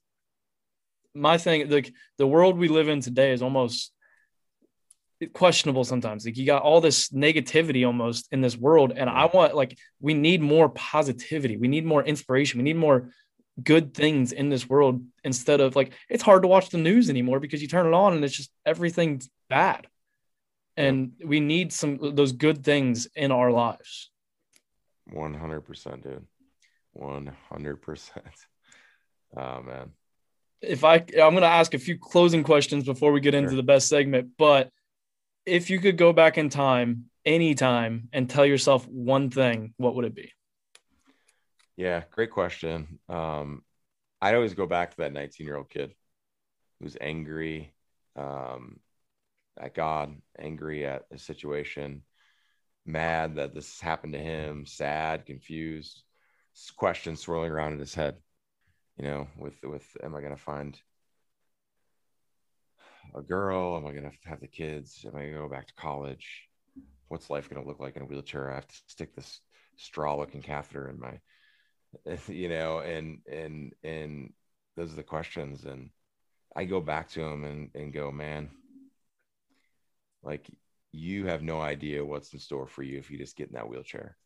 my 1.16 1.38
thing 1.38 1.68
like 1.70 1.92
the 2.18 2.26
world 2.26 2.58
we 2.58 2.68
live 2.68 2.88
in 2.88 3.00
today 3.00 3.32
is 3.32 3.42
almost 3.42 3.92
questionable 5.32 5.84
sometimes. 5.84 6.24
Like 6.26 6.36
you 6.36 6.46
got 6.46 6.62
all 6.62 6.80
this 6.80 7.08
negativity 7.10 7.86
almost 7.86 8.28
in 8.32 8.40
this 8.40 8.56
world. 8.56 8.92
And 8.94 9.08
I 9.08 9.26
want 9.26 9.54
like 9.54 9.78
we 10.00 10.14
need 10.14 10.42
more 10.42 10.68
positivity. 10.68 11.56
We 11.56 11.68
need 11.68 11.86
more 11.86 12.04
inspiration. 12.04 12.58
We 12.58 12.64
need 12.64 12.76
more 12.76 13.10
good 13.62 13.94
things 13.94 14.32
in 14.32 14.50
this 14.50 14.68
world 14.68 15.02
instead 15.24 15.60
of 15.60 15.74
like 15.74 15.92
it's 16.10 16.22
hard 16.22 16.42
to 16.42 16.48
watch 16.48 16.68
the 16.68 16.78
news 16.78 17.08
anymore 17.08 17.40
because 17.40 17.62
you 17.62 17.68
turn 17.68 17.86
it 17.86 17.94
on 17.94 18.12
and 18.12 18.24
it's 18.24 18.36
just 18.36 18.50
everything's 18.64 19.30
bad. 19.48 19.86
And 20.76 21.12
we 21.24 21.40
need 21.40 21.72
some 21.72 21.98
those 22.14 22.32
good 22.32 22.62
things 22.62 23.06
in 23.16 23.32
our 23.32 23.50
lives. 23.50 24.10
100%, 25.10 26.02
dude. 26.02 26.26
100%. 26.98 28.10
Oh 29.36 29.62
man. 29.66 29.92
If 30.62 30.84
I 30.84 30.96
I'm 30.96 31.04
going 31.32 31.42
to 31.42 31.46
ask 31.46 31.74
a 31.74 31.78
few 31.78 31.98
closing 31.98 32.42
questions 32.42 32.84
before 32.84 33.12
we 33.12 33.20
get 33.20 33.34
into 33.34 33.50
sure. 33.50 33.56
the 33.56 33.62
best 33.62 33.88
segment, 33.88 34.30
but 34.38 34.70
if 35.44 35.70
you 35.70 35.78
could 35.78 35.96
go 35.96 36.12
back 36.12 36.38
in 36.38 36.48
time 36.48 37.06
anytime 37.24 38.08
and 38.12 38.28
tell 38.28 38.46
yourself 38.46 38.86
one 38.88 39.30
thing, 39.30 39.74
what 39.76 39.94
would 39.94 40.04
it 40.04 40.14
be? 40.14 40.32
Yeah, 41.76 42.04
great 42.10 42.30
question. 42.30 42.98
Um, 43.08 43.62
I'd 44.20 44.34
always 44.34 44.54
go 44.54 44.66
back 44.66 44.92
to 44.92 44.96
that 44.98 45.12
19 45.12 45.46
year 45.46 45.56
old 45.56 45.68
kid 45.68 45.92
who's 46.80 46.96
angry 47.00 47.74
um, 48.16 48.80
at 49.58 49.74
God, 49.74 50.14
angry 50.38 50.86
at 50.86 51.08
the 51.10 51.18
situation, 51.18 52.02
mad 52.84 53.36
that 53.36 53.54
this 53.54 53.80
happened 53.80 54.14
to 54.14 54.18
him, 54.18 54.66
sad, 54.66 55.26
confused, 55.26 56.02
questions 56.76 57.20
swirling 57.20 57.50
around 57.50 57.74
in 57.74 57.78
his 57.78 57.94
head. 57.94 58.16
You 58.98 59.04
know, 59.04 59.28
with 59.38 59.54
with 59.62 59.96
am 60.02 60.14
I 60.14 60.22
gonna 60.22 60.36
find 60.36 60.78
a 63.14 63.22
girl? 63.22 63.76
Am 63.76 63.86
I 63.86 63.92
to 63.92 64.10
have 64.28 64.40
the 64.40 64.46
kids? 64.46 65.04
Am 65.06 65.16
I 65.16 65.26
to 65.26 65.32
go 65.32 65.48
back 65.48 65.66
to 65.68 65.74
college? 65.74 66.48
What's 67.08 67.30
life 67.30 67.48
to 67.48 67.62
look 67.62 67.80
like 67.80 67.96
in 67.96 68.02
a 68.02 68.06
wheelchair? 68.06 68.50
I 68.50 68.56
have 68.56 68.66
to 68.66 68.76
stick 68.86 69.14
this 69.14 69.40
straw 69.76 70.16
looking 70.16 70.42
catheter 70.42 70.88
in 70.88 70.98
my, 70.98 71.20
you 72.28 72.48
know, 72.48 72.80
and, 72.80 73.18
and, 73.30 73.72
and 73.84 74.32
those 74.76 74.92
are 74.92 74.96
the 74.96 75.02
questions. 75.02 75.64
And 75.64 75.90
I 76.54 76.64
go 76.64 76.80
back 76.80 77.10
to 77.10 77.20
them 77.20 77.44
and, 77.44 77.70
and 77.74 77.92
go, 77.92 78.10
man, 78.10 78.50
like 80.22 80.50
you 80.92 81.26
have 81.26 81.42
no 81.42 81.60
idea 81.60 82.04
what's 82.04 82.32
in 82.32 82.38
store 82.38 82.66
for 82.66 82.82
you 82.82 82.98
if 82.98 83.10
you 83.10 83.18
just 83.18 83.36
get 83.36 83.48
in 83.48 83.54
that 83.54 83.68
wheelchair. 83.68 84.16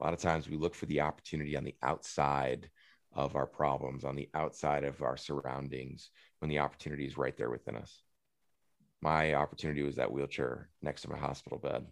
A 0.00 0.04
lot 0.04 0.14
of 0.14 0.20
times 0.20 0.48
we 0.48 0.56
look 0.56 0.74
for 0.74 0.86
the 0.86 1.00
opportunity 1.00 1.56
on 1.56 1.64
the 1.64 1.74
outside 1.82 2.70
of 3.14 3.36
our 3.36 3.46
problems, 3.46 4.04
on 4.04 4.16
the 4.16 4.28
outside 4.34 4.84
of 4.84 5.02
our 5.02 5.16
surroundings, 5.16 6.10
when 6.38 6.48
the 6.48 6.58
opportunity 6.60 7.06
is 7.06 7.18
right 7.18 7.36
there 7.36 7.50
within 7.50 7.76
us. 7.76 8.02
My 9.00 9.34
opportunity 9.34 9.82
was 9.82 9.96
that 9.96 10.12
wheelchair 10.12 10.68
next 10.82 11.02
to 11.02 11.10
my 11.10 11.18
hospital 11.18 11.58
bed, 11.58 11.86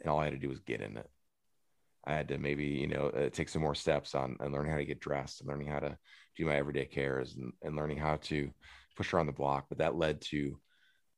and 0.00 0.10
all 0.10 0.20
I 0.20 0.24
had 0.24 0.34
to 0.34 0.38
do 0.38 0.48
was 0.48 0.60
get 0.60 0.80
in 0.80 0.96
it. 0.96 1.10
I 2.04 2.14
had 2.14 2.28
to 2.28 2.38
maybe, 2.38 2.64
you 2.64 2.88
know, 2.88 3.08
uh, 3.08 3.28
take 3.30 3.48
some 3.48 3.62
more 3.62 3.74
steps 3.74 4.14
on 4.14 4.36
and 4.40 4.52
learning 4.52 4.72
how 4.72 4.78
to 4.78 4.84
get 4.84 5.00
dressed 5.00 5.40
and 5.40 5.48
learning 5.48 5.68
how 5.68 5.78
to 5.78 5.96
do 6.36 6.46
my 6.46 6.56
everyday 6.56 6.84
cares 6.84 7.36
and, 7.36 7.52
and 7.62 7.76
learning 7.76 7.98
how 7.98 8.16
to 8.16 8.50
push 8.96 9.12
around 9.12 9.26
the 9.26 9.32
block. 9.32 9.66
But 9.68 9.78
that 9.78 9.94
led 9.94 10.20
to 10.22 10.58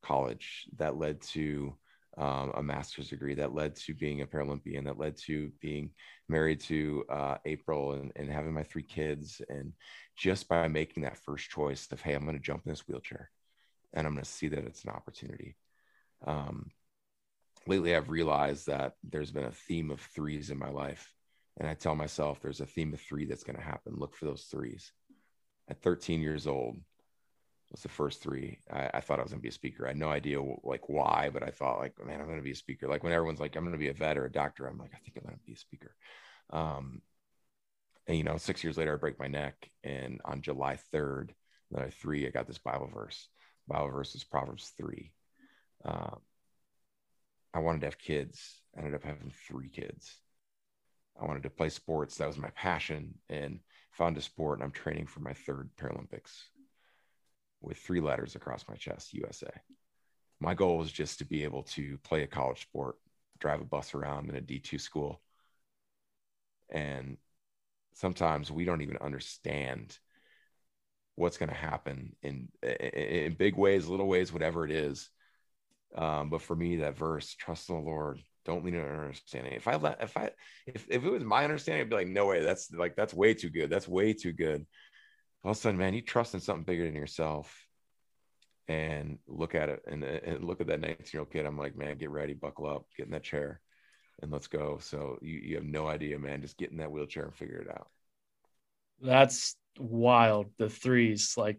college. 0.03 0.67
That 0.77 0.99
led 0.99 1.23
to 1.23 1.75
um, 2.17 2.53
a 2.55 2.63
master's 2.63 3.09
degree 3.09 3.35
that 3.35 3.55
led 3.55 3.75
to 3.77 3.95
being 3.95 4.23
a 4.23 4.27
Paralympian, 4.27 4.85
that 4.85 4.99
led 4.99 5.17
to 5.27 5.51
being 5.61 5.91
married 6.29 6.61
to 6.61 7.05
uh, 7.09 7.37
April 7.45 7.93
and, 7.93 8.13
and 8.17 8.31
having 8.31 8.53
my 8.53 8.63
three 8.63 8.83
kids. 8.83 9.43
And 9.49 9.73
just 10.17 10.49
by 10.49 10.69
making 10.69 11.03
that 11.03 11.19
first 11.19 11.51
choice 11.51 11.89
of, 11.91 12.01
hey, 12.01 12.15
I'm 12.15 12.25
going 12.25 12.37
to 12.37 12.43
jump 12.43 12.63
in 12.65 12.73
this 12.73 12.87
wheelchair 12.87 13.31
and 13.93 14.07
I'm 14.07 14.13
going 14.13 14.25
to 14.25 14.31
see 14.31 14.49
that 14.49 14.65
it's 14.65 14.85
an 14.85 14.91
opportunity. 14.91 15.57
Um, 16.27 16.71
lately, 17.67 17.95
I've 17.95 18.11
realized 18.11 18.67
that 18.67 18.95
there's 19.03 19.31
been 19.31 19.45
a 19.45 19.53
theme 19.53 19.91
of 19.91 20.01
threes 20.01 20.51
in 20.51 20.59
my 20.59 20.71
life. 20.71 21.13
And 21.57 21.69
I 21.69 21.75
tell 21.75 21.95
myself 21.95 22.41
there's 22.41 22.61
a 22.61 22.67
theme 22.67 22.93
of 22.93 23.01
three 23.01 23.27
that's 23.27 23.45
going 23.45 23.57
to 23.57 23.63
happen. 23.63 23.95
Look 23.97 24.17
for 24.17 24.25
those 24.25 24.43
threes. 24.43 24.93
At 25.69 25.83
13 25.83 26.21
years 26.21 26.47
old, 26.47 26.77
was 27.75 27.83
the 27.83 27.89
first 27.89 28.23
three. 28.23 28.59
I, 28.73 28.89
I, 28.95 29.01
thought 29.01 29.19
I 29.19 29.23
was 29.23 29.33
gonna 29.33 29.43
be 29.43 29.49
a 29.49 29.53
speaker. 29.53 29.85
I 29.85 29.89
had 29.89 29.97
no 29.97 30.09
idea 30.09 30.41
like 30.63 30.89
why, 30.89 31.29
but 31.33 31.43
I 31.43 31.51
thought 31.51 31.81
like, 31.81 31.95
man, 32.07 32.21
I'm 32.21 32.29
gonna 32.29 32.41
be 32.41 32.53
a 32.53 32.57
speaker. 32.57 32.87
Like 32.87 33.03
when 33.03 33.13
everyone's 33.13 33.41
like, 33.41 33.57
I'm 33.57 33.65
gonna 33.65 33.77
be 33.77 33.89
a 33.89 33.93
vet 33.95 34.17
or 34.17 34.27
a 34.27 34.33
doctor, 34.33 34.67
I'm 34.67 34.79
like, 34.79 34.93
I 34.95 34.99
think 34.99 35.17
I'm 35.17 35.25
gonna 35.25 35.39
be 35.45 35.55
a 35.55 35.59
speaker. 35.59 35.93
Um, 36.51 37.03
and 38.07 38.17
you 38.17 38.23
know, 38.23 38.37
six 38.37 38.63
years 38.63 38.79
later, 38.79 38.93
I 38.93 38.97
break 38.97 39.19
my 39.19 39.27
neck, 39.27 39.69
and 39.83 40.21
on 40.25 40.41
July 40.41 40.79
3rd, 40.95 41.31
another 41.73 41.91
three, 41.91 42.27
I 42.27 42.31
got 42.31 42.47
this 42.47 42.59
Bible 42.59 42.89
verse. 42.95 43.29
Bible 43.67 43.91
verse 43.91 44.15
is 44.15 44.23
Proverbs 44.23 44.73
three. 44.77 45.13
Um, 45.85 46.21
I 47.53 47.59
wanted 47.59 47.81
to 47.81 47.87
have 47.87 47.99
kids. 47.99 48.61
I 48.77 48.81
ended 48.81 48.95
up 48.95 49.03
having 49.03 49.33
three 49.49 49.69
kids. 49.69 50.17
I 51.21 51.25
wanted 51.27 51.43
to 51.43 51.51
play 51.51 51.71
sports. 51.71 52.19
That 52.19 52.29
was 52.29 52.39
my 52.39 52.51
passion, 52.51 53.15
and 53.29 53.59
found 53.91 54.17
a 54.17 54.21
sport. 54.21 54.59
And 54.61 54.65
I'm 54.65 54.71
training 54.71 55.07
for 55.07 55.21
my 55.21 55.33
third 55.33 55.71
Paralympics 55.77 56.45
with 57.65 57.79
three 57.79 58.01
letters 58.01 58.37
across 58.37 58.65
my 58.69 58.75
chest 58.77 59.15
USA. 59.15 59.51
My 60.41 60.55
goal 60.55 60.79
was 60.79 60.93
just 60.93 61.19
to 61.19 61.25
be 61.25 61.45
able 61.45 61.63
to 61.65 61.99
play 61.99 62.23
a 62.23 62.27
college 62.27 62.63
sport, 62.63 62.97
drive 63.39 63.61
a 63.61 63.65
bus 63.65 63.95
around 63.95 64.29
in 64.29 64.37
a 64.37 64.41
D2 64.41 64.81
school. 64.81 65.21
And 66.71 67.17
sometimes 67.95 68.51
we 68.51 68.65
don't 68.65 68.83
even 68.83 68.99
understand 68.99 69.99
what's 71.15 71.39
going 71.39 71.49
to 71.49 71.55
happen 71.55 72.17
in, 72.23 72.49
in 72.63 73.35
big 73.35 73.57
ways, 73.57 73.87
little 73.87 74.09
ways, 74.09 74.33
whatever 74.33 74.65
it 74.65 74.73
is. 74.73 75.11
Um, 75.95 76.29
but 76.29 76.43
for 76.43 76.57
me, 76.57 76.77
that 76.77 76.99
verse, 76.99 77.35
trust 77.35 77.71
in 77.71 77.77
the 77.77 77.83
Lord, 77.83 78.21
don't 78.45 78.65
lean 78.65 78.75
on 78.75 78.83
understanding. 78.83 79.53
If 79.53 79.69
I 79.69 79.77
let, 79.77 80.03
if 80.03 80.17
I, 80.17 80.31
if, 80.67 80.87
if 80.91 81.05
it 81.05 81.11
was 81.11 81.23
my 81.23 81.45
understanding, 81.45 81.83
I'd 81.83 81.91
be 81.91 81.97
like, 81.97 82.09
no 82.09 82.27
way, 82.27 82.43
that's 82.43 82.73
like, 82.73 82.97
that's 82.97 83.15
way 83.15 83.33
too 83.33 83.51
good. 83.51 83.71
That's 83.71 83.87
way 83.87 84.13
too 84.13 84.33
good 84.33 84.67
all 85.45 85.51
of 85.51 85.57
a 85.57 85.61
sudden, 85.61 85.79
man, 85.79 85.95
you 85.95 86.01
trust 86.01 86.35
in 86.35 86.41
something 86.41 86.65
bigger 86.65 86.85
than 86.85 86.95
yourself 86.95 87.55
and 88.67 89.19
look 89.27 89.55
at 89.55 89.69
it 89.69 89.83
and, 89.87 90.03
and 90.03 90.43
look 90.43 90.61
at 90.61 90.69
that 90.69 90.81
19 90.81 91.07
year 91.13 91.21
old 91.21 91.31
kid. 91.31 91.45
I'm 91.45 91.59
like, 91.59 91.77
man, 91.77 91.99
get 91.99 92.11
ready, 92.11 92.33
buckle 92.33 92.67
up, 92.67 92.87
get 92.97 93.07
in 93.07 93.13
that 93.13 93.23
chair 93.23 93.61
and 94.23 94.33
let's 94.33 94.47
go. 94.47 94.79
So 94.81 95.19
you, 95.21 95.39
you 95.39 95.55
have 95.57 95.65
no 95.65 95.87
idea, 95.87 96.19
man. 96.19 96.41
Just 96.41 96.57
get 96.57 96.71
in 96.71 96.79
that 96.79 96.91
wheelchair 96.91 97.25
and 97.25 97.35
figure 97.35 97.59
it 97.59 97.69
out. 97.69 97.89
That's 99.03 99.57
wild. 99.79 100.47
The 100.57 100.71
threes, 100.71 101.35
like 101.37 101.59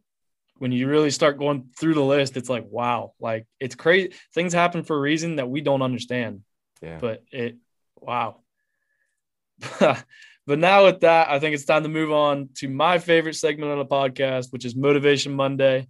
when 0.58 0.72
you 0.72 0.88
really 0.88 1.12
start 1.12 1.38
going 1.38 1.70
through 1.78 1.94
the 1.96 2.02
list, 2.02 2.38
it's 2.38 2.50
like, 2.50 2.66
wow, 2.68 3.14
like 3.20 3.46
it's 3.60 3.76
crazy. 3.76 4.14
Things 4.34 4.54
happen 4.54 4.84
for 4.84 4.96
a 4.96 5.02
reason 5.02 5.36
that 5.36 5.50
we 5.50 5.62
don't 5.62 5.82
understand. 5.82 6.42
Yeah. 6.82 6.98
But 7.00 7.24
it, 7.32 7.58
wow. 8.00 8.38
But 10.48 10.60
now 10.60 10.86
with 10.86 11.00
that, 11.00 11.30
I 11.30 11.40
think 11.40 11.56
it's 11.56 11.66
time 11.66 11.82
to 11.84 11.90
move 11.90 12.12
on 12.12 12.50
to 12.58 12.70
my 12.70 13.00
favorite 13.00 13.34
segment 13.36 13.72
on 13.72 13.80
the 13.80 13.86
podcast, 13.86 14.52
which 14.52 14.64
is 14.64 14.76
Motivation 14.76 15.34
Monday. 15.34 15.88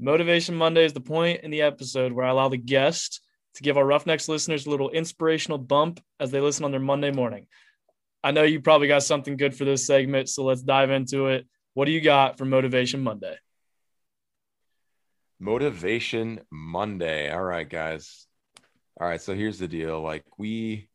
Motivation 0.00 0.56
Monday 0.56 0.84
is 0.84 0.92
the 0.92 1.00
point 1.00 1.42
in 1.44 1.52
the 1.52 1.62
episode 1.62 2.12
where 2.12 2.26
I 2.26 2.30
allow 2.30 2.48
the 2.48 2.56
guest 2.56 3.20
to 3.54 3.62
give 3.62 3.76
our 3.76 3.86
Roughnecks 3.86 4.28
listeners 4.28 4.66
a 4.66 4.70
little 4.70 4.90
inspirational 4.90 5.58
bump 5.58 6.00
as 6.18 6.32
they 6.32 6.40
listen 6.40 6.64
on 6.64 6.72
their 6.72 6.80
Monday 6.80 7.12
morning. 7.12 7.46
I 8.24 8.32
know 8.32 8.42
you 8.42 8.60
probably 8.60 8.88
got 8.88 9.04
something 9.04 9.36
good 9.36 9.54
for 9.54 9.64
this 9.64 9.86
segment, 9.86 10.28
so 10.28 10.42
let's 10.42 10.62
dive 10.62 10.90
into 10.90 11.28
it. 11.28 11.46
What 11.74 11.84
do 11.84 11.92
you 11.92 12.00
got 12.00 12.38
for 12.38 12.44
Motivation 12.44 13.04
Monday? 13.04 13.36
Motivation 15.38 16.40
Monday. 16.50 17.30
All 17.30 17.42
right, 17.42 17.68
guys. 17.68 18.26
All 19.00 19.08
right, 19.08 19.20
so 19.20 19.34
here's 19.34 19.58
the 19.58 19.66
deal. 19.66 20.00
Like 20.00 20.24
we 20.38 20.88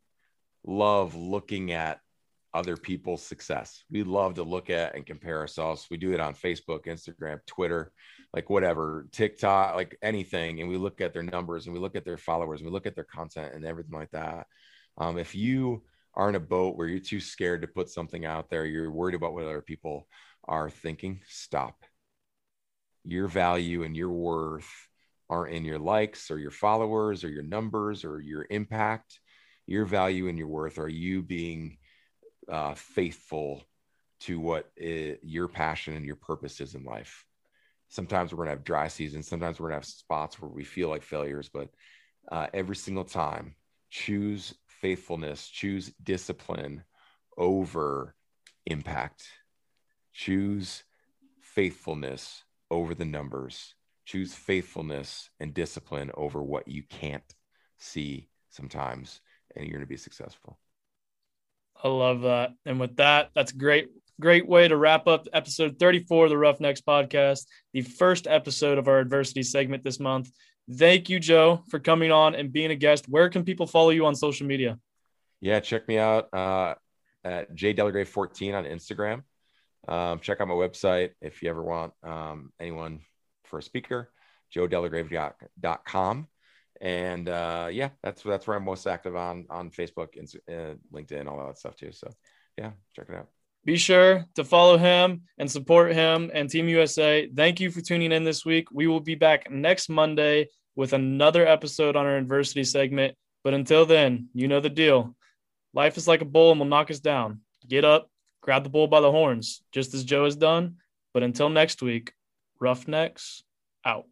love 0.64 1.16
looking 1.16 1.72
at 1.72 2.00
other 2.54 2.78
people's 2.78 3.22
success. 3.22 3.84
We 3.92 4.04
love 4.04 4.36
to 4.36 4.44
look 4.44 4.70
at 4.70 4.96
and 4.96 5.06
compare 5.06 5.38
ourselves. 5.40 5.88
We 5.92 5.98
do 5.98 6.14
it 6.14 6.20
on 6.20 6.34
Facebook, 6.34 6.86
Instagram, 6.86 7.40
Twitter, 7.46 7.92
like 8.34 8.50
whatever, 8.50 9.08
TikTok, 9.12 9.76
like 9.76 9.98
anything. 10.02 10.62
And 10.62 10.70
we 10.70 10.78
look 10.78 11.02
at 11.02 11.14
their 11.14 11.24
numbers 11.24 11.66
and 11.66 11.74
we 11.74 11.80
look 11.80 11.96
at 11.96 12.06
their 12.06 12.18
followers, 12.18 12.62
and 12.62 12.70
we 12.70 12.74
look 12.74 12.88
at 12.88 12.96
their 12.96 13.04
content 13.04 13.54
and 13.54 13.66
everything 13.66 13.94
like 13.94 14.12
that. 14.12 14.48
Um, 14.98 15.18
if 15.18 15.36
you 15.36 15.84
are 16.16 16.30
in 16.30 16.36
a 16.36 16.40
boat 16.40 16.76
where 16.76 16.88
you're 16.88 17.00
too 17.00 17.20
scared 17.20 17.62
to 17.62 17.68
put 17.68 17.90
something 17.90 18.26
out 18.26 18.50
there, 18.50 18.66
you're 18.66 18.92
worried 18.92 19.16
about 19.16 19.34
what 19.34 19.44
other 19.44 19.62
people 19.62 20.08
are 20.48 20.70
thinking, 20.70 21.22
stop. 21.28 21.84
Your 23.04 23.28
value 23.28 23.84
and 23.84 23.96
your 23.96 24.10
worth 24.10 24.89
aren't 25.30 25.54
in 25.54 25.66
your 25.66 25.80
likes 25.80 26.32
or 26.32 26.40
your 26.40 26.52
followers 26.52 27.24
or 27.24 27.30
your 27.30 27.44
numbers 27.44 28.04
or 28.04 28.22
your 28.22 28.48
impact. 28.50 29.20
Your 29.68 29.86
value 29.86 30.28
and 30.28 30.38
your 30.38 30.48
worth 30.48 30.80
are 30.80 30.90
you 30.90 31.22
being 31.22 31.78
uh, 32.52 32.74
faithful 32.74 33.64
to 34.22 34.40
what 34.40 34.72
your 34.76 35.48
passion 35.48 35.96
and 35.96 36.06
your 36.06 36.16
purpose 36.16 36.60
is 36.60 36.76
in 36.76 36.84
life. 36.84 37.26
Sometimes 37.90 38.34
we're 38.34 38.46
to 38.46 38.52
have 38.52 38.64
dry 38.64 38.88
seasons. 38.88 39.28
Sometimes 39.28 39.60
we're 39.60 39.70
to 39.70 39.76
have 39.76 39.86
spots 39.86 40.42
where 40.42 40.52
we 40.52 40.64
feel 40.64 40.90
like 40.90 41.04
failures, 41.04 41.50
but 41.52 41.70
uh, 42.32 42.48
every 42.54 42.76
single 42.76 43.06
time, 43.06 43.56
choose 43.90 44.54
faithfulness, 44.68 45.48
choose 45.48 45.92
discipline 46.04 46.84
over 47.38 48.16
impact, 48.66 49.28
choose 50.14 50.84
faithfulness 51.42 52.44
over 52.70 52.94
the 52.94 53.06
numbers, 53.06 53.74
choose 54.10 54.34
faithfulness 54.34 55.30
and 55.40 55.54
discipline 55.54 56.10
over 56.16 56.42
what 56.42 56.68
you 56.68 56.82
can't 56.82 57.36
see 57.78 58.28
sometimes, 58.50 59.22
and 59.56 59.66
you're 59.66 59.74
going 59.74 59.86
to 59.86 59.88
be 59.88 59.98
successful. 59.98 60.58
I 61.84 61.90
love 61.90 62.22
that. 62.22 62.54
And 62.66 62.80
with 62.80 62.96
that, 62.96 63.30
that's 63.36 63.52
great. 63.52 63.90
Great 64.20 64.48
way 64.48 64.68
to 64.68 64.76
wrap 64.76 65.08
up 65.08 65.28
episode 65.32 65.78
34 65.78 66.26
of 66.26 66.32
the 66.32 66.38
Roughnecks 66.38 66.82
podcast, 66.82 67.46
the 67.72 67.82
first 67.82 68.26
episode 68.26 68.80
of 68.80 68.88
our 68.88 68.98
adversity 69.00 69.44
segment 69.44 69.84
this 69.84 70.00
month. 70.00 70.32
Thank 70.72 71.10
you, 71.10 71.20
Joe, 71.20 71.64
for 71.70 71.78
coming 71.78 72.12
on 72.12 72.34
and 72.34 72.52
being 72.52 72.72
a 72.72 72.76
guest. 72.76 73.08
Where 73.08 73.30
can 73.30 73.44
people 73.44 73.68
follow 73.68 73.92
you 73.92 74.08
on 74.08 74.16
social 74.16 74.48
media? 74.48 74.80
Yeah, 75.40 75.60
check 75.60 75.88
me 75.88 76.00
out 76.00 76.34
uh, 76.34 76.74
at 77.24 77.56
jdelgrave14 77.56 78.56
on 78.56 78.66
Instagram. 78.66 79.24
Um, 79.88 80.20
check 80.20 80.42
out 80.42 80.48
my 80.48 80.56
website 80.56 81.12
if 81.22 81.44
you 81.44 81.50
ever 81.50 81.64
want 81.64 81.94
um, 82.04 82.52
anyone 82.60 83.02
for 83.50 83.60
a 83.60 83.64
speaker, 83.64 84.12
joedelgrave.com 84.56 86.28
and 86.82 87.28
uh, 87.28 87.68
yeah, 87.72 87.90
that's 88.02 88.24
that's 88.24 88.48
where 88.48 88.58
I'm 88.58 88.64
most 88.64 88.88
active 88.88 89.16
on 89.16 89.46
on 89.50 89.70
Facebook, 89.70 90.18
and 90.18 90.32
uh, 90.50 90.76
LinkedIn, 90.94 91.28
all 91.28 91.46
that 91.46 91.58
stuff 91.58 91.76
too. 91.76 91.92
So 91.92 92.10
yeah, 92.58 92.72
check 92.96 93.08
it 93.10 93.16
out. 93.16 93.28
Be 93.66 93.78
sure 93.78 94.26
to 94.36 94.44
follow 94.46 94.78
him 94.78 95.24
and 95.38 95.52
support 95.52 95.94
him 95.94 96.32
and 96.34 96.50
Team 96.50 96.70
USA. 96.70 97.30
Thank 97.36 97.60
you 97.60 97.70
for 97.70 97.82
tuning 97.82 98.14
in 98.14 98.24
this 98.24 98.46
week. 98.46 98.70
We 98.72 98.88
will 98.88 99.02
be 99.02 99.16
back 99.16 99.52
next 99.52 99.90
Monday 99.90 100.48
with 100.76 100.94
another 100.94 101.46
episode 101.46 101.98
on 101.98 102.06
our 102.06 102.16
adversity 102.16 102.64
segment. 102.64 103.16
But 103.44 103.54
until 103.54 103.86
then, 103.86 104.30
you 104.34 104.48
know 104.48 104.62
the 104.62 104.70
deal. 104.70 105.16
Life 105.74 105.98
is 105.98 106.08
like 106.08 106.22
a 106.22 106.26
bull 106.26 106.52
and 106.52 106.60
will 106.60 106.68
knock 106.68 106.90
us 106.90 107.00
down. 107.00 107.42
Get 107.68 107.84
up, 107.84 108.10
grab 108.42 108.64
the 108.64 108.70
bull 108.70 108.88
by 108.88 109.02
the 109.02 109.12
horns, 109.12 109.62
just 109.74 109.94
as 109.94 110.06
Joe 110.06 110.24
has 110.24 110.38
done. 110.38 110.78
But 111.14 111.24
until 111.24 111.50
next 111.50 111.82
week, 111.82 112.14
Roughnecks 112.60 113.44
out. 113.86 114.06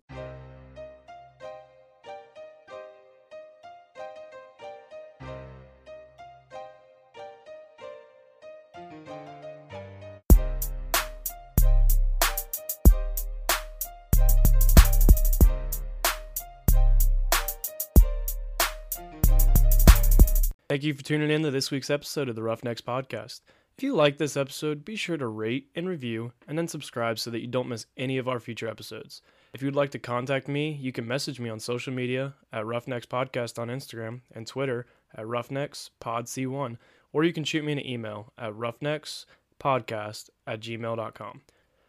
Thank 20.69 20.83
you 20.83 20.93
for 20.93 21.01
tuning 21.01 21.31
in 21.31 21.41
to 21.43 21.49
this 21.49 21.71
week's 21.71 21.89
episode 21.89 22.29
of 22.29 22.35
the 22.35 22.43
Roughnecks 22.43 22.81
Podcast. 22.81 23.41
If 23.77 23.83
you 23.83 23.93
like 23.93 24.17
this 24.17 24.35
episode, 24.35 24.83
be 24.83 24.95
sure 24.95 25.17
to 25.17 25.27
rate 25.27 25.69
and 25.75 25.87
review 25.87 26.31
and 26.47 26.57
then 26.57 26.67
subscribe 26.67 27.19
so 27.19 27.29
that 27.29 27.41
you 27.41 27.47
don't 27.47 27.69
miss 27.69 27.85
any 27.95 28.17
of 28.17 28.27
our 28.27 28.39
future 28.39 28.67
episodes. 28.67 29.21
If 29.53 29.61
you'd 29.61 29.75
like 29.75 29.91
to 29.91 29.99
contact 29.99 30.47
me, 30.47 30.71
you 30.71 30.91
can 30.91 31.07
message 31.07 31.39
me 31.39 31.47
on 31.47 31.59
social 31.59 31.93
media 31.93 32.33
at 32.51 32.65
Roughnecks 32.65 33.05
Podcast 33.05 33.59
on 33.59 33.67
Instagram 33.67 34.21
and 34.33 34.47
Twitter 34.47 34.87
at 35.15 35.25
roughneckspodc1, 35.25 36.77
or 37.13 37.23
you 37.23 37.31
can 37.31 37.43
shoot 37.43 37.63
me 37.63 37.71
an 37.71 37.85
email 37.85 38.33
at 38.35 38.53
roughneckspodcast 38.53 40.29
at 40.47 40.59
gmail.com. 40.59 41.41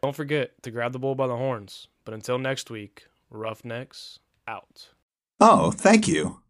Don't 0.03 0.15
forget 0.15 0.63
to 0.63 0.71
grab 0.71 0.93
the 0.93 0.99
bull 0.99 1.15
by 1.15 1.27
the 1.27 1.37
horns. 1.37 1.89
But 2.05 2.13
until 2.13 2.39
next 2.39 2.71
week, 2.71 3.07
Roughnecks 3.31 4.19
out. 4.47 4.91
Oh, 5.41 5.71
thank 5.71 6.07
you. 6.07 6.41